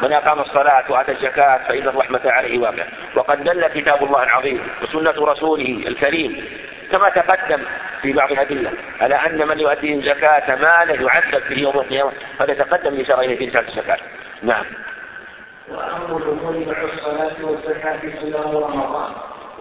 من 0.00 0.12
أقام 0.12 0.40
الصلاة 0.40 0.84
وآتى 0.88 1.12
الزكاة 1.12 1.58
فإن 1.68 1.88
الرحمة 1.88 2.20
عليه 2.24 2.58
واقع. 2.58 2.84
وقد 3.14 3.44
دل 3.44 3.66
كتاب 3.66 4.04
الله 4.04 4.22
العظيم 4.22 4.68
وسنة 4.82 5.26
رسوله 5.26 5.84
الكريم. 5.86 6.44
كما 6.92 7.08
تقدم 7.08 7.62
في 8.02 8.12
بعض 8.12 8.32
الأدلة 8.32 8.70
على 9.00 9.14
أن 9.14 9.48
من 9.48 9.60
يؤدي 9.60 9.94
الزكاة 9.94 10.54
ماله 10.54 11.06
يعذب 11.06 11.42
به 11.50 11.58
يوم 11.58 11.78
القيامة. 11.78 12.12
هذا 12.40 12.54
تقدم 12.54 12.94
الإشارة 12.94 13.20
إليه 13.20 13.38
في 13.38 13.44
رسالة 13.44 13.68
الزكاة. 13.68 13.98
نعم. 14.42 14.64
وأهم 15.68 16.16
الأمور 16.16 16.52
مع 16.66 16.82
الصلاة 16.82 17.50
والزكاة 17.50 18.00
صيام 18.20 18.56
رمضان. 18.56 19.12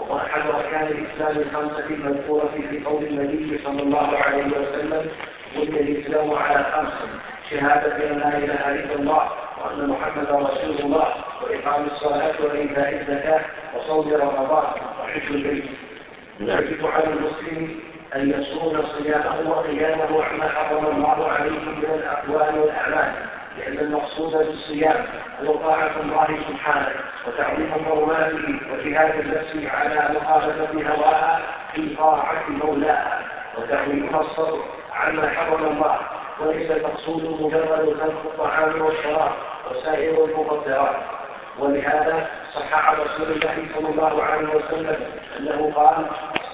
وهو 0.09 0.17
أحد 0.17 0.41
أركان 0.49 0.87
الإسلام 0.87 1.37
الخمسة 1.37 1.85
المذكورة 1.89 2.49
في 2.69 2.83
قول 2.85 3.03
النبي 3.03 3.59
صلى 3.63 3.81
الله 3.83 4.17
عليه 4.17 4.45
وسلم 4.45 5.05
بني 5.55 5.79
الإسلام 5.79 6.33
على 6.33 6.63
خمس 6.73 6.93
شهادة 7.49 8.11
أن 8.11 8.19
لا 8.19 8.37
إله 8.37 8.71
إلا 8.71 8.95
الله 8.95 9.29
وأن 9.63 9.89
محمدا 9.89 10.31
رسول 10.31 10.79
الله 10.79 11.07
وإقام 11.43 11.85
الصلاة 11.85 12.33
وإيتاء 12.43 12.93
الزكاة 12.93 13.41
وصوم 13.75 14.13
رمضان 14.13 14.65
وحج 15.03 15.31
البيت. 15.31 15.63
يجب 16.39 16.87
على 16.87 17.03
المسلم 17.05 17.79
أن 18.15 18.29
يصوم 18.29 18.83
صيامه 18.97 19.49
وقيامه 19.49 20.23
عما 20.23 20.49
حرم 20.49 20.85
الله 20.85 21.27
عليه 21.27 21.51
من 21.51 21.85
الأقوال 21.93 22.59
والأعمال 22.59 23.11
لأن 23.57 23.79
المقصود 23.79 24.31
بالصيام 24.31 25.05
هو 25.45 25.53
طاعة 25.55 25.91
الله 26.03 26.27
سبحانه 26.49 26.95
وتعظيم 27.27 27.71
حرماته 27.85 28.59
وجهاد 28.73 29.19
النفس 29.19 29.71
على 29.73 30.15
مخالفة 30.15 30.93
هواها 30.93 31.41
في 31.73 31.95
طاعة 31.95 32.43
مولاها 32.49 33.21
وتعظيمها 33.57 34.21
الصبر 34.21 34.59
عما 34.93 35.29
حرم 35.29 35.65
الله. 35.65 35.99
وليس 36.39 36.71
المقصود 36.71 37.41
مجرد 37.41 37.97
ترك 37.99 38.25
الطعام 38.25 38.81
والشراب 38.81 39.31
وسائر 39.71 40.25
المفطرات 40.25 40.95
ولهذا 41.59 42.27
صح 42.53 42.73
عن 42.89 42.95
رسول 42.95 43.31
الله 43.31 43.65
صلى 43.75 43.89
الله 43.89 44.23
عليه 44.23 44.47
وسلم 44.55 44.95
أنه 45.39 45.71
قال 45.75 46.05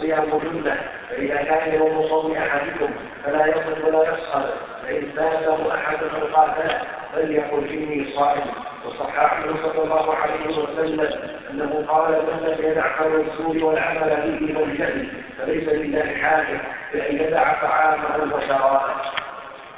الصيام 0.01 0.39
جنه 0.43 0.77
فإذا 1.09 1.35
كان 1.35 1.73
يوم 1.73 2.07
صوم 2.09 2.35
أحدكم 2.35 2.89
فلا 3.25 3.45
يصل 3.45 3.85
ولا 3.85 4.03
يسخر 4.03 4.53
فإن 4.83 5.11
فاته 5.15 5.75
أحد 5.75 5.97
فقاتله 5.97 6.81
فليقل 7.13 7.69
إني 7.69 8.13
صائم. 8.15 8.41
وصح 8.85 9.19
عنه 9.19 9.55
صلى 9.63 9.83
الله 9.83 10.15
عليه 10.15 10.57
وسلم 10.57 11.09
أنه 11.51 11.85
قال 11.87 12.11
من 12.11 12.47
لم 12.47 12.71
يدع 12.71 12.99
قول 12.99 13.21
الزور 13.21 13.63
والعمل 13.63 14.39
به 14.39 14.59
والجهل 14.59 15.07
فليس 15.37 15.69
لله 15.69 16.15
حاجة 16.21 16.59
بان 16.93 17.15
يدع 17.15 17.61
طعامه 17.61 18.35
وشرابه. 18.35 18.81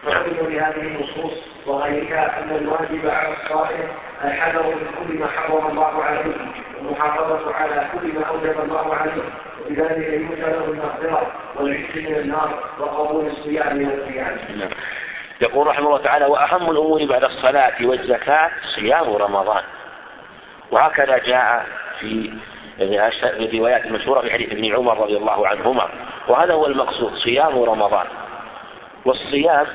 نعلم 0.07 0.47
بهذه 0.49 0.81
النصوص 0.81 1.33
وغيرها 1.65 2.39
أن 2.39 2.55
الواجب 2.55 3.09
على 3.09 3.33
الصائم 3.33 3.87
الحذر 4.23 4.63
من 4.63 5.07
كل 5.07 5.19
ما 5.19 5.27
حرم 5.27 5.67
الله 5.67 6.03
عليه 6.03 6.35
والمحافظة 6.77 7.53
على 7.55 7.87
كل 7.93 8.19
ما 8.19 8.25
أوجب 8.25 8.59
الله 8.63 8.95
عليه 8.95 9.23
وبذلك 9.65 10.07
يوجد 10.07 10.39
له 10.39 10.65
المغفرة 10.65 11.31
والعز 11.55 11.95
من 11.95 12.15
النار 12.15 12.63
وقبول 12.79 13.27
الصيام 13.27 13.87
والقيام. 13.87 14.37
يقول 15.41 15.67
رحمه 15.67 15.87
الله 15.87 15.97
تعالى 15.97 16.25
وأهم 16.25 16.71
الأمور 16.71 17.05
بعد 17.05 17.23
الصلاة 17.23 17.73
والزكاة 17.81 18.51
صيام 18.75 19.13
رمضان 19.15 19.63
وهكذا 20.71 21.17
جاء 21.17 21.65
في 21.99 22.33
الروايات 23.23 23.85
المشهوره 23.85 24.21
في 24.21 24.31
حديث 24.31 24.51
ابن 24.51 24.75
عمر 24.75 25.03
رضي 25.03 25.17
الله 25.17 25.47
عنهما 25.47 25.89
وهذا 26.27 26.53
هو 26.53 26.65
المقصود 26.65 27.15
صيام 27.15 27.63
رمضان 27.63 28.05
والصيام 29.05 29.67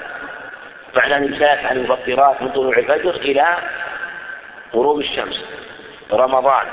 معنى 0.97 1.17
الإمساك 1.17 1.65
عن 1.65 1.77
المفطرات 1.77 2.43
من 2.43 2.49
طلوع 2.49 2.79
الفجر 2.79 3.15
إلى 3.15 3.57
غروب 4.75 5.01
الشمس 5.01 5.45
رمضان. 6.13 6.67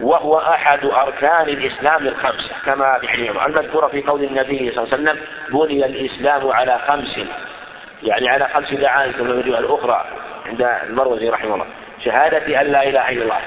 وهو 0.00 0.38
أحد 0.38 0.84
أركان 0.84 1.48
الإسلام 1.48 2.06
الخمسة 2.06 2.54
كما 2.66 2.98
في 2.98 3.08
حديث 3.08 3.30
المذكورة 3.30 3.86
في 3.86 4.02
قول 4.02 4.24
النبي 4.24 4.72
صلى 4.74 4.84
الله 4.84 4.94
عليه 4.94 5.02
وسلم 5.02 5.18
بني 5.48 5.86
الإسلام 5.86 6.50
على 6.50 6.78
خمس 6.88 7.18
يعني 8.02 8.28
على 8.28 8.48
خمس 8.54 8.74
دعائم 8.74 9.12
كما 9.12 9.42
في 9.42 9.48
الأخرى 9.48 10.04
عند 10.46 10.62
المروزي 10.62 11.28
رحمه 11.28 11.54
الله 11.54 11.66
شهادة 12.04 12.60
أن 12.60 12.66
لا 12.66 12.88
إله 12.88 13.08
إلا 13.08 13.22
الله. 13.22 13.40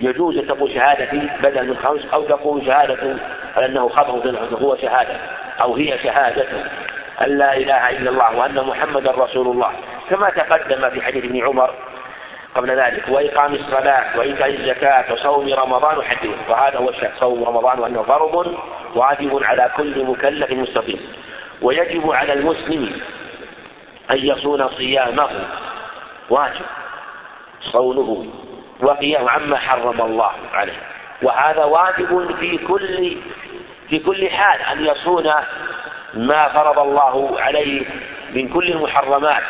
يجوز 0.00 0.36
أن 0.36 0.46
تقول 0.46 0.74
شهادتي 0.74 1.30
بدل 1.42 1.68
من 1.68 1.76
خمس 1.76 2.00
أو 2.12 2.22
تقول 2.22 2.66
شهادة 2.66 3.16
على 3.56 3.66
أنه 3.66 3.88
خطأ 3.88 4.32
هو 4.62 4.76
شهادة 4.76 5.16
أو 5.60 5.76
هي 5.76 5.98
شهادة. 5.98 6.44
أن 7.22 7.38
لا 7.38 7.56
إله 7.56 7.90
إلا 7.90 8.10
الله 8.10 8.36
وأن 8.36 8.66
محمدا 8.66 9.10
رسول 9.10 9.46
الله 9.46 9.72
كما 10.10 10.30
تقدم 10.30 10.90
في 10.90 11.02
حديث 11.02 11.24
ابن 11.24 11.44
عمر 11.46 11.70
قبل 12.54 12.70
ذلك 12.70 13.04
وإقام 13.08 13.54
الصلاة 13.54 14.18
وإيتاء 14.18 14.48
الزكاة 14.48 15.12
وصوم 15.12 15.52
رمضان 15.52 15.98
وحج 15.98 16.28
وهذا 16.48 16.78
هو 16.78 16.88
الشيء 16.88 17.10
صوم 17.20 17.44
رمضان 17.44 17.78
وأنه 17.78 18.02
فرض 18.02 18.56
واجب 18.94 19.44
على 19.44 19.70
كل 19.76 20.04
مكلف 20.04 20.50
مستقيم. 20.50 21.00
ويجب 21.62 22.10
على 22.12 22.32
المسلم 22.32 23.00
أن 24.14 24.18
يصون 24.18 24.68
صيامه 24.68 25.28
واجب 26.30 26.64
صونه 27.60 28.26
وقيام 28.80 29.28
عما 29.28 29.56
حرم 29.56 30.00
الله 30.00 30.30
عليه. 30.52 30.80
وهذا 31.22 31.64
واجب 31.64 32.36
في 32.40 32.58
كل 32.58 33.16
في 33.88 33.98
كل 33.98 34.30
حال 34.30 34.60
أن 34.60 34.86
يصون 34.86 35.32
ما 36.14 36.38
فرض 36.38 36.78
الله 36.78 37.40
عليه 37.40 37.86
من 38.30 38.48
كل 38.48 38.72
المحرمات 38.72 39.42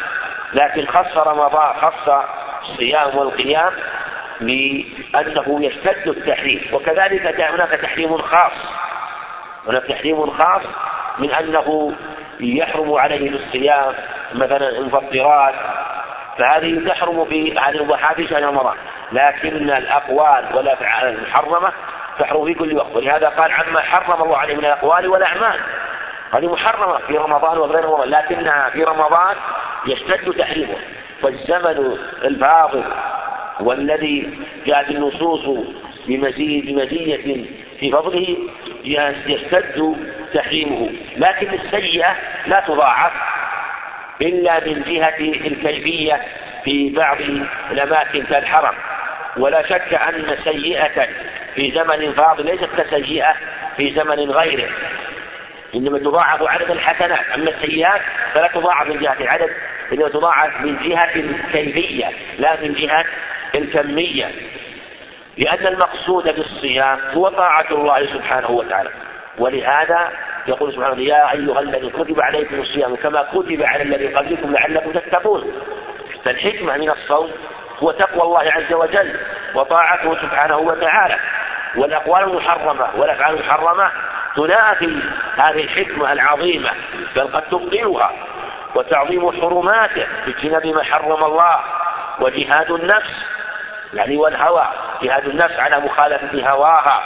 لكن 0.60 0.86
خص 0.86 1.16
رمضان 1.16 1.74
خص 1.74 2.24
الصيام 2.62 3.16
والقيام 3.16 3.72
بأنه 4.40 5.64
يشتد 5.64 6.08
التحريم. 6.08 6.62
وكذلك 6.72 7.40
هناك 7.40 7.68
تحريم 7.70 8.18
خاص. 8.18 8.52
هناك 9.68 9.82
تحريم 9.82 10.30
خاص 10.30 10.62
من 11.18 11.30
أنه 11.30 11.92
يحرم 12.40 12.92
عليه 12.92 13.30
الصيام 13.30 13.94
مثلا 14.34 14.68
المفطرات 14.68 15.54
فهذه 16.38 16.88
تحرم 16.88 17.24
في 17.24 17.58
هذه 17.58 17.68
المباحات 17.68 18.22
شهر 18.22 18.42
رمضان. 18.42 18.76
لكن 19.12 19.70
الأقوال 19.70 20.44
والأفعال 20.54 21.08
المحرمة 21.08 21.72
تحرم 22.18 22.44
في 22.44 22.54
كل 22.54 22.76
وقت. 22.76 22.96
ولهذا 22.96 23.28
قال 23.28 23.52
عما 23.52 23.80
حرم 23.80 24.22
الله 24.22 24.36
عليه 24.36 24.54
من 24.56 24.64
الأقوال 24.64 25.08
والأعمال 25.08 25.60
هذه 26.32 26.52
محرمة 26.52 26.98
في 26.98 27.16
رمضان 27.16 27.58
وغير 27.58 27.84
رمضان 27.84 28.10
لكنها 28.10 28.70
في 28.70 28.84
رمضان 28.84 29.36
يشتد 29.86 30.32
تحريمه 30.38 30.76
فالزمن 31.22 31.98
الفاضل 32.24 32.84
والذي 33.60 34.38
جاءت 34.66 34.90
النصوص 34.90 35.66
بمزيد 36.06 36.66
بمزية 36.66 37.44
في 37.80 37.90
فضله 37.90 38.36
يشتد 39.26 39.96
تحريمه. 40.34 40.90
لكن 41.16 41.54
السيئة 41.54 42.16
لا 42.46 42.64
تضاعف 42.66 43.12
إلا 44.20 44.64
من 44.64 44.82
جهة 44.82 45.18
الكيفية 45.46 46.22
في 46.64 46.90
بعض 46.90 47.16
الأماكن 47.70 48.22
كالحرم. 48.22 48.74
ولا 49.36 49.62
شك 49.62 49.94
أن 49.94 50.36
سيئة 50.44 51.08
في 51.54 51.72
زمن 51.74 52.12
فاضل 52.12 52.46
ليست 52.46 52.68
كسيئة 52.78 53.34
في 53.76 53.94
زمن 53.94 54.30
غيره. 54.30 54.68
إنما 55.74 55.98
تضاعف 55.98 56.42
عدد 56.42 56.70
الحسنات. 56.70 57.20
أما 57.34 57.50
السيئات 57.50 58.00
فلا 58.34 58.48
تضاعف 58.48 58.86
من 58.86 58.98
جهة 58.98 59.16
العدد 59.20 59.50
إنما 59.92 60.08
تضاعف 60.08 60.60
من 60.60 60.76
جهة 60.88 61.14
الكيفية 61.16 62.10
لا 62.38 62.60
من 62.60 62.74
جهة 62.74 63.04
الكمية. 63.54 64.30
لأن 65.36 65.66
المقصود 65.66 66.24
بالصيام 66.24 66.98
هو 67.14 67.28
طاعة 67.28 67.66
الله 67.70 68.06
سبحانه 68.06 68.50
وتعالى. 68.50 68.90
ولهذا 69.38 70.12
يقول 70.46 70.72
سبحانه 70.72 71.02
يا 71.02 71.32
أيها 71.32 71.60
الذين 71.60 71.90
كتب 71.90 72.20
عليكم 72.20 72.60
الصيام 72.60 72.96
كما 72.96 73.22
كتب 73.32 73.62
على 73.62 73.82
الذين 73.82 74.14
قبلكم 74.14 74.52
لعلكم 74.52 74.92
تتقون. 74.92 75.52
فالحكمة 76.24 76.76
من 76.76 76.90
الصوم 76.90 77.30
هو 77.78 77.90
تقوى 77.90 78.22
الله 78.22 78.52
عز 78.52 78.72
وجل 78.72 79.16
وطاعته 79.54 80.14
سبحانه 80.22 80.58
وتعالى. 80.58 81.16
والأقوال 81.76 82.22
المحرمة 82.22 82.88
والأفعال 82.96 83.34
المحرمة 83.34 83.90
تنافي 84.36 85.02
هذه 85.36 85.60
الحكمة 85.64 86.12
العظيمة 86.12 86.70
بل 87.16 87.28
قد 87.28 87.42
تبطلها 87.42 88.12
وتعظيم 88.74 89.40
حرماته 89.40 90.06
باجتناب 90.26 90.66
ما 90.66 90.84
حرم 90.84 91.24
الله 91.24 91.60
وجهاد 92.20 92.70
النفس. 92.70 93.14
يعني 93.94 94.16
والهوى 94.16 94.68
جهاد 95.02 95.26
النفس 95.26 95.54
على 95.58 95.80
مخالفة 95.80 96.46
هواها 96.52 97.02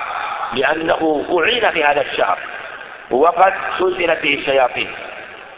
لأنه 0.53 1.27
أعين 1.39 1.70
في 1.70 1.85
هذا 1.85 2.01
الشهر. 2.01 2.39
وقد 3.11 3.53
سلسلت 3.79 4.23
به 4.23 4.35
الشياطين 4.35 4.91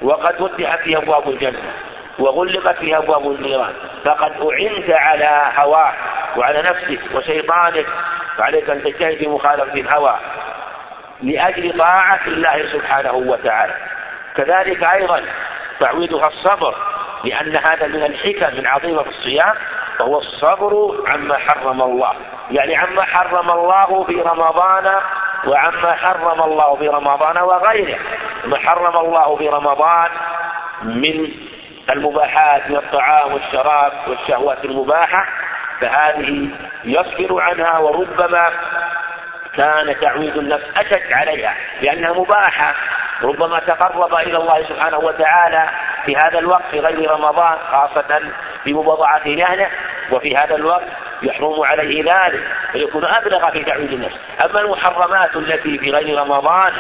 وقد 0.03 0.35
فتحت 0.35 0.81
فيه 0.81 0.99
أبواب 0.99 1.29
الجنة 1.29 1.73
وغلقت 2.19 2.77
فيها 2.77 2.99
أبواب 2.99 3.31
النيران. 3.31 3.73
فقد 4.05 4.33
أعنت 4.33 4.91
على 4.91 5.53
هواك 5.57 5.95
وعلى 6.37 6.61
نفسك 6.62 7.01
وشيطانك 7.15 7.87
فعليك 8.37 8.71
أن 8.71 8.83
تجتهد 8.83 9.17
في 9.17 9.27
مخالفة 9.27 9.75
الهوى. 9.75 10.19
لأجل 11.23 11.79
طاعة 11.79 12.21
الله 12.27 12.73
سبحانه 12.73 13.12
وتعالى. 13.12 13.75
كذلك 14.37 14.85
أيضا 14.85 15.23
تعويدها 15.81 16.27
الصبر 16.27 16.75
لأن 17.25 17.57
هذا 17.57 17.87
من 17.87 18.03
الحكم 18.03 18.59
العظيمة 18.59 19.03
في 19.03 19.09
الصيام 19.09 19.55
وهو 20.01 20.19
الصبر 20.19 21.05
عما 21.09 21.39
حرم 21.39 21.83
الله. 21.83 22.12
يعني 22.51 22.77
عما 22.77 23.03
حرم 23.03 23.51
الله 23.51 24.05
في 24.05 24.21
رمضان 24.21 24.95
وعما 25.47 25.93
حرم 25.93 26.43
الله 26.43 26.77
في 26.77 26.89
رمضان 26.89 27.39
وغيره. 27.39 27.99
ما 28.45 28.59
حرم 28.59 28.97
الله 28.97 29.37
في 29.37 29.49
رمضان 29.49 30.11
من 30.83 31.31
المباحات 31.91 32.71
من 32.71 32.77
الطعام 32.77 33.33
والشراب 33.33 33.93
والشهوات 34.09 34.65
المباحة 34.65 35.27
فهذه 35.81 36.49
يصبر 36.85 37.41
عنها 37.41 37.79
وربما 37.79 38.51
كان 39.57 40.01
تعويد 40.01 40.37
النفس 40.37 40.65
أشد 40.77 41.13
عليها 41.13 41.55
لأنها 41.83 42.13
مباحة 42.13 42.75
ربما 43.23 43.61
تقرب 43.61 44.15
إلى 44.15 44.37
الله 44.37 44.63
سبحانه 44.69 44.99
وتعالى 44.99 45.69
في 46.07 46.17
هذا 46.25 46.39
الوقت 46.39 46.63
في 46.71 46.81
غير 46.81 47.11
رمضان 47.11 47.59
خاصة 47.71 48.21
في 48.65 48.73
مباضعة 48.73 49.23
أهله 49.27 49.69
وفي 50.11 50.35
هذا 50.35 50.55
الوقت 50.55 50.89
يحرم 51.23 51.63
عليه 51.63 52.15
ذلك 52.15 52.43
فيكون 52.73 53.05
أبلغ 53.05 53.51
في 53.51 53.65
تعويد 53.65 53.93
النفس. 53.93 54.17
أما 54.45 54.61
المحرمات 54.61 55.37
التي 55.37 55.79
في 55.79 55.91
غير 55.91 56.19
رمضان 56.19 56.73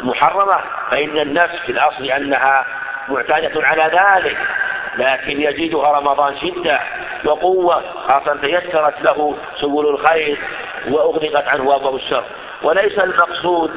محرمة 0.00 0.60
فإن 0.90 1.18
النفس 1.18 1.56
في 1.66 1.72
الأصل 1.72 2.04
أنها 2.04 2.66
معتادة 3.08 3.66
على 3.66 3.82
ذلك 3.82 4.38
لكن 4.98 5.40
يزيدها 5.40 5.92
رمضان 5.92 6.36
شدة 6.38 6.80
وقوة 7.24 7.82
خاصة 8.06 8.36
تيسرت 8.36 8.94
له 9.02 9.36
سبل 9.60 9.88
الخير 9.88 10.38
وأغلقت 10.88 11.48
عنه 11.48 11.76
أبواب 11.76 11.94
الشر. 11.94 12.24
وليس 12.62 12.98
المقصود 12.98 13.70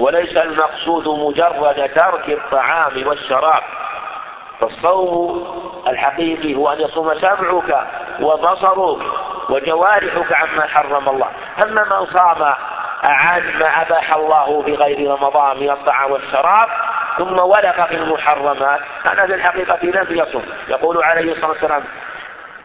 وليس 0.00 0.36
المقصود 0.36 1.08
مجرد 1.08 1.90
ترك 1.96 2.28
الطعام 2.28 3.06
والشراب. 3.06 3.62
فالصوم 4.62 5.58
الحقيقي 5.88 6.54
هو 6.54 6.72
أن 6.72 6.80
يصوم 6.80 7.14
سمعك 7.14 7.86
وبصرك 8.20 9.02
وجوارحك 9.50 10.32
عما 10.32 10.66
حرم 10.66 11.08
الله. 11.08 11.28
أما 11.64 11.84
من 11.84 12.06
صام 12.06 12.54
عن 13.08 13.58
ما 13.58 13.82
أباح 13.82 14.14
الله 14.14 14.62
في 14.62 14.74
غير 14.74 15.10
رمضان 15.10 15.60
من 15.60 15.70
الطعام 15.70 16.12
والشراب 16.12 16.68
ثم 17.18 17.38
ولق 17.38 17.86
في 17.86 17.94
المحرمات 17.94 18.80
هذا 19.12 19.26
في 19.26 19.34
الحقيقة 19.34 19.78
لم 19.82 20.06
يصم. 20.10 20.42
يقول 20.68 21.02
عليه 21.02 21.32
الصلاة 21.32 21.50
والسلام 21.50 21.84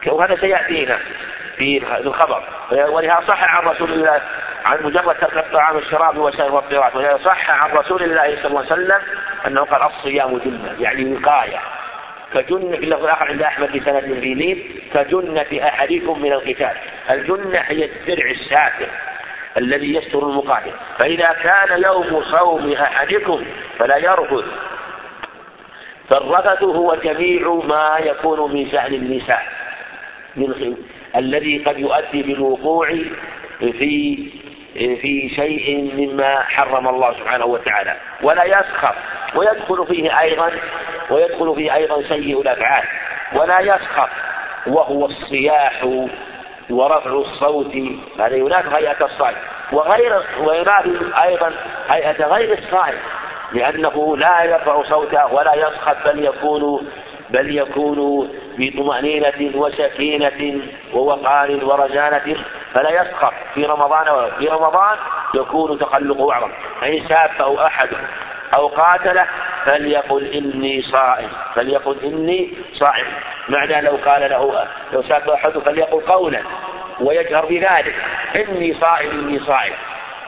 وهذا 0.06 0.36
سيأتينا. 0.36 0.98
في 1.56 1.82
الخبر. 2.00 2.42
ولهذا 2.72 3.24
صح 3.28 3.42
عن 3.48 3.68
رسول 3.68 3.92
الله 3.92 4.20
عن 4.70 4.82
مجرد 4.82 5.14
ترك 5.14 5.36
الطعام 5.36 5.76
والشراب 5.76 6.18
وسائر 6.18 6.46
المفطرات 6.46 6.96
ولهذا 6.96 7.18
صح 7.24 7.50
عن 7.50 7.72
رسول 7.78 8.02
الله 8.02 8.36
صلى 8.36 8.46
الله 8.46 8.60
عليه 8.60 8.72
وسلم 8.72 9.00
أنه 9.46 9.64
قال 9.64 9.82
الصيام 9.82 10.38
جنة 10.38 10.76
يعني 10.78 11.14
وقاية. 11.14 11.58
كجنة 12.34 12.76
في 12.76 12.84
اللفظ 12.84 13.04
الآخر 13.04 13.28
عند 13.28 13.42
أحمد 13.42 13.72
بسند 13.72 14.00
في 14.00 14.34
ليل 14.34 14.82
كجنة 14.94 15.68
أحدكم 15.68 16.22
من 16.22 16.32
القتال. 16.32 16.72
الجنة 17.10 17.58
هي 17.58 17.84
الدرع 17.84 18.30
الساتر 18.30 18.88
الذي 19.56 19.94
يستر 19.94 20.18
المقاتل. 20.18 20.72
فإذا 21.02 21.36
كان 21.42 21.82
يوم 21.82 22.24
صوم 22.36 22.72
أحدكم 22.72 23.44
فلا 23.78 23.96
يرفض 23.96 24.44
فالرفث 26.10 26.62
هو 26.62 26.94
جميع 26.94 27.48
ما 27.64 27.98
يكون 28.00 28.54
من 28.54 28.70
شأن 28.70 28.94
النساء. 28.94 29.42
من 30.36 30.76
الذي 31.16 31.58
قد 31.58 31.78
يؤدي 31.78 32.22
بالوقوع 32.22 32.88
في 33.58 34.18
في 34.74 35.32
شيء 35.36 35.90
مما 35.96 36.40
حرم 36.40 36.88
الله 36.88 37.12
سبحانه 37.12 37.44
وتعالى. 37.44 37.96
ولا 38.22 38.44
يسخر. 38.44 38.94
ويدخل 39.34 39.86
فيه 39.86 40.20
أيضا 40.20 40.52
ويدخل 41.10 41.54
فيه 41.54 41.74
أيضا 41.74 42.02
سيء 42.02 42.40
الأفعال. 42.40 42.84
ولا 43.32 43.60
يسخر. 43.60 44.08
وهو 44.66 45.06
الصياح 45.06 45.84
ورفع 46.70 47.10
الصوت. 47.10 47.76
هذا 48.18 48.36
ينافي 48.36 48.76
هيئة 48.76 49.04
الصائم. 49.04 49.36
وغير 49.72 50.22
وينافي 50.40 51.22
أيضا 51.22 51.52
هيئة 51.94 52.26
غير 52.26 52.58
الصائم. 52.58 52.98
لأنه 53.52 54.16
لا 54.16 54.44
يرفع 54.44 54.82
صوته 54.82 55.34
ولا 55.34 55.54
يسخط 55.54 55.96
بل 56.04 56.24
يكون 56.24 56.88
بل 57.30 57.56
يكون 57.58 58.28
بطمأنينة 58.58 59.50
وسكينة 59.54 60.60
ووقار 60.92 61.64
ورزانة 61.64 62.36
فلا 62.74 62.90
يسخر. 62.90 63.34
في 63.54 63.64
رمضان 63.64 64.30
في 64.38 64.48
رمضان 64.48 64.96
يكون 65.34 65.78
تقلقه 65.78 66.32
أعظم. 66.32 66.50
فإن 66.80 67.08
سابه 67.08 67.66
أحد 67.66 67.88
أو 68.58 68.66
قاتله 68.66 69.26
فليقل 69.70 70.24
إني 70.24 70.82
صائم. 70.82 71.28
فليقل 71.54 71.96
إني 72.04 72.52
صائم. 72.74 73.06
معنى 73.48 73.80
لو 73.80 73.98
قال 74.06 74.30
له 74.30 74.66
لو 74.92 75.02
سابه 75.02 75.34
أحد 75.34 75.50
فليقل 75.50 76.00
قولا 76.00 76.42
ويجهر 77.00 77.46
بذلك. 77.46 77.94
إني 78.36 78.76
صائم 78.80 79.10
إني 79.10 79.40
صائم. 79.40 79.74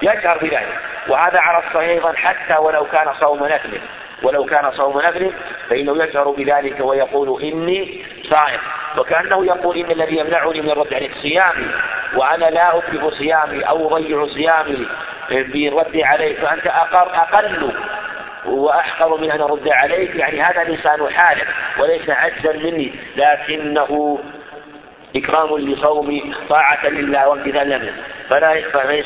يجهر 0.03 0.38
بذلك. 0.38 0.78
وهذا 1.09 1.38
على 1.40 1.59
الصحيح 1.59 1.88
أيضا 1.88 2.12
حتى 2.12 2.57
ولو 2.61 2.84
كان 2.84 3.07
صوم 3.24 3.47
نفل 3.47 3.80
ولو 4.23 4.45
كان 4.45 4.71
صوم 4.73 5.01
نفل 5.01 5.33
فإنه 5.69 6.05
يجهر 6.05 6.31
بذلك 6.31 6.81
ويقول 6.81 7.43
إني 7.43 8.05
صائم. 8.31 8.61
وكأنه 8.99 9.47
يقول 9.47 9.77
إن 9.77 9.91
الذي 9.91 10.17
يمنعني 10.17 10.61
من 10.61 10.71
الرد 10.71 10.95
عليك 10.95 11.12
صيامي 11.23 11.67
وأنا 12.14 12.45
لا 12.45 12.79
أتلف 12.79 13.14
صيامي 13.14 13.62
أو 13.62 13.97
أضيع 13.97 14.27
صيامي 14.27 14.87
بالرد 15.31 15.97
عليك 15.97 16.39
فأنت 16.39 16.67
أقر 16.67 17.14
أقل 17.14 17.73
وأحقر 18.47 19.21
من 19.21 19.31
أن 19.31 19.41
أرد 19.41 19.69
عليك. 19.83 20.17
يعني 20.17 20.43
هذا 20.43 20.64
لسان 20.64 21.09
حالك 21.11 21.47
وليس 21.79 22.11
عجزا 22.11 22.53
مني. 22.53 22.93
لكنه 23.17 24.19
إكرام 25.17 25.59
لصوم 25.59 26.35
طاعة 26.49 26.87
لله 26.87 27.29
وامتثالا 27.29 27.75
له. 27.75 27.93
فلا 28.33 28.62
فمن 28.71 29.03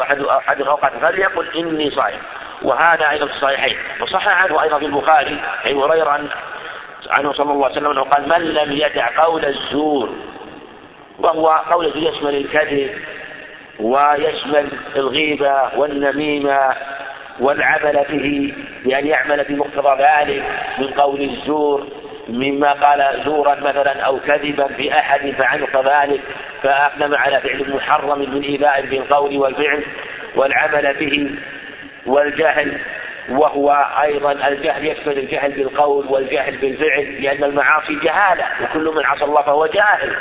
أحد 0.00 0.20
أحد 0.20 0.60
الأوقات 0.60 0.92
فليقل 1.02 1.48
إني 1.56 1.90
صائم. 1.90 2.18
وهذا 2.62 3.10
أيضا 3.10 3.26
في 3.26 3.32
الصحيحين. 3.32 3.76
وصح 4.00 4.28
عنه 4.28 4.62
أيضا 4.62 4.78
في 4.78 4.86
البخاري 4.86 5.40
عن 5.64 5.74
هريرة 5.74 6.10
عن 6.10 6.28
عنه 7.10 7.32
صلى 7.32 7.52
الله 7.52 7.64
عليه 7.64 7.76
وسلم 7.76 7.90
أنه 7.90 8.02
قال 8.02 8.40
من 8.40 8.54
لم 8.54 8.72
يدع 8.72 9.24
قول 9.24 9.44
الزور 9.44 10.08
وهو 11.18 11.48
قول 11.70 11.92
يشمل 11.96 12.34
الكذب 12.34 12.90
ويشمل 13.80 14.68
الغيبة 14.96 15.78
والنميمة 15.78 16.74
والعمل 17.40 18.04
به 18.10 18.54
بأن 18.84 19.06
يعمل 19.06 19.44
بمقتضى 19.44 20.02
ذلك 20.02 20.44
من 20.78 20.86
قول 20.86 21.20
الزور 21.20 21.86
مما 22.28 22.72
قال 22.72 23.22
زورا 23.24 23.54
مثلا 23.54 24.00
أو 24.00 24.20
كذبا 24.20 24.66
في 24.66 24.92
أحد 24.92 25.34
فعنق 25.38 26.02
ذلك 26.02 26.20
فأقدم 26.62 27.14
على 27.14 27.40
فعل 27.40 27.74
محرم 27.74 28.18
من 28.18 28.42
إيذاء 28.42 28.86
بالقول 28.86 29.36
والفعل 29.36 29.84
والعمل 30.36 30.94
به 30.94 31.30
والجهل 32.06 32.80
وهو 33.28 33.86
أيضا 34.02 34.32
الجهل 34.32 34.86
يشمل 34.86 35.18
الجهل 35.18 35.52
بالقول 35.52 36.06
والجهل 36.06 36.56
بالفعل 36.56 37.22
لأن 37.22 37.44
المعاصي 37.44 37.94
جهالة 37.94 38.44
وكل 38.62 38.92
من 38.96 39.06
عصى 39.06 39.24
الله 39.24 39.42
فهو 39.42 39.66
جاهل. 39.66 40.16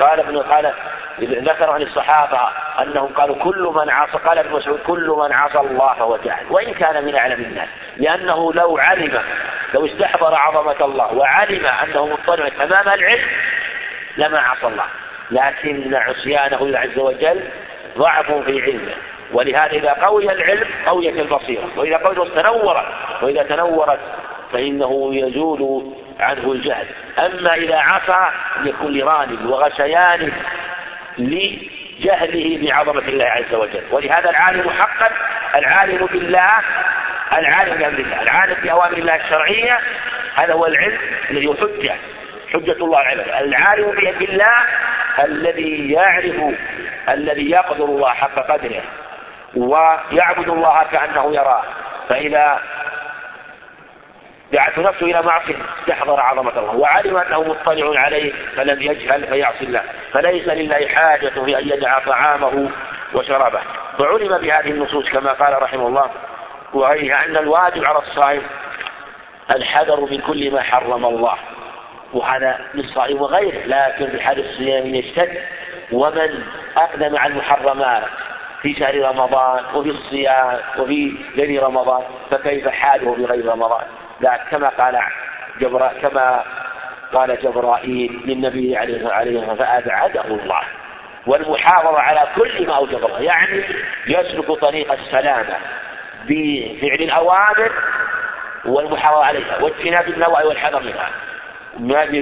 قال 0.00 0.20
ابن 0.20 0.38
قال 0.38 0.72
ذكر 1.20 1.70
عن 1.70 1.82
الصحابة 1.82 2.40
أنهم 2.82 3.06
قالوا 3.06 3.36
كل 3.36 3.72
من 3.74 3.90
عصى 3.90 4.18
قال 4.18 4.38
ابن 4.38 4.52
مسعود 4.52 4.78
كل 4.78 5.16
من 5.18 5.32
عصى 5.32 5.58
الله 5.58 5.94
فهو 5.94 6.16
جاهل 6.16 6.46
وإن 6.50 6.74
كان 6.74 7.04
من 7.04 7.14
أعلم 7.14 7.40
الناس 7.40 7.68
لأنه 7.96 8.52
لو 8.52 8.78
علم 8.78 9.22
لو 9.74 9.86
استحضر 9.86 10.34
عظمة 10.34 10.84
الله 10.84 11.14
وعلم 11.14 11.66
أنه 11.66 12.06
مطلع 12.06 12.48
أمام 12.62 12.88
العلم 12.94 13.28
لما 14.16 14.38
عصى 14.38 14.66
الله. 14.66 14.84
لكن 15.30 15.94
عصيانه 15.94 16.78
عز 16.78 16.98
وجل 16.98 17.40
ضعف 17.98 18.32
في 18.32 18.62
علمه. 18.62 18.94
ولهذا 19.32 19.72
إذا 19.72 19.92
قوي 19.92 20.32
العلم 20.32 20.66
قويت 20.86 21.16
البصيرة 21.16 21.68
وإذا 21.76 21.96
قويت 21.96 22.18
تنورت 22.18 22.86
وإذا 23.22 23.42
تنورت 23.42 24.00
فإنه 24.52 25.10
يزول 25.14 25.92
عنه 26.20 26.52
الجهل. 26.52 26.86
أما 27.18 27.54
إذا 27.54 27.76
عصى 27.76 28.30
يكون 28.64 28.98
لران 28.98 29.46
وغشيان 29.46 30.32
لجهله 31.18 32.58
بعظمة 32.62 33.08
الله 33.08 33.24
عز 33.24 33.54
وجل. 33.54 33.82
ولهذا 33.90 34.30
العالم 34.30 34.70
حقا 34.70 35.10
العالم 35.58 36.06
بالله 36.06 36.46
العالم 37.38 37.74
بأمر 37.74 37.98
الله 37.98 38.22
العالم 38.22 38.56
بأوامر 38.62 38.98
الله 38.98 39.16
الشرعية 39.16 39.70
هذا 40.42 40.52
هو 40.52 40.66
العلم 40.66 40.98
الذي 41.30 41.46
هو 41.46 41.54
حجة 41.54 41.94
حجة 42.52 42.84
الله 42.84 42.98
على 42.98 43.40
العالم 43.40 43.90
بالله 44.18 44.54
الذي 45.24 45.92
يعرف 45.92 46.54
الذي 47.08 47.50
يقدر 47.50 47.84
الله 47.84 48.08
حق 48.08 48.50
قدره. 48.50 48.82
ويعبد 49.56 50.48
الله 50.48 50.82
كأنه 50.92 51.34
يراه. 51.34 51.62
فإذا 52.08 52.60
دعته 54.52 54.82
نفسه 54.82 55.06
إلى 55.06 55.22
معصية 55.22 55.56
استحضر 55.80 56.20
عظمة 56.20 56.58
الله. 56.58 56.76
وعلم 56.76 57.16
أنه 57.16 57.42
مطلع 57.42 58.00
عليه 58.00 58.32
فلم 58.56 58.82
يجهل 58.82 59.26
فيعصي 59.26 59.64
الله. 59.64 59.82
فليس 60.12 60.48
لله 60.48 60.88
حاجة 60.88 61.28
في 61.28 61.58
أن 61.58 61.68
يدع 61.68 61.98
طعامه 62.06 62.70
وشرابه. 63.14 63.60
فعلم 63.98 64.38
بهذه 64.38 64.70
النصوص 64.70 65.08
كما 65.08 65.32
قال 65.32 65.62
رحمه 65.62 65.86
الله 65.86 66.10
وغيرها 66.72 67.24
أن 67.24 67.36
الواجب 67.36 67.84
على 67.84 67.98
الصائم 67.98 68.42
الحذر 69.56 70.00
من 70.00 70.20
كل 70.20 70.52
ما 70.52 70.62
حرم 70.62 71.06
الله. 71.06 71.36
وهذا 72.12 72.60
للصائم 72.74 73.22
وغيره 73.22 73.66
لكن 73.66 74.10
في 74.10 74.20
حال 74.20 74.50
الصيام 74.50 74.94
يشتد. 74.94 75.42
ومن 75.92 76.42
أقدم 76.76 77.16
على 77.16 77.32
المحرمات 77.32 78.02
في 78.62 78.74
شهر 78.74 79.02
رمضان 79.02 79.64
وفي 79.74 79.90
الصيام 79.90 80.58
وفي 80.78 81.16
غير 81.36 81.62
رمضان 81.62 82.02
فكيف 82.30 82.68
حاله 82.68 83.14
في 83.14 83.24
غير 83.24 83.46
رمضان؟ 83.46 83.84
لا 84.20 84.40
كما 84.50 84.68
قال 84.68 85.00
جبرا 85.60 85.92
كما 86.02 86.44
قال 87.12 87.38
جبرائيل 87.42 88.20
للنبي 88.24 88.76
عليه 88.76 89.04
والسلام 89.04 89.56
فأبعده 89.56 90.24
الله. 90.24 90.60
والمحافظة 91.26 91.98
على 91.98 92.28
كل 92.36 92.66
ما 92.66 92.76
أوجب 92.76 93.04
الله. 93.04 93.20
يعني 93.20 93.64
يسلك 94.06 94.52
طريق 94.52 94.92
السلامة 94.92 95.56
بفعل 96.28 97.02
الأوامر 97.02 97.72
والمحافظة 98.64 99.24
عليها 99.24 99.62
واجتناب 99.62 100.08
النواهي 100.08 100.46
والحذر 100.46 100.82
منها. 100.82 101.10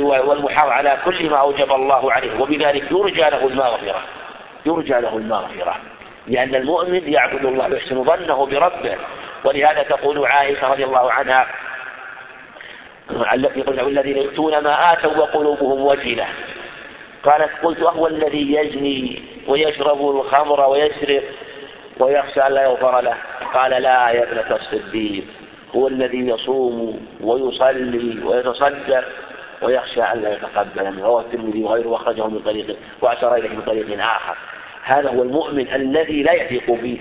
والمحافظة 0.03 0.73
على 0.73 0.99
كل 1.05 1.31
ما 1.31 1.37
أوجب 1.37 1.73
الله 1.73 2.13
عليه 2.13 2.41
وبذلك 2.41 2.93
يرجى 2.93 3.21
له 3.21 3.47
المغفرة. 3.47 4.01
يرجى 4.67 4.95
له 5.01 5.17
المغفرة. 5.17 5.77
لأن 6.29 6.55
المؤمن 6.55 7.13
يعبد 7.13 7.45
الله 7.45 7.69
ويحسن 7.69 8.05
ظنه 8.05 8.47
بربه. 8.47 8.97
ولهذا 9.45 9.83
تقول 9.83 10.27
عائشة 10.27 10.73
رضي 10.73 10.85
الله 10.85 11.13
عنها 11.13 11.47
التي 13.35 13.63
قلنا 13.63 13.83
الذين 13.83 14.17
يؤتون 14.17 14.59
ما 14.59 14.93
آتوا 14.93 15.17
وقلوبهم 15.17 15.87
وجلة. 15.87 16.27
قالت 17.23 17.51
قلت 17.63 17.83
أهو 17.83 18.07
الذي 18.07 18.55
يزني 18.55 19.23
ويشرب 19.49 20.01
الخمر 20.11 20.61
ويسرق 20.69 21.23
ويخشى 21.99 22.41
أن 22.41 22.53
لا 22.53 22.63
يغفر 22.63 23.01
له. 23.01 23.17
قال 23.55 23.71
لا 23.71 24.11
يا 24.11 24.23
ابنة 24.23 24.57
الصديق 24.57 25.25
هو 25.77 25.89
الذي 25.89 26.29
يصوم 26.29 27.07
ويصلي 27.21 28.25
ويتصدق 28.25 29.05
ويخشى 29.63 30.03
أن 30.03 30.23
لا 30.23 30.33
يتقبل 30.33 30.91
منه. 30.93 31.05
رواه 31.05 31.21
الترمذي 31.21 31.65
وغيره 31.65 31.89
وأخرجه 31.89 32.27
من 32.27 32.39
طريق 32.39 32.77
وأشار 33.01 33.35
إليه 33.35 33.49
من 33.49 33.63
طريق 33.63 34.05
آخر. 34.05 34.37
هذا 34.87 35.09
هو 35.09 35.23
المؤمن 35.23 35.75
الذي 35.75 36.23
لا 36.23 36.33
يثق 36.33 36.71
به 36.71 36.99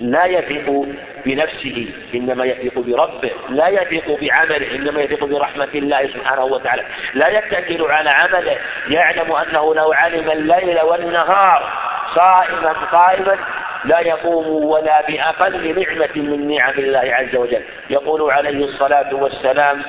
لا 0.00 0.24
يثق 0.24 0.86
بنفسه 1.26 1.86
إنما 2.14 2.44
يثق 2.44 2.78
بربه 2.78 3.30
لا 3.48 3.68
يثق 3.68 4.20
بعمله 4.20 4.74
إنما 4.74 5.00
يثق 5.00 5.24
برحمة 5.24 5.68
الله 5.74 6.06
سبحانه 6.06 6.44
وتعالى 6.44 6.82
لا 7.14 7.28
يتكل 7.28 7.84
على 7.84 8.10
عمله 8.14 8.56
يعلم 8.88 9.32
أنه 9.32 9.74
لو 9.74 9.92
علم 9.92 10.30
الليل 10.30 10.80
والنهار 10.80 11.72
صائما 12.14 12.72
قائما 12.72 13.36
لا 13.84 14.00
يقوم 14.00 14.46
ولا 14.64 15.06
بأقل 15.08 15.80
نعمة 15.80 16.10
من 16.14 16.56
نعم 16.56 16.74
الله 16.78 17.14
عز 17.14 17.36
وجل. 17.36 17.62
يقول 17.90 18.30
عليه 18.30 18.64
الصلاة 18.64 19.14
والسلام 19.14 19.82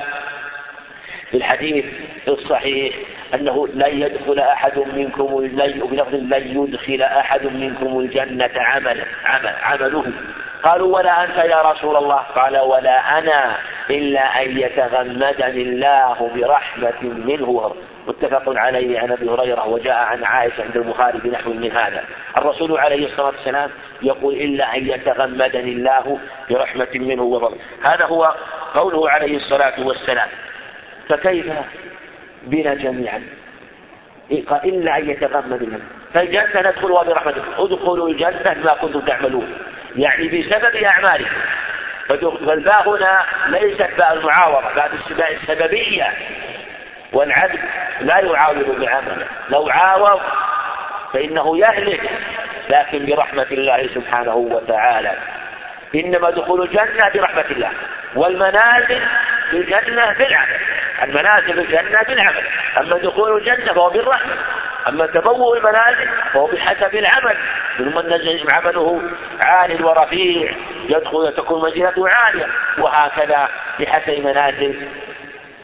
في 1.30 1.36
الحديث 1.36 1.84
الصحيح 2.28 2.94
أنه 3.34 3.68
لن 3.68 4.02
يدخل 4.02 4.38
أحد 4.38 4.78
منكم 4.78 5.26
بلفظ 5.36 6.14
لن 6.14 6.64
يدخل 6.64 7.02
أحد 7.02 7.46
منكم 7.46 7.98
الجنة 7.98 8.50
عمل 8.56 9.04
عمل 9.24 9.54
عمله. 9.62 10.04
قالوا 10.62 10.96
ولا 10.96 11.24
أنت 11.24 11.36
يا 11.36 11.62
رسول 11.62 11.96
الله؟ 11.96 12.16
قال 12.16 12.58
ولا 12.58 13.18
أنا 13.18 13.56
إلا 13.90 14.42
أن 14.42 14.58
يتغمدني 14.58 15.62
الله 15.62 16.30
برحمة 16.34 17.02
منه. 17.02 17.74
متفق 18.06 18.42
عليه 18.46 19.00
عن 19.00 19.12
أبي 19.12 19.30
هريرة 19.30 19.66
وجاء 19.66 19.94
عن 19.94 20.24
عائشة 20.24 20.62
عند 20.62 20.76
البخاري 20.76 21.18
بنحو 21.18 21.52
من 21.52 21.72
هذا. 21.72 22.04
الرسول 22.40 22.78
عليه 22.78 23.06
الصلاة 23.06 23.26
والسلام 23.26 23.70
يقول 24.02 24.34
إلا 24.34 24.76
أن 24.76 24.86
يتغمدني 24.86 25.72
الله 25.72 26.18
برحمة 26.50 26.88
منه. 26.94 27.22
وفضل 27.22 27.56
هذا 27.84 28.04
هو 28.04 28.34
قوله 28.74 29.10
عليه 29.10 29.36
الصلاة 29.36 29.86
والسلام. 29.86 30.28
فكيف 31.08 31.46
بنا 32.42 32.74
جميعا؟ 32.74 33.22
إلا 34.64 34.98
أن 34.98 35.10
يتغمد 35.10 35.62
الهم 35.62 35.80
فالجنة 36.14 36.60
ندخلها 36.70 37.02
برحمة 37.02 37.34
ادخلوا 37.58 38.08
الجنة 38.08 38.56
ما 38.64 38.74
كنتم 38.74 39.00
تعملون. 39.00 39.58
يعني 39.96 40.28
بسبب 40.28 40.76
أعمالكم. 40.76 41.36
فالباء 42.46 42.88
هنا 42.88 43.22
ليست 43.46 43.88
باء 43.98 44.12
المعاوضة 44.12 44.74
باء 45.16 45.32
السببية. 45.42 46.12
والعبد 47.12 47.58
لا 48.00 48.18
يعاوض 48.18 48.80
بعمله. 48.80 49.26
لو 49.50 49.68
عاوض 49.68 50.20
فإنه 51.12 51.58
يهلك 51.58 52.10
لكن 52.70 53.06
برحمة 53.06 53.46
الله 53.50 53.88
سبحانه 53.94 54.34
وتعالى. 54.34 55.12
إنما 55.94 56.30
دخول 56.30 56.62
الجنة 56.62 57.10
برحمة 57.14 57.44
الله 57.50 57.70
والمنازل 58.14 59.00
في 59.50 59.56
الجنة 59.56 60.02
بالعمل 60.18 60.58
المنازل 61.02 61.54
في 61.54 61.60
الجنة 61.60 62.02
بالعمل 62.02 62.44
أما 62.78 62.98
دخول 63.02 63.36
الجنة 63.36 63.72
فهو 63.72 63.90
بالرحمة 63.90 64.32
أما 64.88 65.06
تبوء 65.06 65.58
المنازل 65.58 66.08
فهو 66.32 66.46
بحسب 66.46 66.94
العمل 66.94 67.36
من 67.78 67.92
عمله 68.54 69.02
عال 69.46 69.84
ورفيع 69.84 70.52
يدخل 70.88 71.32
تكون 71.36 71.62
منزلته 71.62 72.08
عالية 72.08 72.46
وهكذا 72.78 73.48
بحسب 73.80 74.20
منازل 74.24 74.88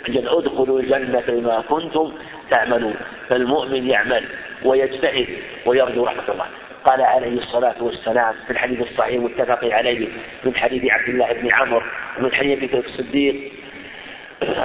ادخلوا 0.08 0.80
الجنة 0.80 1.22
بما 1.28 1.62
كنتم 1.68 2.12
تعملون 2.50 2.96
فالمؤمن 3.28 3.90
يعمل 3.90 4.24
ويجتهد 4.64 5.28
ويرجو 5.66 6.04
رحمة 6.04 6.28
الله. 6.28 6.46
قال 6.84 7.02
عليه 7.02 7.38
الصلاة 7.38 7.74
والسلام 7.80 8.34
في 8.46 8.50
الحديث 8.52 8.80
الصحيح 8.80 9.14
المتفق 9.14 9.64
عليه 9.64 10.08
من 10.44 10.56
حديث 10.56 10.92
عبد 10.92 11.08
الله 11.08 11.32
بن 11.32 11.52
عمرو 11.52 11.82
ومن 12.18 12.32
حديث 12.32 12.74
الصديق 12.74 13.52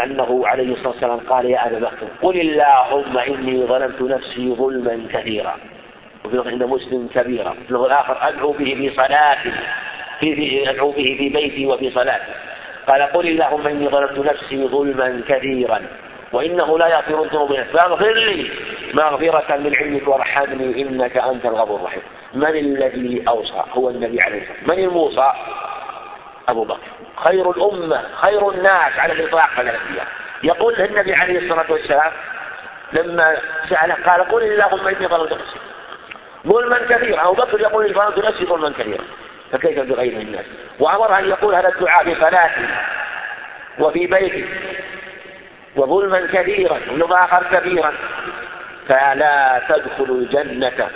أنه 0.04 0.48
عليه 0.48 0.74
الصلاة 0.74 0.90
والسلام 0.90 1.20
قال 1.20 1.46
يا 1.46 1.68
أبا 1.68 1.80
بكر 1.80 2.08
قل 2.22 2.40
اللهم 2.40 3.18
إني 3.18 3.66
ظلمت 3.66 4.02
نفسي 4.02 4.56
ظلما 4.56 5.08
كثيرا. 5.14 5.56
وفي 6.26 6.50
عند 6.50 6.64
مسلم 6.64 7.10
كبيرا 7.16 7.56
في 7.68 7.72
الآخر 7.72 8.18
أدعو 8.30 8.52
به 8.52 8.76
في 8.76 8.92
صلاتي 8.96 9.52
في 10.20 10.70
أدعو 10.70 10.92
به 10.92 11.16
في 11.18 11.30
بيتي 11.30 11.66
وفي 11.66 11.90
صلاتي. 11.92 12.32
قال 12.88 13.02
قل 13.02 13.28
اللهم 13.28 13.68
إني 13.68 13.88
ظلمت 13.90 14.20
نفسي 14.20 14.68
ظلما 14.68 15.22
كثيرا. 15.28 15.82
وإنه 16.34 16.78
لا 16.78 16.88
يغفر 16.88 17.24
الذنوب 17.24 17.64
فاغفر 17.64 18.14
لي 18.14 18.52
مغفرة 19.02 19.58
من 19.58 19.76
علمك 19.76 20.08
وارحمني 20.08 20.82
إنك 20.82 21.18
أنت 21.18 21.46
الغفور 21.46 21.80
الرحيم. 21.80 22.02
من 22.34 22.48
الذي 22.48 23.24
أوصى؟ 23.28 23.64
هو 23.72 23.90
النبي 23.90 24.20
عليه 24.26 24.42
الصلاة 24.42 24.58
والسلام. 24.58 24.78
من 24.78 24.84
الموصى؟ 24.84 25.32
أبو 26.50 26.64
بكر. 26.64 26.88
خير 27.28 27.52
الأمة 27.52 28.04
خير 28.26 28.50
الناس 28.50 29.00
على 29.00 29.14
الإطلاق 29.14 29.50
على 29.58 29.70
الأنبياء. 29.70 30.08
يقول 30.44 30.76
النبي 30.76 31.14
عليه 31.14 31.40
الصلاة 31.40 31.72
والسلام 31.72 32.12
لما 32.94 33.38
سأله 33.70 33.96
قال 34.08 34.32
قل 34.32 34.44
اللهم 34.44 34.88
إني 34.88 35.08
ظلمت 35.08 35.34
نفسي. 35.34 35.60
ظلما 36.48 36.98
كثيرا 36.98 37.24
أبو 37.24 37.34
بكر 37.34 37.62
يقول 37.62 37.94
ظلمت 37.94 38.18
نفسي 38.18 38.46
ظلما 38.46 38.74
كثيرا 38.80 39.04
فكيف 39.52 39.80
بغير 39.80 40.22
الناس؟ 40.22 40.46
وأمر 40.80 41.20
أن 41.20 41.30
يقول 41.30 41.56
هذا 41.56 41.70
الدعاء 41.70 42.04
في 42.04 42.16
صلاته 42.16 42.68
وفي 43.80 44.08
بيته. 44.08 44.46
وظلما 45.76 46.18
ظلم 46.90 47.14
آخر 47.14 47.44
كبيرا. 47.44 47.94
فلا 48.90 49.62
تدخل 49.70 50.12
الجنة 50.12 50.88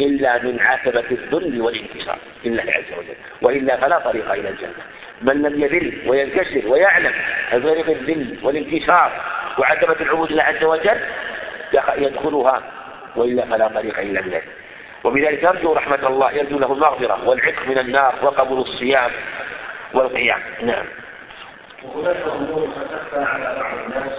إلا 0.00 0.42
من 0.42 0.60
عتبة 0.60 1.04
الذل 1.10 1.60
والانكسار 1.60 2.18
لله 2.44 2.62
عز 2.62 2.98
وجل. 2.98 3.16
وإلا 3.42 3.76
فلا 3.76 3.98
طريق 3.98 4.32
إلى 4.32 4.48
الجنة. 4.48 4.84
من 5.22 5.42
لم 5.42 5.62
يذل 5.62 5.98
وينكسر 6.06 6.68
ويعلم 6.68 7.12
طريق 7.50 7.88
الذل 7.88 8.38
والانكسار 8.42 9.12
وعتبة 9.58 9.96
العبود 10.00 10.32
لله 10.32 10.42
عز 10.42 10.64
وجل 10.64 11.00
يدخلها. 11.96 12.62
وإلا 13.16 13.46
فلا 13.46 13.68
طريق 13.68 13.98
إلا 13.98 14.20
منه 14.20 14.42
وبذلك 15.04 15.42
يرجو 15.42 15.72
رحمة 15.72 16.06
الله 16.06 16.32
يرجو 16.32 16.58
له 16.58 16.72
المغفرة 16.72 17.28
والعتق 17.28 17.68
من 17.68 17.78
النار 17.78 18.14
وقبول 18.22 18.60
الصيام 18.60 19.10
والقيام. 19.94 20.40
نعم. 20.62 20.84
وهناك 21.84 22.16
أمور 22.36 22.68
قد 22.76 22.86
تخفى 22.88 23.24
على 23.24 23.60
بعض 23.60 23.72
الناس 23.86 24.12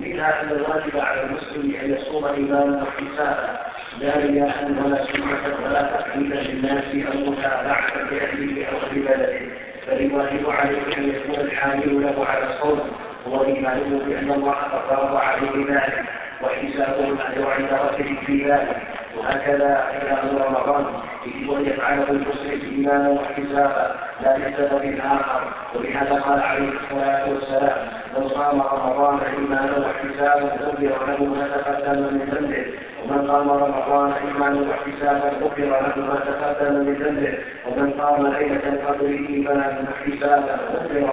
منها 0.00 0.42
أن 0.42 0.48
الواجب 0.48 0.98
على 0.98 1.22
المسلم 1.22 1.74
أن 1.82 1.94
يصوم 1.94 2.24
ايمانا 2.24 2.82
واحتسابا 2.82 3.58
لا 4.00 4.16
رياء 4.16 4.72
ولا 4.84 5.06
سمعه 5.12 5.64
ولا 5.64 5.82
تقليدا 5.82 6.34
للناس 6.40 6.84
أو 7.06 7.30
متابعه 7.30 7.94
لأهله 8.10 8.66
أو 8.66 8.76
عبادته 8.92 9.48
بل 9.88 9.96
الواجب 10.06 10.50
عليه 10.50 10.96
أن 10.96 11.08
يكون 11.08 11.34
الحامل 11.34 12.02
له 12.02 12.26
على 12.26 12.54
الصوم 12.54 12.80
هو 13.28 13.44
ايمانه 13.44 14.04
بأن 14.06 14.30
الله 14.30 14.52
قد 14.52 14.80
فرض 14.88 15.16
عليه 15.16 15.66
ذلك 15.68 16.04
وحسابه 16.42 17.08
الاجر 17.08 17.50
عند 17.50 17.72
ربه 17.72 18.16
في 18.26 18.50
ذلك. 18.50 18.76
وهكذا 19.18 19.84
إلى 19.90 20.44
رمضان. 20.44 20.84
يجب 21.26 21.52
أن 21.52 21.64
يفعله 21.66 22.10
المسلم 22.10 22.60
إيمانا 22.72 23.08
واحتسابا 23.08 23.94
لا 24.22 24.38
لسبب 24.38 25.00
آخر 25.04 25.42
ولهذا 25.74 26.20
قال 26.20 26.42
عليه 26.42 26.68
الصلاة 26.68 27.30
والسلام 27.30 27.88
من 28.16 28.28
صام 28.28 28.60
رمضان 28.60 29.18
إيمانا 29.20 29.78
واحتسابا 29.78 30.46
غفر 30.64 31.06
له 31.06 31.24
ما 31.24 31.48
تقدم 31.48 31.98
من 32.00 32.28
ذنبه. 32.32 32.64
ومن 33.02 33.30
قام 33.30 33.50
رمضان 33.50 34.12
إيمانا 34.12 34.60
واحتسابا 34.68 35.28
غفر 35.44 35.62
له 35.62 35.96
ما 35.96 36.20
تقدم 36.26 36.74
من 36.74 36.94
ذنبه. 36.94 37.38
ومن 37.66 37.90
قام 37.90 38.26
ليلة 38.26 38.68
القدر 38.68 39.06
إيمانا 39.06 39.84
واحتسابا 39.88 40.58
غفر 40.74 40.94
له 40.94 41.06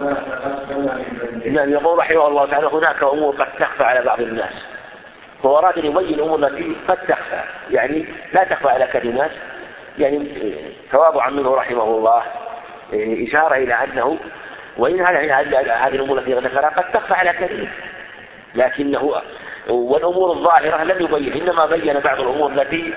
ما 0.00 0.12
تقدم 0.14 0.80
من 0.80 1.18
ذنبه. 1.22 1.50
نعم 1.50 1.70
يقول 1.70 1.98
رحمه 1.98 2.26
الله 2.26 2.46
تعالى 2.46 2.66
هناك 2.66 3.02
أمور 3.02 3.34
قد 3.34 3.48
تخفى 3.58 3.84
على 3.84 4.02
بعض 4.02 4.20
الناس. 4.20 4.75
هو 5.44 5.58
أراد 5.58 5.78
أن 5.78 5.86
يبين 5.86 6.14
الأمور 6.14 6.46
التي 6.46 6.76
قد 6.88 6.96
تخفى. 6.96 7.40
يعني 7.70 8.06
لا 8.32 8.44
تخفى 8.44 8.68
على 8.68 8.86
كلمات. 8.86 9.30
يعني 9.98 10.28
تواضعا 10.92 11.30
منه 11.30 11.54
رحمه 11.54 11.84
الله 11.84 12.22
إشارة 13.28 13.54
إلى 13.54 13.74
أنه 13.74 14.18
وإن 14.76 15.00
هذه 15.00 15.86
الأمور 15.88 16.18
التي 16.18 16.32
ذكرها 16.32 16.68
قد 16.68 16.92
تخفى 16.92 17.14
على 17.14 17.32
كثير. 17.32 17.68
لكنه 18.54 19.12
والأمور 19.68 20.32
الظاهرة 20.32 20.84
لم 20.84 21.04
يبين 21.04 21.42
إنما 21.42 21.66
بين 21.66 22.00
بعض 22.00 22.20
الأمور 22.20 22.52
التي 22.52 22.94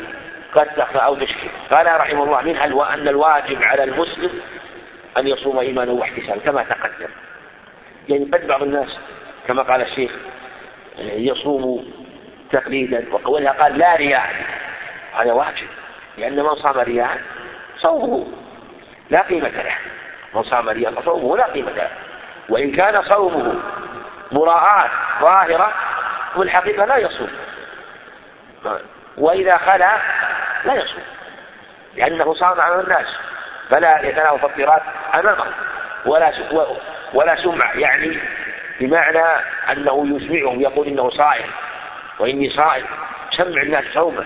قد 0.56 0.68
تخفى 0.68 0.98
أو 0.98 1.16
تشكل. 1.16 1.48
قال 1.76 2.00
رحمه 2.00 2.24
الله 2.24 2.42
منها 2.42 2.94
أن 2.94 3.08
الواجب 3.08 3.64
على 3.64 3.84
المسلم 3.84 4.32
أن 5.18 5.28
يصوم 5.28 5.60
إيمانا 5.60 5.92
واحتسابا 5.92 6.40
كما 6.40 6.64
تقدم. 6.64 7.10
يعني 8.10 8.26
قد 8.34 8.48
بعض 8.48 8.64
الناس 8.64 9.00
كما 9.48 9.64
قال 9.64 9.82
الشيخ 9.82 10.12
يصوم 11.00 11.92
تقليدا 12.52 13.06
وقولها 13.12 13.52
قال 13.52 13.78
لا 13.78 13.96
رياء. 13.96 14.36
هذا 15.20 15.34
واجب 15.34 15.68
لأن 16.18 16.36
من 16.36 16.56
صام 16.56 16.80
رياء 16.80 17.22
صومه 17.78 18.28
لا 19.10 19.22
قيمة 19.22 19.50
له. 19.50 19.76
من 20.34 20.44
صام 20.44 20.70
رياء 20.70 20.94
فصومه 20.94 21.38
لا 21.38 21.44
قيمة 21.44 21.72
له. 21.72 21.90
وإن 22.50 22.72
كان 22.72 23.04
صومه 23.04 23.56
مراعاة 24.32 24.90
ظاهرة 25.22 25.74
والحقيقة 26.36 26.86
لا 26.86 26.98
يصوم. 26.98 27.30
وإذا 29.18 29.58
خلا 29.58 29.98
لا 30.66 30.74
يصوم 30.74 31.04
لأنه 31.96 32.34
صام 32.34 32.62
على 32.62 32.82
الناس. 32.82 33.08
فلا 33.72 34.02
يتناول 34.02 34.40
فطرات 34.40 34.82
أمامه 35.16 35.46
ولا 36.06 36.34
ولا 37.14 37.44
سمع. 37.44 37.74
يعني 37.74 38.20
بمعنى 38.80 39.26
أنه 39.72 40.16
يسمعهم 40.16 40.62
يقول 40.62 40.88
إنه 40.88 41.10
صائم. 41.10 41.50
وإني 42.20 42.50
صائم 42.50 42.86
سمع 43.38 43.62
الناس 43.62 43.84
صومه. 43.94 44.26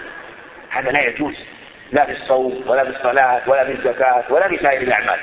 هذا 0.69 0.91
لا 0.91 1.01
يجوز. 1.01 1.35
لا 1.91 2.05
في 2.05 2.11
الصوم 2.11 2.63
ولا 2.67 2.83
في 2.83 2.89
الصلاة 2.89 3.41
ولا 3.47 3.65
في 3.65 3.71
الزكاة 3.71 4.23
ولا 4.29 4.47
في 4.47 4.57
سائر 4.57 4.81
الأعمال. 4.81 5.19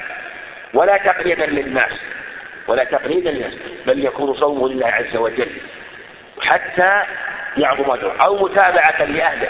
ولا 0.74 0.96
تقليدا 0.96 1.46
للناس 1.46 1.92
ولا 2.66 2.84
تقليدا 2.84 3.30
للناس 3.30 3.54
بل 3.86 4.04
يكون 4.04 4.34
صومه 4.34 4.68
لله 4.68 4.86
عز 4.86 5.16
وجل. 5.16 5.50
حتى 6.42 7.02
يعظم 7.56 7.90
أجره. 7.90 8.16
أو 8.26 8.44
متابعة 8.44 9.04
لأهله 9.04 9.48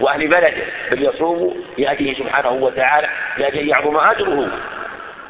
وأهل 0.00 0.28
بلده 0.28 0.64
بل 0.94 1.04
يصوم 1.04 1.64
لأجله 1.78 2.14
سبحانه 2.14 2.50
وتعالى 2.50 3.08
لأجل 3.38 3.68
يعظم 3.68 3.96
أجره. 3.96 4.48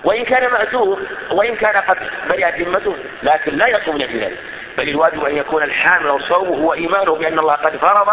وإن 0.04 0.24
كان 0.24 0.52
مأجور 0.52 1.02
وإن 1.30 1.56
كان 1.56 1.76
قد 1.76 1.96
برئت 2.32 2.60
ذمته 2.60 2.96
لكن 3.22 3.56
لا 3.56 3.68
يصوم 3.68 3.96
لأجل 3.96 4.18
ذلك. 4.18 4.38
بل 4.78 4.88
الواجب 4.88 5.24
أن 5.24 5.36
يكون 5.36 5.62
الحامل 5.62 6.10
والصوم 6.10 6.48
هو 6.48 6.72
إيمانه 6.72 7.14
بأن 7.14 7.38
الله 7.38 7.54
قد 7.54 7.76
فرض 7.76 8.08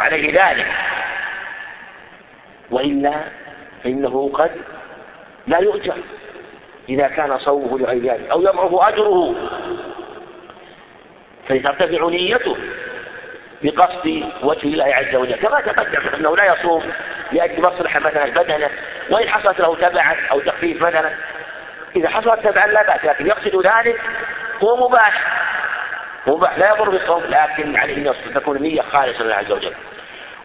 عليه 0.00 0.32
ذلك. 0.32 0.66
وإلا 2.70 3.14
فإنه 3.84 4.30
قد 4.34 4.50
لا 5.46 5.58
يؤجر 5.58 5.94
إذا 6.88 7.08
كان 7.08 7.38
صومه 7.38 7.78
لغير 7.78 8.02
ذلك 8.02 8.30
أو 8.30 8.40
يضعف 8.42 8.74
أجره. 8.74 9.34
فترتفع 11.48 12.08
نيته 12.08 12.56
بقصد 13.62 14.24
وجه 14.42 14.64
الله 14.64 14.94
عز 14.94 15.14
وجل. 15.14 15.36
كما 15.36 15.60
تقدم 15.60 16.14
أنه 16.14 16.36
لا 16.36 16.44
يصوم 16.44 16.92
لأجل 17.32 17.60
مصلحة 17.60 18.00
مثلا 18.00 18.42
بدنه. 18.42 18.70
وإن 19.10 19.28
حصلت 19.28 19.60
له 19.60 19.76
تبعا 19.76 20.16
أو 20.30 20.40
تخفيف 20.40 20.82
مثلا 20.82 21.10
إذا 21.96 22.08
حصلت 22.08 22.46
تبعا 22.46 22.66
لا 22.66 22.82
بأس 22.82 23.04
لكن 23.04 23.26
يقصد 23.26 23.66
ذلك 23.66 24.00
هو 24.62 24.88
مباح. 24.88 25.48
مباح 26.28 26.58
لا 26.58 26.70
يضر 26.70 26.90
بالصوم 26.90 27.22
لكن 27.28 27.76
عليه 27.76 28.10
ان 28.10 28.34
تكون 28.34 28.56
النيه 28.56 28.82
خالصة 28.82 29.24
لله 29.24 29.34
عز 29.34 29.52
وجل. 29.52 29.74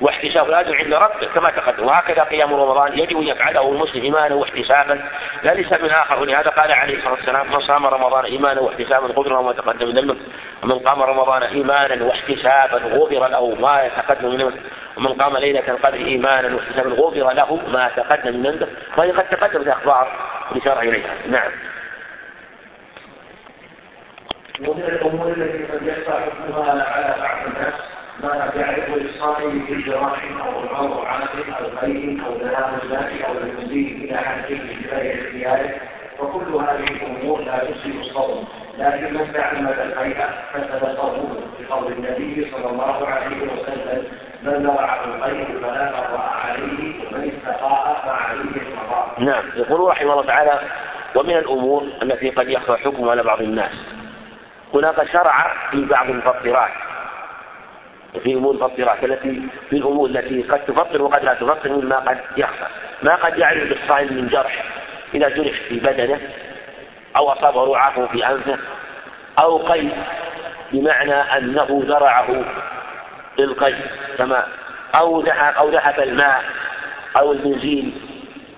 واحتساب 0.02 0.50
الاجر 0.50 0.76
عند 0.76 0.94
ربه 0.94 1.28
كما 1.36 1.52
تقدم. 1.52 1.86
وهكذا 1.86 2.24
قيام 2.24 2.54
رمضان 2.54 3.00
يجب 3.00 3.18
أن 3.18 3.28
يفعله 3.28 3.72
المسلم 3.72 4.02
إيمانا 4.02 4.36
واحتسابا. 4.36 5.02
لا 5.44 5.54
لسبب 5.54 5.86
آخر 5.86 6.22
ولهذا 6.22 6.50
قال 6.50 6.72
عليه 6.72 6.98
الصلاة 6.98 7.14
والسلام 7.14 7.52
من 7.52 7.60
صام 7.60 7.86
رمضان 7.86 8.26
إيمانا 8.26 8.62
واحتسابا 8.62 9.08
غفر 9.08 9.42
ما 9.42 9.54
تقدم 9.54 9.88
من 9.88 9.94
ذنبه. 9.94 10.16
ومن 10.64 10.80
قام 10.80 11.02
رمضان 11.02 11.44
إيمانا 11.44 12.06
واحتسابا 12.06 12.78
غفر 12.78 13.28
له 13.28 13.56
ما 13.56 13.90
تقدم 13.98 14.30
من 14.30 14.38
ذنبه. 14.38 14.60
ومن 14.98 15.14
قام 15.14 15.38
ليلة 15.38 15.68
القدر 15.68 15.98
إيمانا 15.98 16.56
واحتسابا 16.56 16.90
غفر 16.90 17.34
له 17.34 17.56
ما 17.56 17.92
تقدم 17.96 18.38
من 18.38 18.52
ذنبه. 18.52 18.68
وهي 18.98 19.12
قد 19.12 19.30
تقدمت 19.30 19.68
الاخبار 19.68 20.08
الاشاره 20.52 20.80
إليها. 20.80 21.14
نعم. 21.28 21.52
ومن 24.68 24.84
الأمور 24.84 25.28
التي 25.28 25.64
قد 25.64 25.88
يخفى 25.88 26.12
حكمها 26.12 26.84
على 26.84 27.16
بعض 27.20 27.38
الناس 27.48 27.74
ما 28.24 28.52
يعرف 28.56 28.90
للصائم 28.90 29.66
في 29.66 29.82
جراح 29.82 30.24
أو 30.46 30.82
موضوعات 30.82 31.30
أو 31.60 31.66
غير 31.82 32.18
أو 32.26 32.34
ذهاب 32.36 32.80
الذات 32.84 33.22
أو 33.22 33.32
المزيد 33.38 34.04
إلى 34.04 34.18
حد 34.18 34.60
بغير 34.92 35.26
اختياره 35.26 35.70
وكل 36.20 36.56
هذه 36.56 36.84
الأمور 36.84 37.42
لا 37.42 37.58
تفسد 37.58 37.96
الصوم. 38.00 38.48
لكن 38.78 39.14
من 39.14 39.34
تعمد 39.34 39.80
الهيئه 39.80 40.30
فسد 40.54 40.96
صومه 40.96 41.36
بقول 41.60 41.92
النبي 41.92 42.52
صلى 42.52 42.70
الله 42.70 43.08
عليه 43.08 43.36
وسلم 43.36 44.04
من 44.44 44.64
زرع 44.64 45.04
الخير 45.04 45.46
فلا 45.62 45.90
قضاء 45.90 46.34
عليه 46.46 46.94
ومن 47.08 47.32
استقاء 47.32 48.02
فعليه 48.06 48.62
القضاء. 48.62 49.16
نعم. 49.18 49.44
يقول 49.56 49.90
رحمه 49.90 50.12
الله 50.12 50.26
تعالى 50.26 50.60
ومن 51.16 51.38
الأمور 51.38 51.84
التي 52.02 52.30
قد 52.30 52.50
يخفى 52.50 52.78
حكمها 52.78 53.12
على 53.12 53.24
بعض 53.24 53.42
الناس. 53.42 53.72
هناك 54.74 55.12
شرع 55.14 55.54
في 55.72 55.86
بعض 55.86 56.10
المفطرات 56.10 56.72
وفي 58.16 58.34
أمور 58.34 58.56
المفطرات 58.56 59.04
التي 59.04 59.42
في 59.70 59.78
الأمور 59.78 60.10
التي 60.10 60.42
قد 60.42 60.66
تفطر 60.66 61.02
وقد 61.02 61.24
لا 61.24 61.34
تفطر 61.34 61.70
مما 61.70 61.96
قد 61.96 62.18
يخفى. 62.38 62.66
ما 63.04 63.16
قد 63.16 63.38
يعرف 63.38 63.64
للصائم 63.64 64.14
من 64.14 64.28
جرح 64.28 64.64
إذا 65.14 65.30
جرح 65.30 65.62
في 65.70 65.80
بدنه 65.80 66.20
أو 67.16 67.32
أصابه 67.32 67.74
رعاف 67.74 68.00
في 68.00 68.28
أنفه 68.28 68.58
أو 69.44 69.58
قيد 69.58 69.92
بمعنى 70.72 71.14
أنه 71.14 71.84
زرعه 71.88 72.46
للقيد 73.40 73.76
كما 74.18 74.48
أو 75.00 75.22
ذهب 75.22 75.54
أو 75.58 75.70
ذهب 75.70 76.00
الماء 76.00 76.44
أو 77.20 77.32
البنزين 77.32 78.02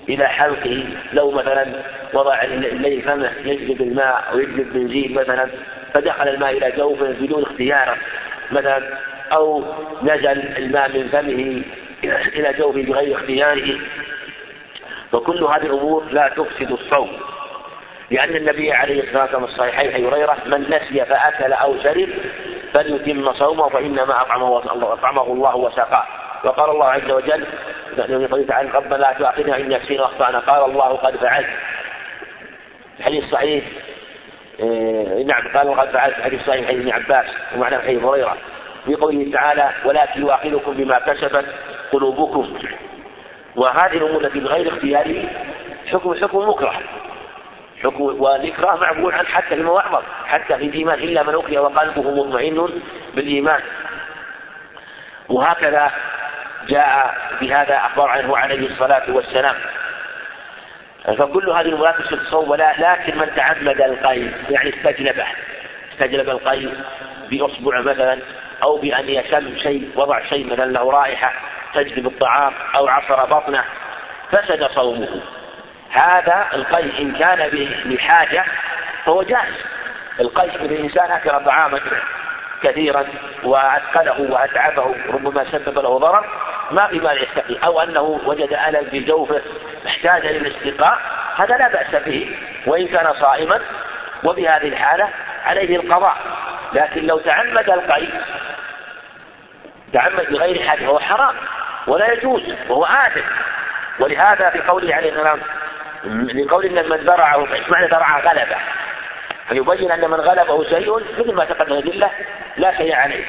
إلى 0.10 0.28
حلقه 0.28 0.88
لو 1.14 1.32
مثلا 1.32 1.66
وضع 2.14 2.42
الليل 2.44 3.02
فمه 3.02 3.32
يجلب 3.46 3.82
الماء 3.82 4.24
أو 4.32 4.40
يجلب 4.40 4.74
بنزين 4.74 5.14
مثلا. 5.14 5.50
فدخل 5.96 6.28
الماء 6.28 6.58
إلى 6.58 6.72
جوفه 6.72 7.12
بدون 7.12 7.44
اختياره 7.44 7.98
مثلا 8.52 8.98
أو 9.32 9.64
نزل 10.04 10.58
الماء 10.58 10.90
من 10.90 11.10
فمه 11.12 11.62
إلى 12.36 12.54
جوفه 12.54 12.82
بغير 12.82 13.16
اختياره. 13.16 13.80
وكل 15.14 15.44
هذه 15.44 15.66
الأمور 15.66 16.06
لا 16.12 16.28
تفسد 16.28 16.72
الصوم 16.72 17.12
لأن 18.12 18.36
النبي 18.36 18.74
عليه 18.74 19.04
الصلاة 19.04 19.22
والسلام 19.22 19.44
الصحيحين 19.44 19.92
حي 19.92 20.08
هريرة 20.08 20.38
من 20.46 20.62
نسي 20.62 21.06
فأكل 21.06 21.54
أو 21.54 21.76
شرب 21.84 22.10
فليتم 22.74 23.34
صومه 23.34 23.70
فإنما 23.70 24.22
أطعمه 24.22 24.58
أطعمه 24.94 25.24
الله 25.24 25.56
وسقاه. 25.56 26.06
وقال 26.44 26.70
الله 26.70 26.86
عز 26.86 27.12
وجل 27.12 27.46
في 27.96 28.44
تعالى 28.48 28.70
ربنا 28.74 28.96
لا 28.96 29.14
تؤاخذنا 29.20 29.58
إن 29.58 29.74
نسينا 29.74 30.06
أخطأنا. 30.06 30.40
قال 30.40 30.72
الله 30.72 30.96
قد 30.96 31.16
فعلت. 31.16 31.48
الحديث 33.00 33.24
الصحيح 33.24 33.64
نعم 35.26 35.48
قال 35.54 35.80
قد 35.80 35.90
فعلت 35.90 36.16
حديث 36.22 36.50
ابن 36.50 36.92
عباس 36.92 37.26
ومعنى 37.56 37.78
حديث 37.78 38.04
هريرة 38.04 38.38
في 38.86 38.96
قوله 38.96 39.32
تعالى 39.34 39.72
ولكن 39.86 40.22
يؤاخذكم 40.22 40.74
بما 40.74 41.00
كسبت 41.00 41.46
قلوبكم. 41.92 42.60
وهذه 43.56 43.94
الأمور 43.94 44.26
التي 44.26 44.40
بغير 44.40 44.74
اختياره 44.74 45.24
حكم 45.92 46.14
حكم 46.22 46.50
مكره. 46.50 46.82
حكم 47.84 48.02
والاكراه 48.02 48.76
معفو 48.76 49.10
عنه 49.10 49.28
حتى 49.28 49.48
في 49.48 49.54
المواعظ 49.54 50.04
حتى 50.26 50.58
في 50.58 50.66
الإيمان 50.66 51.00
إلا 51.00 51.24
من 51.24 51.36
اكره 51.36 51.60
وقلبه 51.60 52.12
مطمئن 52.12 52.70
بالإيمان. 53.16 53.62
وهكذا 55.30 55.92
جاء 56.68 57.16
بهذا 57.42 57.76
أخبار 57.76 58.10
عنه 58.10 58.38
عليه 58.38 58.68
الصلاة 58.68 59.04
والسلام. 59.08 59.56
فكل 61.06 61.50
هذه 61.50 61.94
تفسد 62.00 62.20
الصوم 62.20 62.50
ولا 62.50 62.74
لكن 62.78 63.14
من 63.14 63.36
تعمد 63.36 63.82
القيد 63.82 64.34
يعني 64.50 64.70
استجلبه 64.70 65.26
استجلب 65.94 66.30
القيد 66.30 66.74
باصبع 67.30 67.82
مثلا 67.82 68.20
أو 68.64 68.78
بأن 68.78 69.10
يشم 69.10 69.58
شيء 69.58 69.90
وضع 69.96 70.26
شيء 70.30 70.46
مثلا 70.46 70.72
له 70.72 70.92
رائحة 70.92 71.34
تجذب 71.74 72.08
الطعام 72.08 72.54
أو 72.76 72.88
عصر 72.88 73.26
بطنه 73.26 73.64
فسد 74.32 74.68
صومه. 74.76 75.22
هذا 75.92 76.48
القيء 76.54 77.02
إن 77.02 77.12
كان 77.12 77.50
لحاجة 77.86 78.46
فهو 79.06 79.24
جائز. 79.24 79.56
القيء 80.20 80.64
من 80.64 80.66
الإنسان 80.66 81.12
أكل 81.12 81.46
طعاما 81.46 81.80
كثيرا 82.64 83.06
وأثقله 83.44 84.32
وأتعبه 84.32 84.96
ربما 85.14 85.46
سبب 85.52 85.80
له 85.80 85.98
ضرر 85.98 86.26
ما 86.72 86.88
في 86.88 87.00
مال 87.00 87.24
يستقي. 87.24 87.56
أو 87.66 87.82
أنه 87.82 88.20
وجد 88.26 88.54
ألم 88.68 88.90
في 88.90 89.00
جوفه 89.00 89.42
احتاج 89.88 90.26
للاستقاء 90.26 91.00
هذا 91.38 91.58
لا 91.58 91.68
بأس 91.68 92.04
به 92.04 92.38
وإن 92.66 92.88
كان 92.88 93.14
صائما 93.22 93.62
وبهذه 94.24 94.68
الحالة 94.68 95.10
عليه 95.46 95.76
القضاء. 95.76 96.18
لكن 96.74 97.08
لو 97.08 97.20
تعمد 97.20 97.70
القيد 97.70 98.10
تعمد 99.94 100.26
بغير 100.32 100.70
حاجة 100.70 100.86
فهو 100.86 101.00
حرام 101.00 101.36
ولا 101.88 102.14
يجوز 102.14 102.42
وهو 102.70 102.86
آثم 102.86 103.26
ولهذا 104.00 104.50
في 104.50 104.60
قوله 104.60 104.96
عليه 104.96 105.10
السلام 105.10 105.40
لقول 106.06 106.66
إن 106.66 106.90
من 106.90 106.98
ذرعه 106.98 107.48
معنى 107.70 107.88
ذرعه 107.88 108.20
غلبة. 108.20 108.56
فيبين 109.50 109.92
أن 109.92 110.10
من 110.10 110.20
غلبه 110.20 110.64
شيء 110.64 110.96
مثل 111.20 111.34
ما 111.34 111.46
تقدم 111.46 111.74
الأدلة 111.74 112.12
لا 112.58 112.78
شيء 112.78 112.96
عليه. 112.96 113.26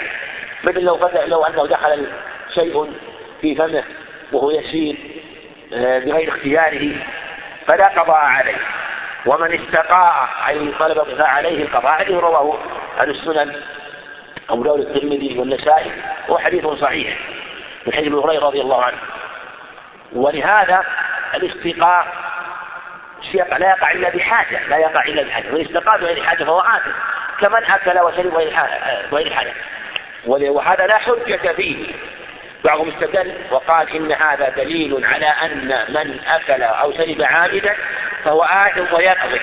مثل 0.65 0.81
لو 0.81 1.11
لو 1.27 1.45
أنه 1.45 1.67
دخل 1.67 2.07
شيء 2.55 2.95
في 3.41 3.55
فمه 3.55 3.85
وهو 4.33 4.51
يسير 4.51 4.97
آه، 5.73 5.99
بغير 5.99 6.29
اختياره 6.29 6.97
فلا 7.69 8.03
قضاء 8.03 8.17
عليه. 8.17 8.57
ومن 9.27 9.61
استقاء 9.61 10.29
أي 10.49 10.73
طلب 10.79 10.99
القضاء 10.99 11.27
عليه 11.27 11.63
القضاء 11.63 12.03
هذه 12.03 12.19
رواه 12.19 12.59
أهل 13.03 13.11
السنن 13.11 13.63
أبو 14.51 14.63
داود 14.63 14.81
الترمذي 14.81 15.39
والنسائي 15.39 15.93
هو 16.31 16.39
حديث 16.39 16.67
صحيح 16.67 17.19
من 17.87 17.93
حديث 17.93 18.07
ابن 18.07 18.19
هريرة 18.19 18.47
رضي 18.47 18.61
الله 18.61 18.83
عنه. 18.85 18.97
ولهذا 20.13 20.85
الاستقاء 21.35 22.07
لا 23.35 23.69
يقع 23.69 23.91
إلا 23.93 24.11
بحاجة 24.11 24.69
لا 24.69 24.77
يقع 24.77 25.05
إلا 25.05 25.23
بحاجة. 25.23 25.53
وإن 25.53 25.65
استقاء 25.65 26.01
بغير 26.01 26.25
حاجة 26.25 26.45
فهو 26.45 26.61
آثم 26.61 26.91
كمن 27.41 27.65
أكل 27.65 27.99
وشرب 27.99 28.33
بغير 29.13 29.35
حاجة. 29.35 29.53
وهذا 30.27 30.87
لا 30.87 30.99
حجة 30.99 31.53
فيه. 31.53 31.87
بعضهم 32.67 32.89
استدل 32.89 33.35
وقال 33.51 33.97
إن 33.97 34.13
هذا 34.13 34.49
دليل 34.49 35.05
على 35.05 35.27
أن 35.27 35.85
من 35.89 36.21
أكل 36.27 36.63
أو 36.63 36.93
شرب 36.93 37.23
عامدا 37.23 37.77
فهو 38.25 38.43
آثم 38.43 38.95
ويقضي 38.95 39.41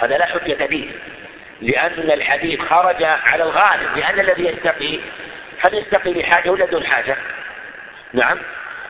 هذا 0.00 0.18
لا 0.18 0.26
حجة 0.26 0.66
فيه 0.66 0.90
لأن 1.60 2.10
الحديث 2.10 2.60
خرج 2.60 3.02
على 3.02 3.42
الغالب 3.42 3.96
لأن 3.96 4.20
الذي 4.20 4.46
يستقي 4.46 5.00
هل 5.66 5.74
يستقي 5.74 6.12
لحاجة 6.12 6.50
ولا 6.50 6.66
دون 6.66 6.86
حاجة؟ 6.86 7.16
نعم 8.12 8.38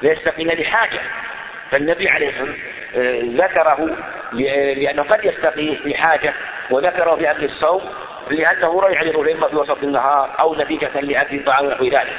لا 0.02 0.12
يستقي 0.12 0.44
لحاجة. 0.44 1.00
فالنبي 1.70 2.08
عليه 2.08 2.28
الصلاة 2.28 2.54
آه، 2.96 3.22
ذكره 3.24 3.96
لأنه 4.74 5.02
قد 5.02 5.24
يستقي 5.24 5.76
لحاجة 5.84 6.34
وذكره 6.70 7.16
في 7.16 7.30
أكل 7.30 7.44
الصوم 7.44 7.82
لأنه 8.30 8.80
رجع 8.80 9.02
للأئمة 9.02 9.48
في 9.48 9.56
وسط 9.56 9.82
النهار 9.82 10.30
أو 10.40 10.54
نتيجة 10.54 11.00
لأكل 11.00 11.44
طعام 11.44 11.66
ونحو 11.66 11.84
ذلك. 11.84 12.16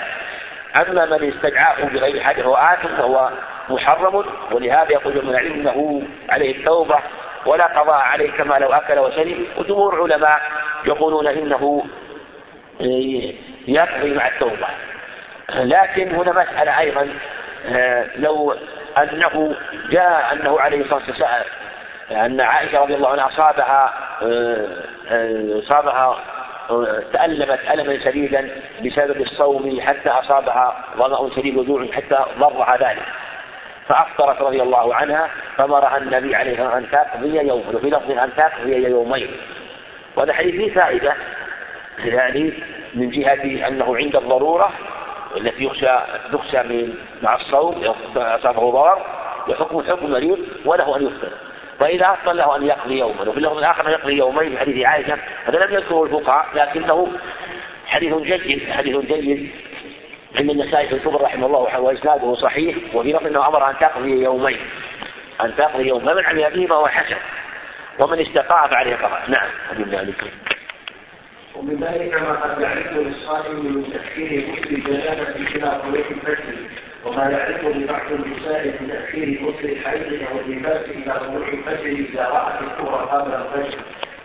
أما 0.82 1.06
من 1.06 1.34
استدعاه 1.34 1.86
بغير 1.86 2.24
حاجة 2.24 2.42
فهو 2.42 2.56
آثم 2.56 2.88
فهو 2.98 3.30
محرم 3.70 4.24
ولهذا 4.52 4.92
يقول 4.92 5.26
من 5.26 5.36
أنه 5.36 6.02
عليه 6.30 6.58
التوبة 6.58 7.00
ولا 7.46 7.80
قضاء 7.80 7.96
عليه 7.96 8.32
كما 8.32 8.56
لو 8.56 8.74
أكل 8.74 9.00
وشرب. 9.00 9.46
وجمهور 9.58 10.06
العلماء 10.06 10.42
يقولون 10.86 11.28
إنه 11.28 11.84
يقضي 13.68 14.14
مع 14.14 14.28
التوبة. 14.28 14.68
لكن 15.50 16.16
هنا 16.16 16.32
مسألة 16.32 16.80
أيضا 16.80 17.10
آه، 17.66 18.06
لو 18.16 18.56
أنه 18.98 19.56
جاء 19.90 20.34
أنه 20.34 20.60
عليه 20.60 20.82
الصلاة 20.82 21.02
والسلام 21.08 21.46
أن 22.12 22.42
عائشة 22.42 22.82
رضي 22.82 22.96
الله 22.96 23.10
عنها 23.10 23.28
أصابها 23.28 23.94
آه، 24.22 24.68
آه، 25.12 25.60
أصابها 25.60 26.20
تألمت 27.14 27.60
ألما 27.74 28.04
شديدا 28.04 28.50
بسبب 28.86 29.22
الصوم 29.22 29.82
حتى 29.82 30.10
أصابها 30.10 30.86
ظمأ 30.98 31.30
شديد 31.36 31.58
وجوع 31.58 31.86
حتى 31.92 32.18
ضرها 32.40 32.78
ذلك. 32.78 33.06
فأفطرت 33.88 34.42
رضي 34.42 34.62
الله 34.62 34.96
عنها 34.96 35.30
فأمرها 35.58 35.98
النبي 35.98 36.36
عليه 36.36 36.52
الصلاة 36.52 36.76
والسلام 36.76 36.84
أن 36.84 36.92
تقضي 36.92 37.48
يوما 37.48 37.70
وفي 37.74 37.90
لفظ 37.90 38.12
أن 38.12 38.30
تقضي 38.38 38.90
يومين. 38.90 39.28
وهذا 40.16 40.34
حديث 40.34 40.56
فيه 40.56 40.80
فائدة؟ 40.82 41.14
يعني 42.06 42.54
من 42.94 43.10
جهة 43.10 43.68
أنه 43.68 43.98
عند 43.98 44.16
الضرورة 44.16 44.72
التي 45.38 45.64
يخشى 45.64 46.00
تخشى 46.32 46.64
من 46.64 46.94
مع 47.22 47.36
الصوم 47.36 47.94
أصابه 48.16 48.72
ضرر 48.72 48.98
يحكم 49.48 49.84
حكم 49.84 50.06
المريض 50.06 50.40
وله 50.66 50.98
أن 50.98 51.06
يفطر. 51.06 51.32
وإذا 51.82 52.14
أفطر 52.14 52.34
له 52.34 52.56
أن 52.56 52.66
يقضي 52.66 53.00
يوما 53.00 53.22
وفي 53.22 53.38
اللفظ 53.38 53.58
الآخر 53.58 53.90
يقضي 53.90 54.14
يومين 54.14 54.50
في 54.50 54.58
حديث 54.58 54.86
عائشة 54.86 55.18
هذا 55.46 55.66
لم 55.66 55.74
يذكره 55.74 56.04
الفقهاء 56.04 56.46
لكنه 56.54 57.08
حديث 57.86 58.16
جيد 58.16 58.72
حديث 58.72 58.98
جيد 58.98 59.50
عند 60.36 60.50
النسائي 60.50 60.88
في 60.88 60.96
الكبر 60.96 61.22
رحمه 61.22 61.46
الله 61.46 61.80
وإسناده 61.80 62.36
صحيح 62.36 62.76
وفي 62.94 63.14
لفظ 63.14 63.26
أنه 63.26 63.48
أمر 63.48 63.70
أن 63.70 63.76
تقضي 63.80 64.24
يومين 64.24 64.58
أن 65.42 65.56
تقضي 65.56 65.88
يوم 65.88 66.00
فمن 66.00 66.26
عمل 66.26 66.52
به 66.52 66.66
فهو 66.66 66.88
حسن 66.88 67.16
ومن 68.04 68.20
استقاع 68.20 68.68
فعليه 68.68 68.96
قضاء 68.96 69.24
نعم 69.28 69.50
ومن 69.72 69.90
ذلك 69.90 70.24
ومن 71.56 71.76
ذلك 71.76 72.14
ما 72.14 72.32
قد 72.32 72.62
يعرفه 72.62 72.98
للصائم 72.98 73.56
من 73.56 73.94
تأخير 73.94 74.52
غسل 74.52 74.76
الجنابة 74.76 75.36
إلى 75.36 75.82
طريق 75.84 76.06
الفجر 76.10 76.54
وما 77.06 77.30
يعرفه 77.30 77.70
لبعض 77.70 78.12
النساء 78.12 78.68
من 78.68 78.88
تأخير 78.90 79.40
غسل 79.46 79.70
الحيض 79.70 80.28
أو 80.32 80.40
اللباس 80.40 80.86
إلى 80.86 81.20
طلوع 81.20 81.48
الفجر 81.48 81.86
إذا 81.86 82.24
رأت 82.24 82.62
الكبرى 82.62 83.08
قبل 83.12 83.34
الفجر 83.34 83.78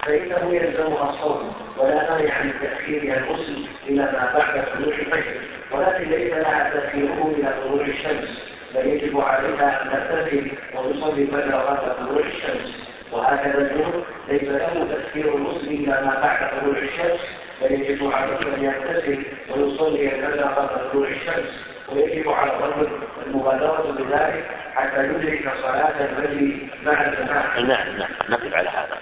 فإنه 0.07 0.55
يلزمها 0.55 1.11
الصوم 1.11 1.53
ولا 1.79 2.11
مانع 2.11 2.43
من 2.43 2.53
تأخيرها 2.63 3.19
الغسل 3.19 3.67
إلى 3.89 4.03
ما 4.03 4.33
بعد 4.35 4.65
طلوع 4.79 4.95
الفجر 4.95 5.41
ولكن 5.73 6.11
ليس 6.11 6.33
لها 6.33 6.71
تأخيره 6.71 7.35
إلى 7.39 7.55
طلوع 7.65 7.87
الشمس 7.87 8.29
بل 8.75 8.87
يجب 8.87 9.21
عليها 9.21 9.83
أن 9.83 9.91
تغتسل 9.91 10.51
وتصلي 10.75 11.23
الفجر 11.23 11.51
بعد 11.51 11.97
طلوع 11.97 12.21
الشمس. 12.27 12.75
وهكذا 13.13 13.59
الجنوب 13.59 14.05
ليس 14.29 14.43
له 14.43 14.87
تأثير 14.91 15.35
الغسل 15.37 15.67
إلى 15.67 15.87
ما 15.87 16.19
بعد 16.23 16.61
طلوع 16.61 16.79
الشمس 16.79 17.21
بل 17.63 17.73
يجب 17.73 18.13
عليه 18.13 18.55
أن 18.55 18.65
يغتسل 18.65 19.23
ويصلي 19.51 20.09
الفجر 20.09 20.43
قبل 20.43 20.91
طلوع 20.91 21.09
الشمس. 21.09 21.76
ويجب 21.89 22.31
على 22.31 22.53
الرجل 22.53 22.89
المبادرة 23.27 23.95
بذلك 23.99 24.45
حتى 24.75 25.05
يدرك 25.05 25.53
صلاة 25.63 26.01
الفجر 26.01 26.57
مع 26.83 27.05
الجماعة. 27.05 27.61
نعم 27.61 27.97
نعم 27.99 28.11
نقف 28.29 28.55
على 28.55 28.69
هذا. 28.69 28.99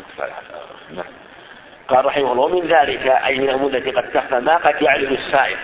نقف 0.00 0.20
على 0.20 0.32
هذا. 0.32 0.96
نعم. 0.96 1.12
قال 1.88 2.04
رحمه 2.04 2.32
الله 2.32 2.44
ومن 2.44 2.68
ذلك 2.68 3.06
أي 3.06 3.38
من 3.38 3.48
الأمور 3.48 3.70
التي 3.70 3.90
قد 3.90 4.10
تخفى 4.10 4.40
ما 4.40 4.56
قد 4.56 4.82
يعلم 4.82 5.12
السائل 5.14 5.56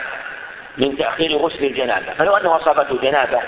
من 0.79 0.97
تأخير 0.97 1.37
غسل 1.37 1.65
الجنابة 1.65 2.13
فلو 2.19 2.37
أنه 2.37 2.57
أصابته 2.57 2.99
جنابة 3.03 3.41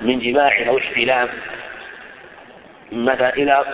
من 0.00 0.18
جماع 0.18 0.68
أو 0.68 0.78
احتلام 0.78 1.28
مثلا 2.92 3.34
إلى 3.34 3.64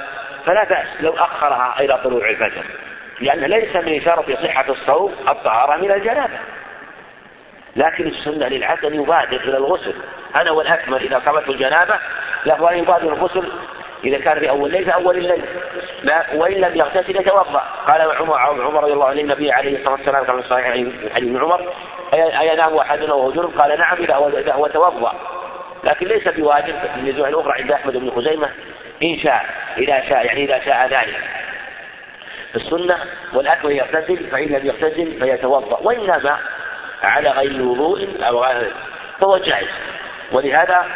فلا 0.46 0.64
بأس 0.64 0.86
لو 1.00 1.12
أخرها 1.12 1.80
إلى 1.80 1.98
طلوع 2.04 2.30
الفجر 2.30 2.64
لأن 3.20 3.40
ليس 3.40 3.76
من 3.76 4.00
شرط 4.04 4.30
صحة 4.30 4.64
الصوم 4.68 5.14
الطهارة 5.28 5.76
من 5.76 5.92
الجنابة 5.92 6.38
لكن 7.76 8.06
السنة 8.06 8.48
للعبد 8.48 8.84
أن 8.84 8.94
يبادر 8.94 9.36
إلى 9.36 9.56
الغسل. 9.56 9.94
هذا 10.34 10.50
هو 10.50 10.60
الأكمل 10.60 11.02
إذا 11.02 11.18
أصابته 11.18 11.50
الجنابة 11.50 11.98
له 12.46 12.70
أن 12.72 12.78
يبادر 12.78 13.12
الغسل 13.12 13.52
إذا 14.04 14.18
كان 14.18 14.38
في 14.38 14.50
أول 14.50 14.70
ليل 14.70 14.90
أول 14.90 15.16
الليل. 15.16 15.44
لا 16.02 16.26
وإن 16.34 16.54
لم 16.54 16.76
يغتسل 16.76 17.16
يتوضأ. 17.16 17.62
قال 17.86 18.00
عمر 18.00 18.38
عمر 18.38 18.82
رضي 18.82 18.92
الله 18.92 19.06
عنه 19.06 19.20
النبي 19.20 19.52
عليه 19.52 19.78
الصلاة 19.78 19.92
والسلام 19.92 20.24
كما 20.24 20.42
صحيح 20.42 20.66
حديث 21.16 21.36
عمر 21.36 21.72
أينام 22.14 22.76
أحدنا 22.76 23.14
وهو 23.14 23.30
جنب؟ 23.30 23.58
قال 23.58 23.78
نعم 23.78 23.96
إذا 23.98 24.52
هو 24.52 24.66
توضأ. 24.66 25.14
لكن 25.90 26.06
ليس 26.06 26.28
بواجب 26.28 26.74
في 26.78 27.00
النزوع 27.00 27.28
الأخرى 27.28 27.52
عند 27.62 27.72
أحمد 27.72 27.96
بن 27.96 28.10
خزيمة. 28.10 28.48
إن 29.02 29.18
شاء 29.18 29.46
إذا 29.78 30.00
شاء 30.08 30.26
يعني 30.26 30.44
إذا 30.44 30.60
شاء 30.64 30.86
ذلك. 30.86 31.16
السنة 32.56 32.96
والأكمل 33.32 33.72
يغتسل 33.72 34.26
فإن 34.30 34.46
لم 34.46 34.66
يغتسل 34.66 35.18
فيتوضأ. 35.20 35.78
وإنما 35.82 36.38
على 37.02 37.30
غير 37.30 37.62
وضوء 37.62 38.08
أو 38.22 38.44
فهو 39.20 39.38
جائز. 39.38 39.68
ولهذا 40.32 40.86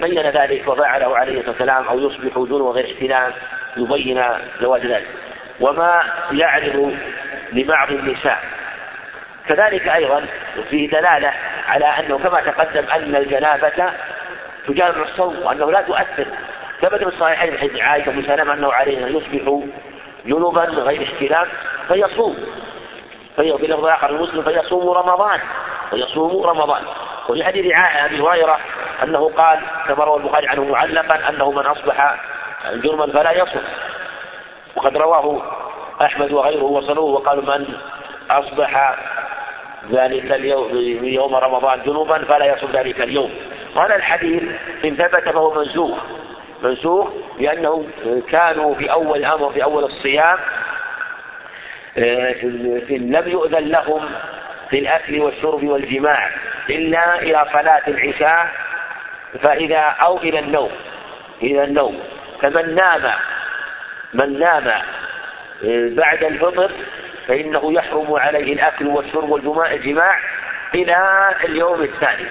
بين 0.00 0.20
ذلك 0.20 0.68
وفعله 0.68 1.18
عليه 1.18 1.38
الصلاة 1.38 1.50
والسلام 1.50 1.84
أو 1.88 2.00
يصبح 2.00 2.34
دون 2.34 2.62
غير 2.72 2.94
احتلام 2.94 3.32
يبين 3.76 4.24
جواز 4.60 4.86
ذلك. 4.86 5.06
وما 5.60 6.02
يعرض 6.32 6.96
لبعض 7.52 7.90
النساء. 7.90 8.38
كذلك 9.48 9.88
أيضا 9.88 10.26
فيه 10.70 10.90
دلالة 10.90 11.32
على 11.68 11.84
أنه 11.84 12.18
كما 12.18 12.40
تقدم 12.40 12.84
أن 12.90 13.16
الجنابة 13.16 13.92
تجامع 14.68 15.02
الصوم 15.02 15.42
وأنه 15.42 15.72
لا 15.72 15.82
تؤثر. 15.82 16.26
ثبت 16.80 16.98
في 16.98 17.08
الصحيحين 17.08 17.58
حديث 17.58 17.80
عائشة 17.80 18.22
سلمة 18.26 18.54
أنه 18.54 18.72
عليه 18.72 19.06
أن 19.06 19.16
يصبح 19.16 19.62
جنوبا 20.26 20.62
غير 20.64 21.02
احتلام 21.02 21.46
فيصوم. 21.88 22.36
في 23.36 23.66
لفظ 23.66 23.86
آخر 23.86 24.10
المسلم 24.10 24.42
فيصوم 24.42 24.90
رمضان 24.90 25.40
فيصوم 25.90 26.42
رمضان. 26.42 26.82
وفي 27.28 27.44
حديث 27.44 27.66
أبي 27.80 28.20
هريرة 28.20 28.58
أنه 29.02 29.30
قال 29.36 29.58
كما 29.88 30.04
روى 30.04 30.16
البخاري 30.16 30.48
عنه 30.48 30.64
معلقا 30.64 31.28
أنه 31.28 31.50
من 31.50 31.66
أصبح 31.66 32.16
جرما 32.72 33.06
فلا 33.06 33.32
يصوم. 33.32 33.62
وقد 34.76 34.96
رواه 34.96 35.42
أحمد 36.02 36.32
وغيره 36.32 36.64
وصلوه 36.64 37.04
وقالوا 37.04 37.58
من 37.58 37.66
أصبح 38.30 38.96
ذلك 39.90 40.32
اليوم 40.32 40.70
يوم 41.04 41.34
رمضان 41.34 41.82
جنوبا 41.82 42.24
فلا 42.24 42.46
يصوم 42.46 42.70
ذلك 42.72 43.00
اليوم. 43.00 43.30
وهذا 43.76 43.96
الحديث 43.96 44.42
إن 44.84 44.96
ثبت 44.96 45.28
فهو 45.28 45.54
منسوخ. 45.54 45.98
منسوخ 46.62 47.08
لأنه 47.38 47.86
كانوا 48.30 48.74
في 48.74 48.92
أول 48.92 49.24
أمر 49.24 49.52
في 49.52 49.64
أول 49.64 49.84
الصيام 49.84 50.38
لم 52.90 53.22
يؤذن 53.26 53.68
لهم 53.68 54.08
في 54.70 54.78
الأكل 54.78 55.20
والشرب 55.20 55.64
والجماع 55.64 56.30
إلا 56.70 57.22
إلى 57.22 57.46
صلاة 57.52 57.82
العشاء 57.88 58.48
فإذا 59.44 59.78
أو 59.78 60.18
إلى 60.18 60.38
النوم 60.38 60.70
إلى 61.42 61.64
النوم. 61.64 62.00
فمن 62.42 62.74
نام 62.74 63.12
من 64.14 64.38
نام 64.38 64.68
آه، 65.64 65.88
بعد 65.90 66.24
الفطر 66.24 66.70
فإنه 67.28 67.72
يحرم 67.72 68.14
عليه 68.14 68.52
الأكل 68.52 68.86
والشرب 68.86 69.30
والجماع 69.30 70.18
إلى 70.74 71.28
اليوم 71.44 71.82
الثاني. 71.82 72.26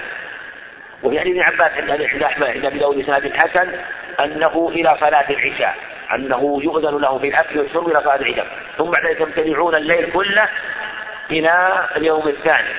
وفي 1.04 1.20
حديث 1.20 1.38
ابن 1.38 1.42
عباس 1.42 1.72
عند 2.12 2.24
أحمد 2.24 2.48
عند 2.48 2.66
أبي 2.66 2.80
داود 2.80 3.06
حسن 3.44 3.72
أنه 4.20 4.72
إلى 4.76 4.98
صلاة 5.00 5.30
العشاء. 5.30 5.76
أنه 6.14 6.60
يؤذن 6.64 6.98
له 7.02 7.18
في 7.18 7.28
الأكل 7.28 7.60
والشرب 7.60 7.88
إلى 7.88 8.02
صلاة 8.02 8.16
العشاء 8.16 8.48
ثم 8.78 8.92
بعد 8.92 9.06
ذلك 9.06 9.22
يمتنعون 9.22 9.76
الليل 9.76 10.12
كله 10.12 10.50
إلى 11.32 11.86
اليوم 11.96 12.28
الثاني. 12.28 12.70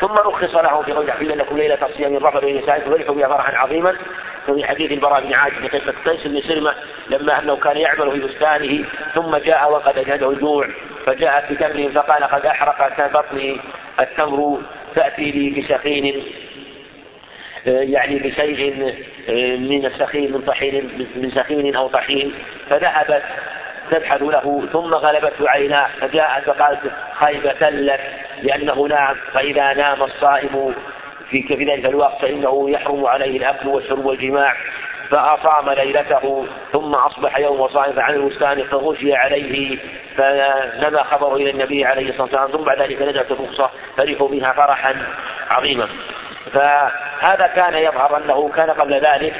ثم 0.00 0.12
رخص 0.12 0.54
لهم 0.54 0.82
في 0.82 0.92
قول 0.92 1.12
حين 1.12 1.28
لكم 1.28 1.56
ليلة 1.56 1.78
الصيام 1.82 2.16
الرفض 2.16 2.40
بين 2.40 2.62
نسائكم 2.62 2.90
فرحوا 2.90 3.14
بها 3.14 3.28
فرحا 3.28 3.56
عظيما. 3.56 3.96
وفي 4.48 4.64
حديث 4.64 4.92
البراء 4.92 5.20
بن 5.20 5.34
عازب 5.34 5.66
في 5.66 5.78
قصة 5.78 5.94
قيس 6.04 6.26
بن 6.26 6.40
سلمة 6.40 6.74
لما 7.10 7.38
أنه 7.38 7.56
كان 7.56 7.76
يعمل 7.76 8.10
في 8.10 8.18
بستانه 8.18 8.84
ثم 9.14 9.36
جاء 9.36 9.72
وقد 9.72 9.98
أجهده 9.98 10.30
الجوع 10.30 10.68
فجاء 11.06 11.46
بتمر 11.50 11.90
فقال 11.94 12.24
قد 12.24 12.46
أحرق 12.46 13.12
بطني 13.14 13.60
التمر 14.00 14.60
تأتي 14.94 15.30
لي 15.30 15.60
بسخين 15.60 16.24
يعني 17.66 18.18
بشيء 18.18 18.74
من 19.58 19.86
السخين 19.86 20.32
من 20.32 20.40
طحين 20.40 21.06
من 21.16 21.30
سخين 21.30 21.76
أو 21.76 21.88
طحين 21.88 22.32
فذهبت 22.70 23.22
تبحث 23.90 24.22
له 24.22 24.66
ثم 24.72 24.94
غلبته 24.94 25.48
عيناه 25.50 25.88
فجاءت 26.00 26.44
فقالت 26.44 26.80
خيبة 27.24 27.70
لك 27.70 28.00
لأنه 28.42 28.86
نام 28.86 29.16
فإذا 29.32 29.74
نام 29.74 30.02
الصائم 30.02 30.74
في 31.30 31.42
في 31.42 31.64
ذلك 31.64 31.84
الوقت 31.84 32.20
فإنه 32.20 32.70
يحرم 32.70 33.06
عليه 33.06 33.36
الأكل 33.36 33.68
والشرب 33.68 34.04
والجماع 34.04 34.54
فأصام 35.10 35.70
ليلته 35.70 36.46
ثم 36.72 36.94
أصبح 36.94 37.38
يوم 37.38 37.60
وصائم 37.60 38.00
عن 38.00 38.14
البستان 38.14 38.62
فغشي 38.62 39.14
عليه 39.14 39.78
فنما 40.16 41.02
خبر 41.02 41.36
إلى 41.36 41.50
النبي 41.50 41.84
عليه 41.84 42.08
الصلاة 42.10 42.22
والسلام 42.22 42.50
ثم 42.50 42.64
بعد 42.64 42.82
ذلك 42.82 43.02
نزلت 43.02 43.30
الرخصة 43.30 43.70
فرحوا 43.96 44.28
بها 44.28 44.52
فرحا 44.52 44.96
عظيما. 45.50 45.88
فهذا 46.52 47.46
كان 47.46 47.74
يظهر 47.74 48.16
أنه 48.16 48.48
كان 48.56 48.70
قبل 48.70 48.94
ذلك 48.94 49.34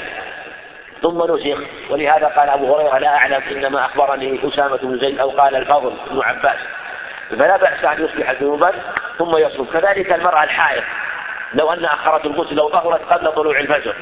ثم 1.02 1.22
نسخ 1.22 1.58
ولهذا 1.90 2.26
قال 2.26 2.48
أبو 2.48 2.74
هريرة 2.74 2.98
لا 2.98 3.16
أعلم 3.16 3.42
إنما 3.50 3.86
أخبرني 3.86 4.40
أسامة 4.48 4.76
بن 4.76 4.98
زيد 4.98 5.20
أو 5.20 5.30
قال 5.30 5.56
الفضل 5.56 5.92
بن 6.10 6.20
عباس. 6.22 6.58
فلا 7.30 7.56
بأس 7.56 7.84
أن 7.84 8.04
يصبح 8.04 8.32
جنوبا 8.32 8.72
ثم 9.18 9.36
يصوم. 9.36 9.66
كذلك 9.66 10.14
المرأة 10.14 10.44
الحائض 10.44 10.82
لو 11.54 11.72
أن 11.72 11.84
أخرت 11.84 12.24
الغسل 12.24 12.54
لو 12.54 12.68
طهرت 12.68 13.12
قبل 13.12 13.32
طلوع 13.32 13.60
الفجر. 13.60 13.94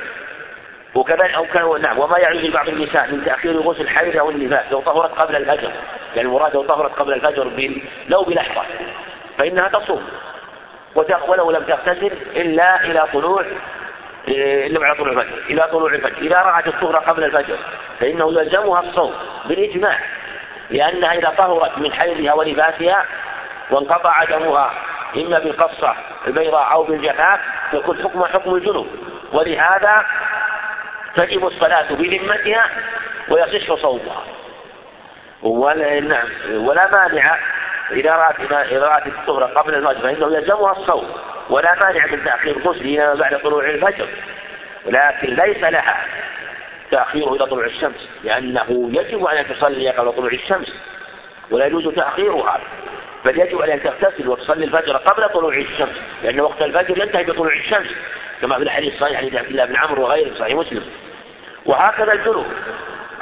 وكذلك 0.95 1.35
أو 1.35 1.45
كان 1.45 1.83
نعم 1.83 1.99
وما 1.99 2.19
يعني 2.19 2.39
لبعض 2.39 2.69
النساء 2.69 3.11
من 3.11 3.25
تأخير 3.25 3.61
غسل 3.61 3.81
الحيض 3.81 4.17
أو 4.17 4.31
النفاس 4.31 4.73
لو 4.73 4.81
طهرت 4.81 5.11
قبل 5.11 5.37
الفجر. 5.37 5.71
يعني 6.17 6.29
المراد 6.29 6.55
لو 6.55 6.63
طهرت 6.63 6.93
قبل 6.93 7.13
الفجر 7.13 7.73
لو 8.09 8.23
بلحظة 8.23 8.63
فإنها 9.39 9.69
تصوم. 9.69 10.09
ولو 11.29 11.51
لم 11.51 11.65
تغتسل 11.65 12.12
إلا 12.37 12.85
إلى 12.85 13.05
طلوع 13.12 13.45
إلا 14.29 14.81
بعد 14.81 14.97
طلوع 14.97 15.12
الفجر 15.12 15.39
إلى 15.51 15.69
طلوع 15.73 15.95
الفجر 15.95 16.19
إذا 16.19 16.37
رأت 16.37 16.67
الطهر 16.67 16.97
قبل 16.97 17.25
الفجر 17.25 17.57
فإنه 18.01 18.41
يلزمها 18.41 18.81
الصوم 18.81 19.15
بالإجماع 19.45 19.99
لأنها 20.71 21.12
إذا 21.12 21.35
طهرت 21.39 21.79
من 21.79 21.93
حيضها 21.93 22.35
ونفاسها 22.35 23.05
وانقطع 23.71 24.25
دمها 24.25 24.71
إما 25.17 25.39
بالقصة 25.39 25.95
البيضاء 26.27 26.73
أو 26.73 26.83
بالجفاف 26.83 27.41
يكون 27.73 28.03
حكم 28.05 28.25
حكم 28.25 28.55
الجنوب. 28.55 28.87
ولهذا 29.33 30.07
تجب 31.17 31.47
الصلاة 31.47 31.87
بذمتها 31.91 32.65
ويصح 33.29 33.75
صومها. 33.83 34.23
ولا 35.43 36.01
نعم 36.01 36.29
ولا 36.51 36.91
مانع 36.99 37.39
إذا 37.93 38.11
رأت 38.11 38.53
إذا 38.73 38.85
رأت 38.87 39.07
الطهر 39.07 39.45
قبل 39.45 39.75
الفجر 39.75 40.01
فإنه 40.01 40.37
يلزمها 40.37 40.73
الصوم 40.73 41.11
ولا 41.51 41.77
مانع 41.85 42.07
من 42.07 42.25
تأخير 42.25 42.59
غسلها 42.59 43.15
بعد 43.15 43.41
طلوع 43.41 43.71
الفجر. 43.71 44.09
لكن 44.87 45.35
ليس 45.35 45.65
لها 45.65 46.07
تأخيره 46.91 47.35
إلى 47.35 47.47
طلوع 47.47 47.67
الشمس 47.67 48.09
لأنه 48.25 48.91
يجب 48.93 49.25
أن 49.25 49.47
تصلي 49.49 49.91
قبل 49.91 50.12
طلوع 50.12 50.33
الشمس 50.33 50.73
ولا 51.51 51.67
يجوز 51.67 51.89
تأخيرها. 51.95 52.61
بل 53.25 53.41
يجب 53.41 53.61
أن 53.61 53.83
تغتسل 53.83 54.29
وتصلي 54.29 54.65
الفجر 54.65 54.97
قبل 54.97 55.29
طلوع 55.29 55.57
الشمس 55.57 55.97
لأن 56.23 56.41
وقت 56.41 56.62
الفجر 56.62 56.99
ينتهي 56.99 57.25
بطلوع 57.25 57.53
الشمس 57.53 57.89
كما 58.41 58.57
في 58.57 58.62
الحديث 58.62 58.95
الصحيح 58.95 59.19
عن 59.19 59.37
عبد 59.37 59.49
الله 59.49 59.65
بن 59.65 59.77
عمرو 59.77 60.03
وغيره 60.03 60.35
صحيح 60.39 60.55
مسلم. 60.55 60.83
وهكذا 61.67 62.12
الجنوب 62.12 62.47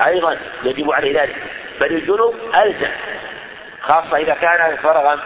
أيضا 0.07 0.36
يجب 0.65 0.93
عليه 0.93 1.23
ذلك. 1.23 1.36
بل 1.81 1.86
الجنوب 1.86 2.36
ألزم. 2.62 2.90
خاصة 3.93 4.16
إذا 4.16 4.35
كان 4.35 4.77
فرغا 4.77 5.19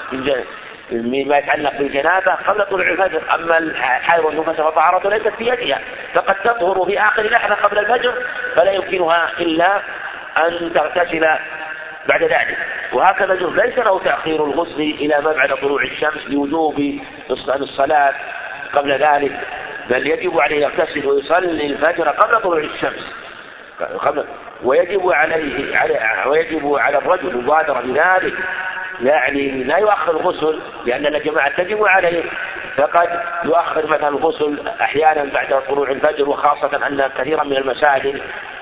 مما 0.92 1.38
يتعلق 1.38 1.78
بالجنابة 1.78 2.34
قبل 2.34 2.66
طلوع 2.66 2.90
الفجر، 2.90 3.22
أما 3.34 3.58
الحائض 3.58 4.24
والنفس 4.24 4.60
فطهارته 4.60 5.10
ليست 5.10 5.28
في 5.28 5.46
يدها، 5.46 5.80
فقد 6.14 6.34
تطهر 6.44 6.86
في 6.86 7.00
آخر 7.00 7.22
لحظة 7.22 7.54
قبل 7.54 7.78
الفجر 7.78 8.14
فلا 8.54 8.70
يمكنها 8.72 9.30
إلا 9.38 9.80
أن 10.36 10.72
تغتسل 10.74 11.20
بعد 12.12 12.22
ذلك. 12.22 12.58
وهكذا 12.92 13.32
الجنوب 13.32 13.56
ليس 13.56 13.78
له 13.78 13.98
تأخير 13.98 14.44
الغسل 14.44 14.80
إلى 14.80 15.20
ما 15.20 15.32
بعد 15.32 15.56
طلوع 15.56 15.82
الشمس 15.82 16.26
لوجوب 16.28 17.00
الصلاة 17.30 18.14
قبل 18.72 18.92
ذلك 18.92 19.32
بل 19.90 20.06
يجب 20.06 20.40
عليه 20.40 20.62
يغتسل 20.62 21.06
ويصلي 21.06 21.66
الفجر 21.66 22.08
قبل 22.08 22.42
طلوع 22.42 22.58
الشمس. 22.58 23.12
ويجب 24.64 25.12
عليه 25.12 25.78
ويجب 26.26 26.74
على 26.74 26.98
الرجل 26.98 27.28
المبادرة 27.28 27.80
بذلك 27.80 28.34
يعني 29.02 29.64
لا 29.64 29.76
يؤخر 29.76 30.10
الغسل 30.12 30.60
لأن 30.86 31.06
الجماعة 31.06 31.56
تجب 31.56 31.86
عليه. 31.86 32.22
فقد 32.76 33.20
يؤخر 33.44 33.86
مثلا 33.86 34.08
الغسل 34.08 34.68
أحيانا 34.80 35.24
بعد 35.24 35.62
طلوع 35.68 35.90
الفجر 35.90 36.28
وخاصة 36.28 36.86
أن 36.86 37.10
كثيرا 37.18 37.44
من 37.44 37.56
المساجد 37.56 38.20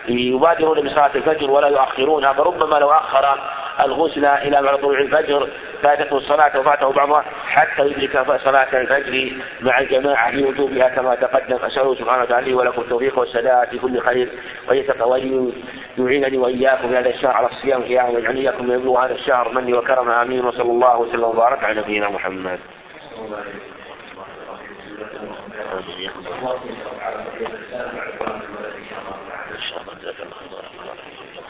يبادرون 0.08 0.80
بصلاة 0.80 1.10
الفجر 1.14 1.50
ولا 1.50 1.68
يؤخرونها. 1.68 2.32
فربما 2.32 2.76
لو 2.76 2.90
أخر 2.90 3.38
الغسل 3.84 4.24
إلى 4.24 4.62
بعد 4.62 4.78
طلوع 4.78 4.98
الفجر 5.00 5.48
فاتته 5.82 6.16
الصلاة 6.16 6.60
وفاته 6.60 6.92
بعضها 6.92 7.24
حتى 7.46 7.86
يدرك 7.86 8.40
صلاة 8.44 8.80
الفجر 8.80 9.32
مع 9.60 9.78
الجماعة 9.78 10.30
لوجوبها 10.30 10.88
كما 10.88 11.14
تقدم. 11.14 11.56
أسأله 11.56 11.94
سبحانه 11.94 12.22
وتعالى 12.22 12.46
لي 12.46 12.54
ولكم 12.54 12.82
التوفيق 12.82 13.18
والسداد 13.18 13.68
في 13.68 13.78
كل 13.78 14.00
خير. 14.00 14.28
وأن 14.68 15.52
يعينني 15.98 16.38
وإياكم 16.38 16.94
هذا 16.94 17.08
الشهر 17.08 17.32
على 17.32 17.46
الصيام 17.46 17.82
قياما 17.82 18.08
ويجعلني 18.08 18.40
إياكم 18.40 18.72
يبلغ 18.72 19.04
هذا 19.04 19.14
الشهر 19.14 19.52
مني 19.52 19.74
وكرم. 19.74 20.10
آمين. 20.10 20.44
وصلى 20.44 20.70
الله 20.70 20.98
وسلم 20.98 21.24
وبارك 21.24 21.64
على 21.64 21.80
نبينا 21.80 22.08
محمد. 22.08 22.58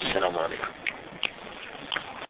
السلام 0.03 0.39
عليكم. 0.39 0.80